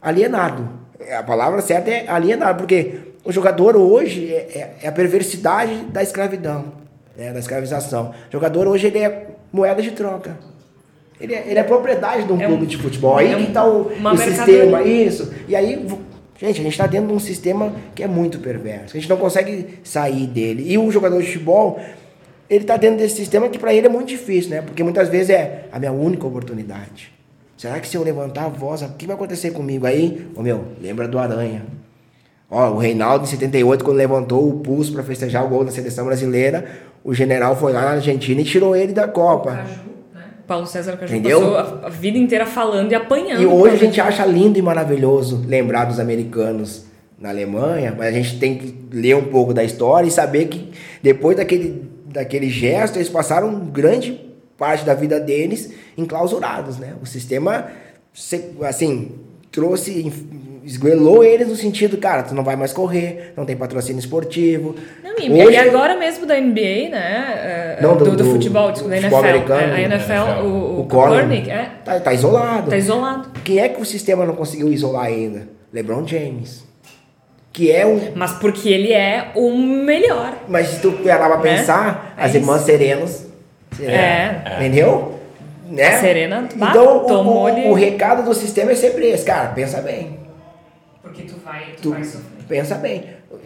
[0.00, 0.66] alienado.
[1.18, 6.02] A palavra certa é alienado, porque o jogador hoje é, é- é a perversidade da
[6.02, 6.80] escravidão,
[7.16, 8.10] né, da escravização.
[8.28, 10.36] O jogador hoje ele é moeda de troca.
[11.20, 13.16] Ele é, ele é propriedade de um É clube um- de futebol.
[13.18, 15.32] Aí é que está o, o sistema, isso.
[15.46, 15.86] E aí,
[16.40, 18.96] gente, a gente está dentro de um sistema que é muito perverso.
[18.96, 20.64] A gente não consegue sair dele.
[20.66, 21.78] E o jogador de futebol,
[22.50, 24.62] ele está dentro desse sistema que para ele é muito difícil, né?
[24.62, 27.12] Porque muitas vezes é a minha única oportunidade.
[27.56, 30.26] Será que se eu levantar a voz, o que vai acontecer comigo aí?
[30.34, 31.62] Ô meu, lembra do Aranha.
[32.50, 36.04] Ó, o Reinaldo em 78, quando levantou o pulso para festejar o gol da seleção
[36.04, 36.64] brasileira,
[37.04, 39.64] o general foi lá na Argentina e tirou ele da Copa.
[40.46, 41.40] Paulo César Caju Entendeu?
[41.40, 43.42] passou a, vida inteira falando e apanhando.
[43.42, 46.84] E hoje a gente acha lindo e maravilhoso lembrar dos americanos
[47.18, 50.72] na Alemanha, mas a gente tem que ler um pouco da história e saber que
[51.02, 54.20] depois daquele, daquele gesto, eles passaram grande
[54.58, 56.94] parte da vida deles enclausurados, né?
[57.00, 57.68] O sistema,
[58.64, 59.12] assim,
[59.50, 60.12] trouxe,
[60.64, 64.74] esguelou eles no sentido, cara, tu não vai mais correr, não tem patrocínio esportivo.
[65.02, 67.76] Não, e, Hoje- e agora mesmo da NBA, né?
[67.78, 69.52] é, Não, do, do- do futebol, do desculpa, da futebol NFL.
[69.52, 69.74] americano.
[69.74, 70.86] a NFL, o, o, O.
[70.86, 72.70] Kaepernick, é, Tá, tá isolado.
[72.70, 73.28] tá isolado.
[73.44, 75.48] Quem é que o sistema não conseguiu isolar ainda?
[75.72, 76.64] LeBron James.
[77.52, 80.32] Que é um Mas porque ele é o melhor.
[80.48, 81.58] Mas se tu parar pra Né?
[81.58, 82.38] pensar, É as isso.
[82.38, 83.26] irmãs serenas.
[83.80, 84.56] É.
[84.58, 85.18] Entendeu?
[85.68, 85.86] Né?
[85.88, 89.48] A Serena, bah, então, o- tomou o, o recado do sistema é sempre esse, cara,
[89.50, 90.18] pensa bem.
[91.12, 91.90] Porque tu vai, Tu
[92.48, 93.04] Pensa bem.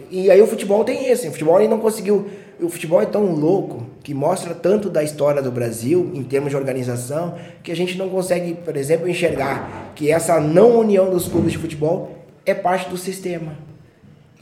[0.09, 1.27] E aí o futebol tem isso.
[1.27, 2.27] O futebol ele não conseguiu.
[2.59, 6.55] O futebol é tão louco que mostra tanto da história do Brasil em termos de
[6.55, 11.51] organização que a gente não consegue, por exemplo, enxergar que essa não união dos clubes
[11.51, 13.53] de futebol é parte do sistema.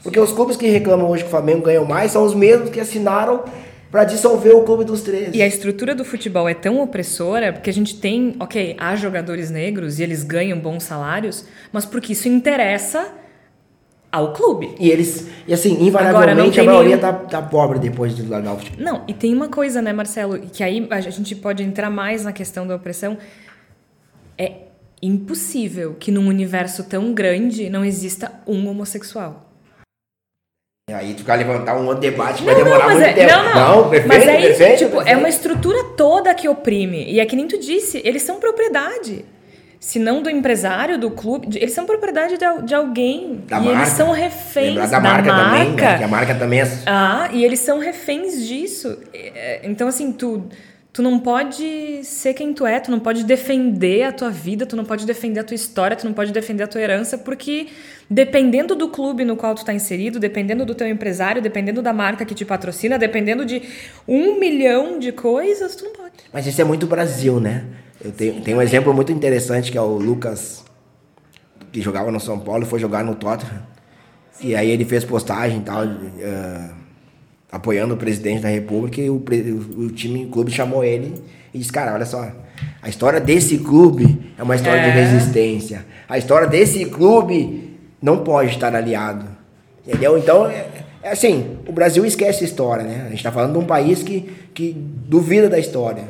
[0.02, 2.78] Porque os clubes que reclamam hoje que o Flamengo ganhou mais são os mesmos que
[2.78, 3.42] assinaram
[3.96, 5.30] para dissolver o clube dos 13.
[5.34, 9.50] E a estrutura do futebol é tão opressora porque a gente tem, ok, há jogadores
[9.50, 13.10] negros e eles ganham bons salários, mas porque isso interessa
[14.12, 14.74] ao clube.
[14.78, 17.00] E eles, e assim, invariavelmente a maioria nenhum...
[17.00, 18.84] tá, tá pobre depois de largar o futebol.
[18.84, 22.34] Não, e tem uma coisa, né, Marcelo, que aí a gente pode entrar mais na
[22.34, 23.16] questão da opressão.
[24.36, 24.56] É
[25.00, 29.45] impossível que num universo tão grande não exista um homossexual.
[30.88, 33.32] E aí tu vai levantar um outro debate vai demorar muito é, tempo.
[33.32, 33.82] Não, não.
[33.82, 35.16] não perfeito, mas é isso, perfeito, tipo, perfeito.
[35.16, 37.10] é uma estrutura toda que oprime.
[37.10, 39.24] E é que nem tu disse, eles são propriedade.
[39.80, 43.42] Se não do empresário, do clube, eles são propriedade de, de alguém.
[43.48, 43.80] Da e marca.
[43.80, 45.98] eles são reféns Lembrar da, da marca, marca, também, né?
[45.98, 46.68] Que a marca também é...
[46.86, 48.96] Ah, e eles são reféns disso.
[49.12, 50.44] É, então, assim, tu
[50.96, 54.74] Tu não pode ser quem tu é, tu não pode defender a tua vida, tu
[54.74, 57.66] não pode defender a tua história, tu não pode defender a tua herança, porque
[58.08, 62.24] dependendo do clube no qual tu está inserido, dependendo do teu empresário, dependendo da marca
[62.24, 63.60] que te patrocina, dependendo de
[64.08, 66.14] um milhão de coisas, tu não pode.
[66.32, 67.66] Mas isso é muito Brasil, né?
[68.02, 70.64] Eu tenho, tenho um exemplo muito interessante que é o Lucas,
[71.72, 73.66] que jogava no São Paulo e foi jogar no Tottenham.
[74.32, 74.48] Sim.
[74.48, 75.84] E aí ele fez postagem e tal.
[75.84, 76.75] Uh,
[77.56, 81.14] apoiando o presidente da República e o, o, time, o clube chamou ele
[81.52, 82.30] e disse, cara, olha só,
[82.82, 84.90] a história desse clube é uma história é.
[84.90, 85.84] de resistência.
[86.08, 89.26] A história desse clube não pode estar aliado.
[89.86, 90.18] Entendeu?
[90.18, 90.66] Então, é,
[91.02, 93.02] é assim, o Brasil esquece a história, né?
[93.06, 96.04] A gente está falando de um país que, que duvida da história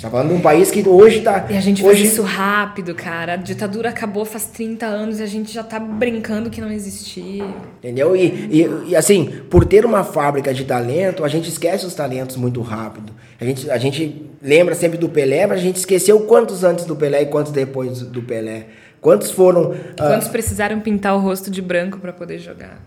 [0.00, 1.46] está falando de um país que hoje está.
[1.50, 2.04] E a gente hoje...
[2.04, 3.34] isso rápido, cara.
[3.34, 7.44] A ditadura acabou faz 30 anos e a gente já está brincando que não existia.
[7.78, 8.16] Entendeu?
[8.16, 12.36] E, e, e, assim, por ter uma fábrica de talento, a gente esquece os talentos
[12.36, 13.12] muito rápido.
[13.38, 16.96] A gente, a gente lembra sempre do Pelé, mas a gente esqueceu quantos antes do
[16.96, 18.66] Pelé e quantos depois do Pelé.
[19.02, 19.74] Quantos foram.
[19.98, 20.30] Ah, quantos uh...
[20.30, 22.80] precisaram pintar o rosto de branco para poder jogar?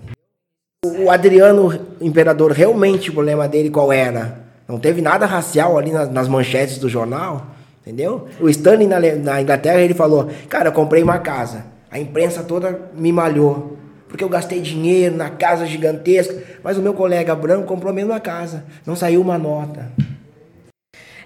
[0.86, 4.43] O Adriano Imperador, realmente o problema dele qual era?
[4.68, 7.48] Não teve nada racial ali nas, nas manchetes do jornal,
[7.82, 8.28] entendeu?
[8.40, 11.66] O Stanley na, na Inglaterra ele falou: Cara, eu comprei uma casa.
[11.92, 13.78] A imprensa toda me malhou.
[14.08, 16.36] Porque eu gastei dinheiro na casa gigantesca.
[16.64, 18.64] Mas o meu colega branco comprou a mesma casa.
[18.86, 19.92] Não saiu uma nota.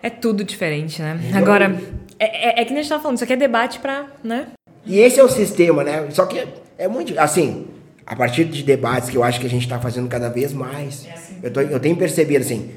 [0.02, 1.20] É tudo diferente, né?
[1.34, 1.78] Agora,
[2.18, 4.48] é, é, é, que nem a gente tava falando, isso aqui é debate pra, né?
[4.86, 6.08] E esse é o sistema, né?
[6.12, 6.48] Só que
[6.78, 7.18] é muito.
[7.20, 7.68] Assim,
[8.06, 11.06] a partir de debates que eu acho que a gente está fazendo cada vez mais,
[11.06, 11.36] é assim.
[11.44, 12.72] eu, tô, eu tenho percebido assim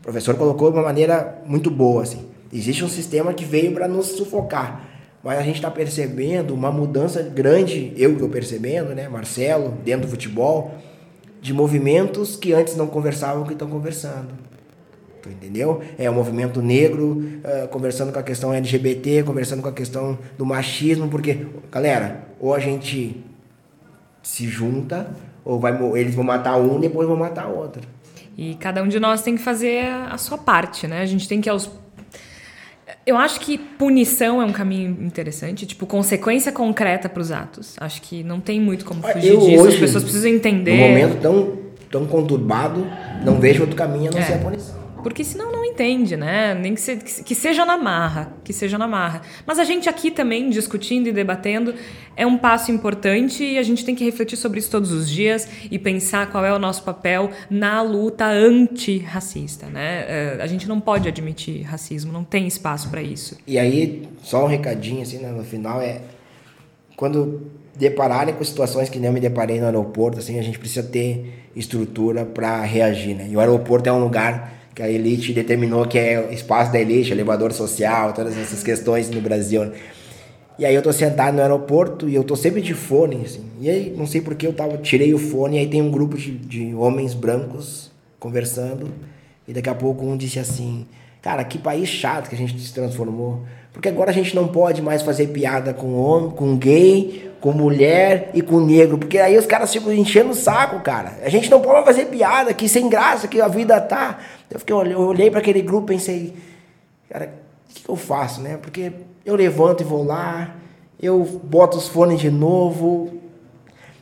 [0.00, 2.24] o professor colocou de uma maneira muito boa, assim.
[2.52, 4.88] Existe um sistema que veio para nos sufocar,
[5.22, 10.10] mas a gente está percebendo uma mudança grande, eu estou percebendo, né, Marcelo, dentro do
[10.10, 10.74] futebol,
[11.40, 14.28] de movimentos que antes não conversavam que estão conversando.
[15.22, 15.82] Tu entendeu?
[15.98, 20.46] É o movimento negro uh, conversando com a questão LGBT, conversando com a questão do
[20.46, 23.22] machismo, porque, galera, ou a gente
[24.22, 25.14] se junta,
[25.44, 27.82] ou vai, eles vão matar um e depois vão matar outro.
[28.40, 31.02] E cada um de nós tem que fazer a sua parte, né?
[31.02, 31.70] A gente tem que aos
[33.06, 37.76] eu acho que punição é um caminho interessante, tipo, consequência concreta para os atos.
[37.78, 39.62] Acho que não tem muito como fugir eu disso.
[39.62, 40.72] Hoje, As pessoas precisam entender.
[40.72, 41.58] Num momento tão,
[41.90, 42.86] tão conturbado,
[43.24, 44.24] não vejo outro caminho a não é.
[44.24, 44.79] ser a punição.
[45.02, 46.54] Porque senão não entende, né?
[46.54, 49.22] Nem que, se, que seja na marra, que seja na marra.
[49.46, 51.74] Mas a gente aqui também, discutindo e debatendo,
[52.16, 55.48] é um passo importante e a gente tem que refletir sobre isso todos os dias
[55.70, 60.04] e pensar qual é o nosso papel na luta antirracista, né?
[60.06, 63.36] É, a gente não pode admitir racismo, não tem espaço para isso.
[63.46, 66.00] E aí, só um recadinho assim, né, no final é
[66.96, 70.86] quando depararem com situações que nem eu me deparei no aeroporto, assim, a gente precisa
[70.86, 73.26] ter estrutura para reagir, né?
[73.30, 77.12] E o aeroporto é um lugar que a elite determinou que é espaço da elite,
[77.12, 79.64] elevador social, todas essas questões no Brasil.
[79.64, 79.72] Né?
[80.58, 83.44] E aí eu tô sentado no aeroporto e eu tô sempre de fone, assim.
[83.60, 86.16] E aí, não sei porque eu tava, tirei o fone e aí tem um grupo
[86.16, 88.88] de, de homens brancos conversando.
[89.48, 90.86] E daqui a pouco um disse assim:
[91.22, 93.42] Cara, que país chato que a gente se transformou.
[93.72, 98.30] Porque agora a gente não pode mais fazer piada com homem, com gay, com mulher
[98.34, 98.98] e com negro.
[98.98, 101.18] Porque aí os caras ficam enchendo o saco, cara.
[101.22, 104.18] A gente não pode fazer piada, que sem graça que a vida tá.
[104.50, 106.34] Eu, fiquei, eu olhei para aquele grupo e pensei,
[107.08, 107.32] cara,
[107.68, 108.56] o que, eu faço, né?
[108.56, 108.92] Porque
[109.24, 110.56] eu levanto e vou lá,
[111.00, 113.20] eu boto os fones de novo.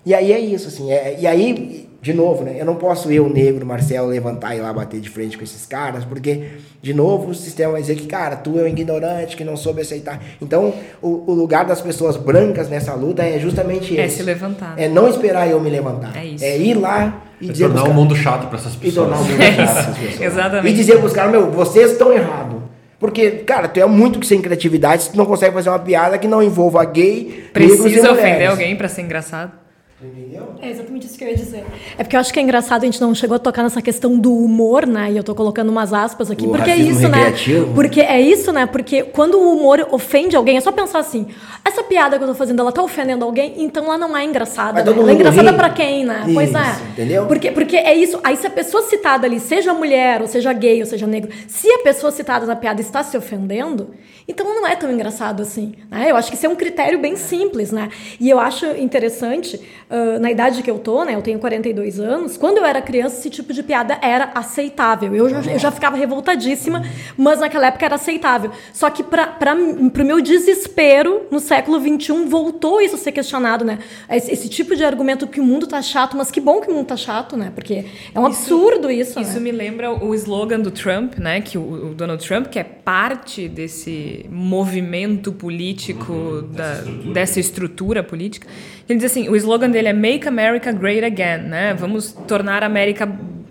[0.07, 0.91] E aí é isso, assim.
[0.91, 2.57] É, e aí, de novo, né?
[2.59, 5.67] Eu não posso eu, negro, Marcelo, levantar e ir lá bater de frente com esses
[5.67, 6.45] caras, porque,
[6.81, 9.81] de novo, o sistema vai dizer que, cara, tu é um ignorante, que não soube
[9.83, 10.21] aceitar.
[10.41, 10.73] Então,
[11.03, 14.19] o, o lugar das pessoas brancas nessa luta é justamente É esse.
[14.19, 14.75] se levantar.
[14.77, 16.17] É não esperar eu me levantar.
[16.17, 16.45] É isso.
[16.45, 19.17] É ir lá e É dizer tornar o caras- mundo chato para essas e tornar
[19.21, 19.31] o pessoas.
[19.33, 19.79] mundo É chato isso.
[19.81, 20.21] essas pessoas.
[20.21, 20.69] Exatamente.
[20.69, 22.59] E dizer pros caras, meu, vocês estão errados.
[23.01, 26.17] Porque, cara, tu é muito que sem criatividade se tu não consegue fazer uma piada
[26.19, 28.51] que não envolva gay, negros e Precisa ofender mulheres.
[28.51, 29.53] alguém pra ser engraçado?
[30.01, 30.55] Entendeu?
[30.63, 31.65] É exatamente isso que eu ia dizer.
[31.99, 34.17] É porque eu acho que é engraçado a gente não chegou a tocar nessa questão
[34.17, 35.11] do humor, né?
[35.11, 37.19] E eu tô colocando umas aspas aqui, O porque é isso, né?
[37.19, 37.75] recreativo.
[37.75, 38.67] Porque é isso, né?
[38.67, 41.27] Porque quando o humor ofende alguém, é só pensar assim:
[41.65, 44.85] essa piada que eu tô fazendo, ela tá ofendendo alguém, então ela não é engraçada.
[44.85, 44.93] Né?
[44.93, 46.23] Ela é engraçada pra quem, né?
[46.33, 46.61] pois é.
[46.61, 47.27] Isso, entendeu?
[47.27, 48.21] Porque, porque é isso.
[48.23, 51.69] Aí se a pessoa citada ali, seja mulher, ou seja gay, ou seja negro, se
[51.73, 53.91] a pessoa citada na piada está se ofendendo,
[54.29, 55.75] então não é tão engraçado assim.
[55.91, 56.11] Né?
[56.11, 57.89] Eu acho que isso é um critério bem simples, né?
[58.21, 59.59] E eu acho interessante,
[59.91, 61.15] ah, na idade que eu tô, né?
[61.15, 65.15] Eu tenho 42 anos, quando eu era criança, esse tipo de piada era aceitável.
[65.15, 66.83] Eu já, eu já ficava revoltadíssima,
[67.17, 68.51] mas naquela época era aceitável.
[68.73, 73.79] Só que para pro meu desespero, no século XXI, voltou isso a ser questionado, né?
[74.11, 76.75] Esse, esse tipo de argumento que o mundo tá chato, mas que bom que o
[76.75, 77.51] mundo tá chato, né?
[77.55, 77.85] Porque
[78.15, 79.19] é um absurdo isso.
[79.21, 79.41] Isso né?
[79.41, 81.41] me lembra o slogan do Trump, né?
[81.41, 86.83] Que o, o Donald Trump, que é parte desse movimento político, da-
[87.13, 88.47] dessa estrutura política,
[88.89, 91.75] ele diz assim: o slogan dele é Make America Great Again, né?
[91.75, 93.07] Vamos tornar a América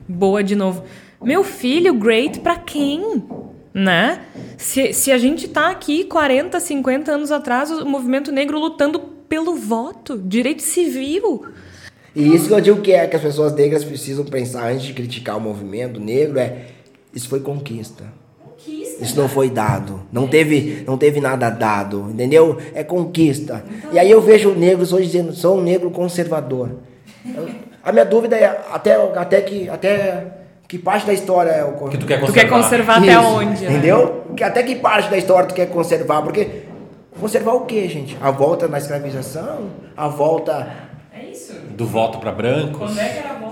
[0.07, 0.83] boa de novo.
[1.21, 3.23] Meu filho, great pra quem?
[3.73, 4.21] Né?
[4.57, 9.55] Se, se a gente tá aqui 40, 50 anos atrás, o movimento negro lutando pelo
[9.55, 11.45] voto, direito civil.
[12.15, 14.93] E isso que eu digo que é que as pessoas negras precisam pensar antes de
[14.93, 16.65] criticar o movimento negro é
[17.13, 18.05] isso foi conquista.
[18.67, 20.01] Isso não foi dado.
[20.11, 22.57] Não teve, não teve nada dado, entendeu?
[22.73, 23.63] É conquista.
[23.91, 26.69] E aí eu vejo negros hoje dizendo, sou um negro conservador.
[27.83, 30.25] A minha dúvida é até, até que até
[30.67, 33.63] que parte da história é o Que tu quer Tu quer conservar até Isso, onde?
[33.63, 33.71] né?
[33.71, 34.23] Entendeu?
[34.35, 36.21] Que até que parte da história tu quer conservar?
[36.21, 36.63] Porque
[37.19, 38.17] conservar o quê, gente?
[38.21, 39.69] A volta na escravização?
[39.95, 40.67] A volta
[41.13, 41.53] É isso.
[41.69, 42.77] Do voto para brancos.
[42.77, 43.46] Quando é que era bom?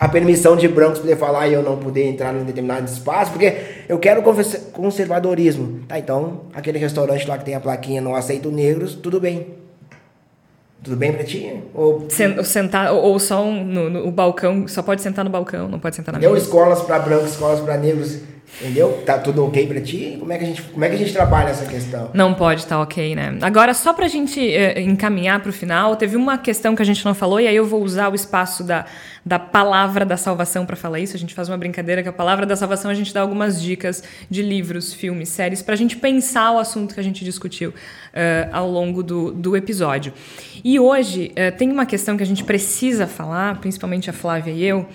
[0.00, 3.54] A permissão de brancos poder falar e eu não poder entrar em determinado espaço, porque
[3.86, 4.22] eu quero
[4.72, 5.80] conservadorismo.
[5.86, 9.48] Tá, então, aquele restaurante lá que tem a plaquinha não aceito negros, tudo bem.
[10.82, 11.62] Tudo bem pra ti?
[11.74, 15.30] Ou Sen- sentar, ou, ou só um, no, no- o balcão, só pode sentar no
[15.30, 16.46] balcão, não pode sentar na deu mesa.
[16.46, 18.20] escolas pra brancos, escolas pra negros,
[18.60, 19.02] entendeu?
[19.04, 20.16] Tá tudo ok pra ti?
[20.18, 22.10] Como é que a gente, como é que a gente trabalha essa questão?
[22.12, 23.36] Não pode estar ok, né?
[23.40, 27.14] Agora, só pra gente eh, encaminhar pro final, teve uma questão que a gente não
[27.14, 28.84] falou, e aí eu vou usar o espaço da,
[29.24, 31.16] da palavra da salvação pra falar isso.
[31.16, 34.02] A gente faz uma brincadeira que a palavra da salvação a gente dá algumas dicas
[34.28, 37.72] de livros, filmes, séries, pra gente pensar o assunto que a gente discutiu
[38.12, 40.12] eh, ao longo do, do episódio.
[40.62, 44.64] E hoje eh, tem uma questão que a gente precisa falar, principalmente a Flávia e
[44.64, 44.86] eu,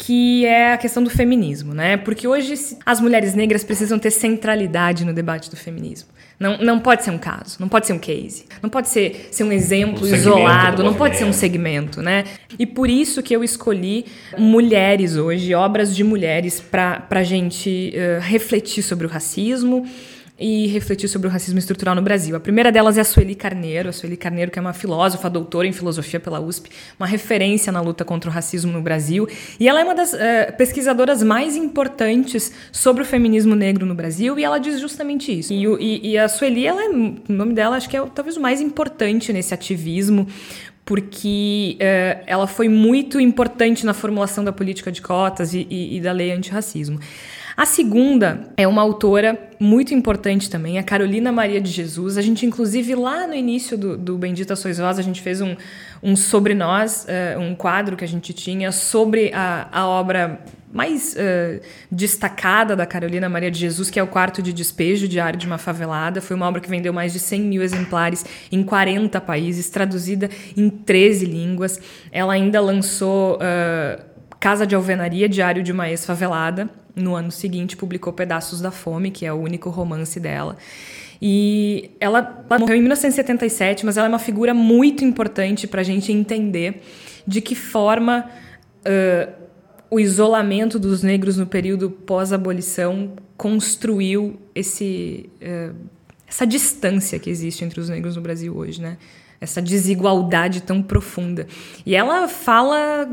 [0.00, 1.98] que é a questão do feminismo, né?
[1.98, 2.54] Porque hoje
[2.86, 6.08] as mulheres negras precisam ter centralidade no debate do feminismo.
[6.38, 9.44] Não, não pode ser um caso, não pode ser um case, não pode ser, ser
[9.44, 12.24] um exemplo Um isolado, do não pode ser um segmento, né?
[12.58, 14.06] E por isso que eu escolhi
[14.38, 19.86] mulheres hoje, obras de mulheres, para a gente eh, refletir sobre o racismo
[20.40, 22.34] e refletir sobre o racismo estrutural no Brasil.
[22.34, 25.66] A primeira delas é a Sueli Carneiro, a Sueli Carneiro que é uma filósofa, doutora
[25.66, 29.80] em filosofia pela USP, uma referência na luta contra o racismo no Brasil, e ela
[29.80, 34.58] é uma das eh, pesquisadoras mais importantes sobre o feminismo negro no Brasil, e ela
[34.58, 35.52] diz justamente isso.
[35.52, 38.40] E, e- e a Sueli, ela é, o nome dela acho que é talvez o
[38.40, 40.26] mais importante nesse ativismo,
[40.84, 46.00] porque eh, ela foi muito importante na formulação da política de cotas e, e- e
[46.00, 46.98] da lei antirracismo.
[47.60, 52.16] A segunda é uma autora muito importante também, a Carolina Maria de Jesus.
[52.16, 55.54] A gente, inclusive, lá no início do, do Bendita Sois Vós, a gente fez um,
[56.02, 60.40] um sobre nós, eh, um quadro que a gente tinha sobre a, a obra
[60.72, 61.60] mais eh,
[61.92, 65.58] destacada da Carolina Maria de Jesus, que é o Quarto de Despejo, Diário de uma
[65.58, 66.22] Favelada.
[66.22, 70.70] Foi uma obra que vendeu mais de 100 mil exemplares em 40 países, traduzida em
[70.70, 71.78] 13 línguas.
[72.10, 74.00] Ela ainda lançou eh,
[74.40, 76.79] Casa de Alvenaria, Diário de uma Ex-Favelada.
[76.94, 80.56] No ano seguinte, publicou Pedaços da Fome, que é o único romance dela.
[81.22, 85.84] E ela, ela morreu em 1977, mas ela é uma figura muito importante para a
[85.84, 86.82] gente entender
[87.26, 88.30] de que forma
[88.84, 89.28] ãh,
[89.90, 95.74] o isolamento dos negros no período pós-abolição construiu esse, ãh,
[96.26, 98.96] essa distância que existe entre os negros no Brasil hoje, né?
[99.40, 101.46] Essa desigualdade tão profunda.
[101.86, 103.08] E ela fala.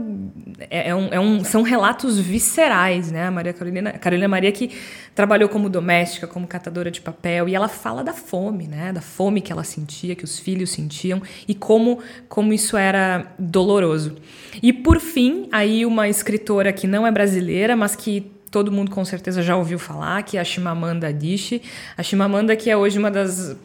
[0.69, 3.27] É, é um, é um, são relatos viscerais, né?
[3.27, 4.71] A Maria Carolina, Carolina Maria que
[5.15, 8.91] trabalhou como doméstica, como catadora de papel, e ela fala da fome, né?
[8.91, 14.15] Da fome que ela sentia, que os filhos sentiam, e como, como isso era doloroso.
[14.61, 19.03] E por fim, aí uma escritora que não é brasileira, mas que todo mundo com
[19.05, 21.61] certeza já ouviu falar, que é a Chimamanda Adichie.
[21.95, 23.55] A Chimamanda que é hoje uma das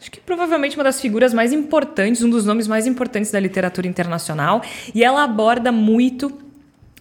[0.00, 3.86] acho que provavelmente uma das figuras mais importantes, um dos nomes mais importantes da literatura
[3.86, 4.62] internacional,
[4.94, 6.46] e ela aborda muito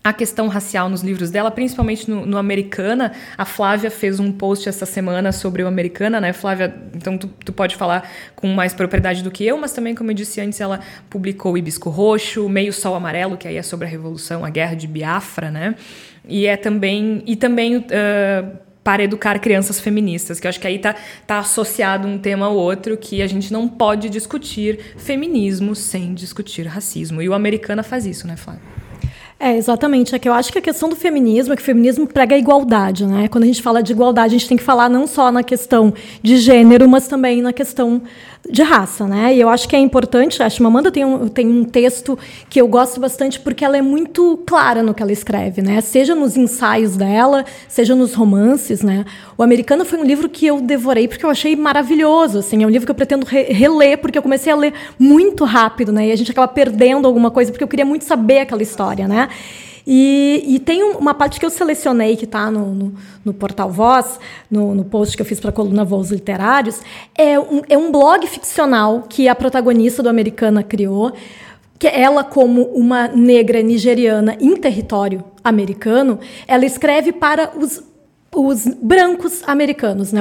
[0.06, 3.12] a questão racial nos livros dela, principalmente no, no, Americana.
[3.36, 6.76] A Flávia fez um post essa semana sobre o Americana, né, Flávia?
[6.94, 10.14] Então tu, tu pode falar com mais propriedade do que eu, mas também, como eu
[10.14, 13.90] disse antes, ela publicou o Hibisco Roxo, Meio Sol Amarelo, que aí é sobre a
[13.90, 15.74] Revolução, a Guerra de Biafra, né?
[16.28, 17.24] E é também.
[17.26, 17.78] E também.
[17.78, 20.94] Uh, para educar crianças feministas, que eu acho que aí tá,
[21.26, 26.68] tá associado um tema ao outro, que a gente não pode discutir feminismo sem discutir
[26.68, 27.20] racismo.
[27.20, 28.62] E o Americana faz isso, né, Flávia?
[29.40, 30.14] É, exatamente.
[30.14, 32.38] É que eu acho que a questão do feminismo é que o feminismo prega a
[32.38, 33.28] igualdade, né?
[33.28, 35.92] Quando a gente fala de igualdade, a gente tem que falar não só na questão
[36.22, 38.04] de gênero, mas também na questão
[38.50, 39.34] de raça, né?
[39.34, 40.42] E eu acho que é importante.
[40.42, 42.18] A Chimamanda tem um, tem um texto
[42.50, 45.82] que eu gosto bastante porque ela é muito clara no que ela escreve, né?
[45.82, 49.06] Seja nos ensaios dela, seja nos romances, né?
[49.38, 52.64] O Americana foi um livro que eu devorei porque eu achei maravilhoso, assim.
[52.64, 55.92] É um livro que eu pretendo re reler porque eu comecei a ler muito rápido,
[55.92, 56.08] né?
[56.08, 59.30] E a gente acaba perdendo alguma coisa porque eu queria muito saber aquela história, né?
[59.88, 62.94] E, e, tem uma parte que eu selecionei, que está no, no,
[63.24, 66.82] no, portal Voz, no, no, post que eu fiz para a coluna Voos Literários,
[67.16, 71.14] é um, é um blog ficcional que a protagonista do Americana criou,
[71.78, 77.84] que ela, como uma negra nigeriana em território americano, ela escreve para os
[78.38, 80.20] os brancos americanos, né?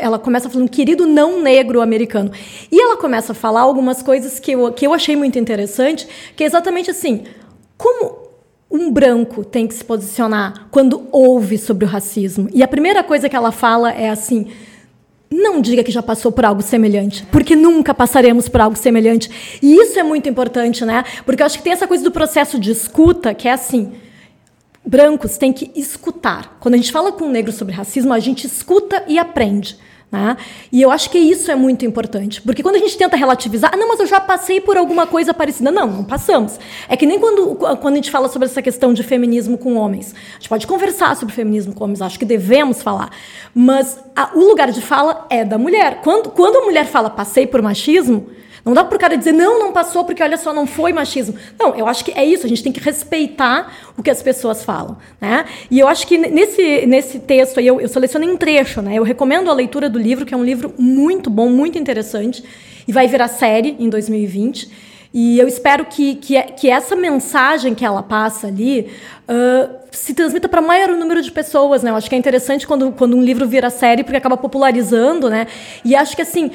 [0.00, 2.30] Ela começa falando querido não negro americano.
[2.70, 6.06] E ela começa a falar algumas coisas que eu, que eu achei muito interessante,
[6.36, 7.24] que é exatamente assim,
[7.76, 8.29] como
[8.70, 12.48] um branco tem que se posicionar quando ouve sobre o racismo.
[12.54, 14.46] E a primeira coisa que ela fala é assim:
[15.30, 19.58] não diga que já passou por algo semelhante, porque nunca passaremos por algo semelhante.
[19.60, 21.04] E isso é muito importante, né?
[21.24, 23.92] Porque eu acho que tem essa coisa do processo de escuta, que é assim:
[24.86, 26.56] brancos têm que escutar.
[26.60, 29.76] Quando a gente fala com um negro sobre racismo, a gente escuta e aprende.
[30.10, 30.36] Né?
[30.72, 33.76] E eu acho que isso é muito importante, porque quando a gente tenta relativizar, ah,
[33.76, 35.70] não, mas eu já passei por alguma coisa parecida.
[35.70, 36.58] Não, não passamos.
[36.88, 40.12] É que nem quando, quando a gente fala sobre essa questão de feminismo com homens.
[40.32, 43.10] A gente pode conversar sobre feminismo com homens, acho que devemos falar.
[43.54, 46.00] Mas a, o lugar de fala é da mulher.
[46.02, 48.30] Quando, quando a mulher fala passei por machismo,
[48.70, 51.34] não dá para o cara dizer, não, não passou, porque olha só, não foi machismo.
[51.58, 54.62] Não, eu acho que é isso, a gente tem que respeitar o que as pessoas
[54.62, 54.96] falam.
[55.20, 55.44] Né?
[55.68, 58.94] E eu acho que nesse, nesse texto aí, eu, eu selecionei um trecho, né?
[58.94, 62.44] Eu recomendo a leitura do livro, que é um livro muito bom, muito interessante,
[62.86, 64.70] e vai virar série em 2020.
[65.12, 68.88] E eu espero que, que, que essa mensagem que ela passa ali
[69.28, 71.90] uh, se transmita para maior número de pessoas, né?
[71.90, 75.48] Eu acho que é interessante quando, quando um livro vira série, porque acaba popularizando, né?
[75.84, 76.52] E acho que, assim,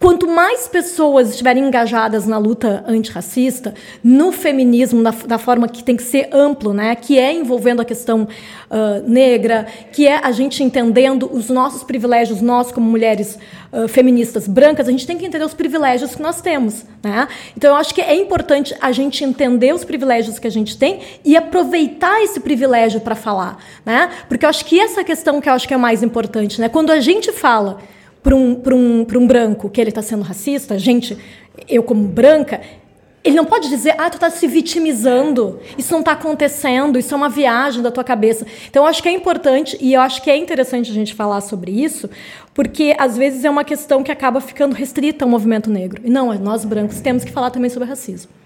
[0.00, 6.04] Quanto mais pessoas estiverem engajadas na luta antirracista, no feminismo, da, forma que tem que
[6.04, 11.28] ser amplo, né, que é envolvendo a questão uh, negra, que é a gente entendendo
[11.32, 13.40] os nossos privilégios, nós como mulheres
[13.72, 16.84] uh, feministas brancas, a gente tem que entender os privilégios que nós temos.
[17.02, 17.26] Né?
[17.56, 21.00] Então, eu acho que é importante a gente entender os privilégios que a gente tem
[21.24, 23.58] e aproveitar esse privilégio para falar.
[23.84, 24.08] Né?
[24.28, 26.60] Porque eu acho que essa questão que eu acho que é mais importante.
[26.60, 26.68] Né?
[26.68, 27.80] Quando a gente fala
[28.28, 31.16] para um, um, um branco que ele está sendo racista, gente,
[31.66, 32.60] eu como branca,
[33.24, 37.16] ele não pode dizer, ah, tu está se vitimizando, isso não está acontecendo, isso é
[37.16, 38.46] uma viagem da tua cabeça.
[38.68, 41.40] Então, eu acho que é importante e eu acho que é interessante a gente falar
[41.40, 42.10] sobre isso,
[42.52, 46.02] porque às vezes é uma questão que acaba ficando restrita ao movimento negro.
[46.04, 48.37] E não, nós brancos temos que falar também sobre racismo.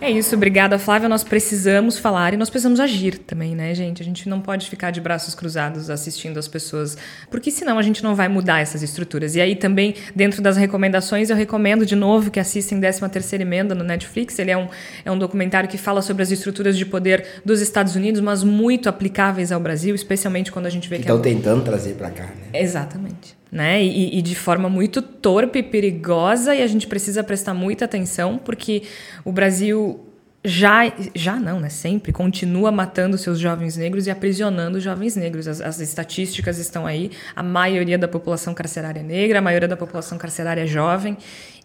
[0.00, 1.10] É isso, obrigada, Flávia.
[1.10, 4.00] Nós precisamos falar e nós precisamos agir também, né, gente?
[4.00, 6.96] A gente não pode ficar de braços cruzados assistindo as pessoas,
[7.30, 9.36] porque senão a gente não vai mudar essas estruturas.
[9.36, 13.84] E aí também, dentro das recomendações, eu recomendo de novo que assistem 13ª Emenda no
[13.84, 14.38] Netflix.
[14.38, 14.68] Ele é um,
[15.04, 18.88] é um documentário que fala sobre as estruturas de poder dos Estados Unidos, mas muito
[18.88, 21.02] aplicáveis ao Brasil, especialmente quando a gente vê que...
[21.02, 22.58] Estão é tentando trazer para cá, né?
[22.58, 23.82] Exatamente né?
[23.82, 28.84] E, e, de forma muito torpe perigosa, e a gente precisa prestar muita atenção, porque
[29.24, 30.00] o Brasil
[30.42, 31.68] já, já não, né?
[31.68, 35.46] Sempre continua matando seus jovens negros e aprisionando jovens negros.
[35.46, 37.10] As, as estatísticas estão aí.
[37.36, 41.16] A maioria da população carcerária é negra, a maioria da população carcerária é jovem.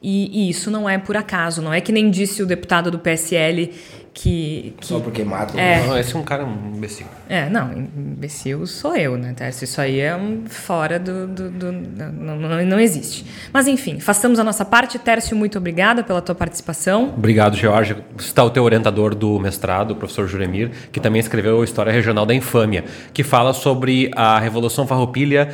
[0.08, 3.00] E, e, isso não é por acaso, não é que nem disse o deputado do
[3.00, 3.72] PSL
[4.14, 4.76] que.
[4.80, 5.60] que Só porque mata.
[5.60, 5.86] É.
[5.86, 7.08] Não, esse é um cara um imbecil.
[7.28, 9.66] É, não, imbecil sou eu, né, Tércio?
[9.66, 11.26] Isso aí é um fora do.
[11.26, 13.26] do, do não, não, não, existe.
[13.52, 15.00] Mas enfim, façamos a nossa parte.
[15.00, 17.14] Tércio, muito obrigada pela tua participação.
[17.18, 17.98] Obrigado, George.
[18.18, 22.28] Está o teu orientador do mestrado, o professor Juremir, que também escreveu a História Regional
[22.28, 25.50] da Infâmia, que fala sobre a Revolução Farroupilha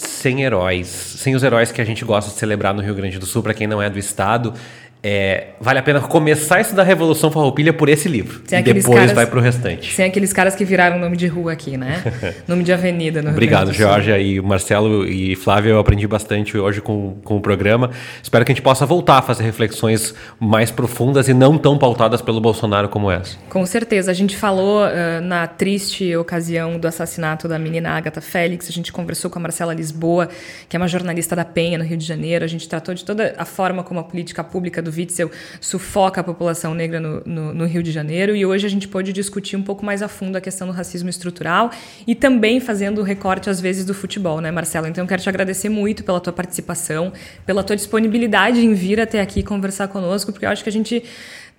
[0.00, 3.26] sem heróis, sem os heróis que a gente gosta de celebrar no Rio Grande do
[3.26, 4.54] Sul, para quem não é do estado.
[5.02, 8.42] É, vale a pena começar a estudar a Revolução Farroupilha por esse livro.
[8.46, 9.94] Sem e depois caras, vai pro restante.
[9.94, 12.02] Sem aqueles caras que viraram nome de rua aqui, né?
[12.46, 15.70] nome de avenida no Obrigado, Georgia e Marcelo e Flávio.
[15.70, 17.90] Eu aprendi bastante hoje com, com o programa.
[18.22, 22.20] Espero que a gente possa voltar a fazer reflexões mais profundas e não tão pautadas
[22.20, 23.38] pelo Bolsonaro como essa.
[23.48, 24.10] Com certeza.
[24.10, 28.68] A gente falou uh, na triste ocasião do assassinato da menina Agatha Félix.
[28.68, 30.28] A gente conversou com a Marcela Lisboa,
[30.68, 32.44] que é uma jornalista da Penha, no Rio de Janeiro.
[32.44, 35.30] A gente tratou de toda a forma como a política pública do do Witzel
[35.60, 38.34] sufoca a população negra no, no, no, Rio de Janeiro.
[38.34, 41.08] E hoje a gente pode discutir um pouco mais a fundo a questão do racismo
[41.08, 41.70] estrutural
[42.06, 44.86] e também fazendo o recorte, às vezes, do futebol, né, Marcelo?
[44.86, 47.12] Então, eu quero te agradecer muito pela tua participação,
[47.46, 51.04] pela tua disponibilidade em vir até aqui conversar conosco, porque eu acho que a gente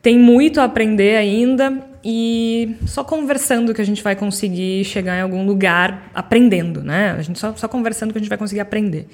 [0.02, 5.22] tem muito a aprender ainda e só conversando que a gente vai conseguir chegar em
[5.22, 7.12] algum lugar aprendendo, né?
[7.12, 9.08] A gente só, só conversando que a gente vai conseguir aprender.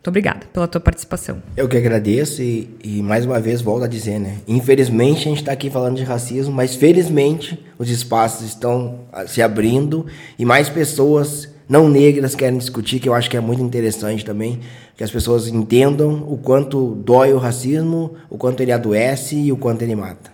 [0.00, 1.42] Muito obrigada pela tua participação.
[1.54, 4.38] Eu que agradeço e, e mais uma vez volto a dizer, né?
[4.48, 9.42] Infelizmente a gente está aqui falando de racismo, mas felizmente os espaços estão ah, se
[9.42, 10.06] abrindo
[10.38, 14.60] e mais pessoas não negras querem discutir, que eu acho que é muito interessante também,
[14.96, 19.56] que as pessoas entendam o quanto dói o racismo, o quanto ele adoece e o
[19.58, 20.29] quanto ele mata.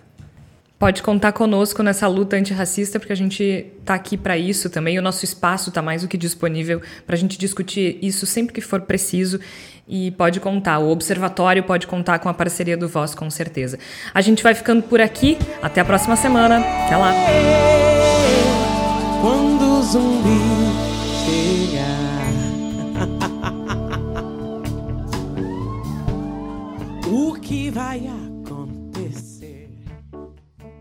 [0.79, 4.99] Pode contar conosco nessa luta antirracista, porque a gente está aqui para isso também.
[4.99, 8.61] O nosso espaço está mais do que disponível para a gente discutir isso sempre que
[8.61, 9.39] for preciso.
[9.87, 13.79] E pode contar, o Observatório pode contar com a parceria do Voz, com certeza.
[14.13, 15.39] A gente vai ficando por aqui.
[15.63, 16.59] Até a próxima semana.
[16.59, 17.11] Até lá.
[19.19, 20.77] Quando o zumbi
[27.07, 28.07] o que vai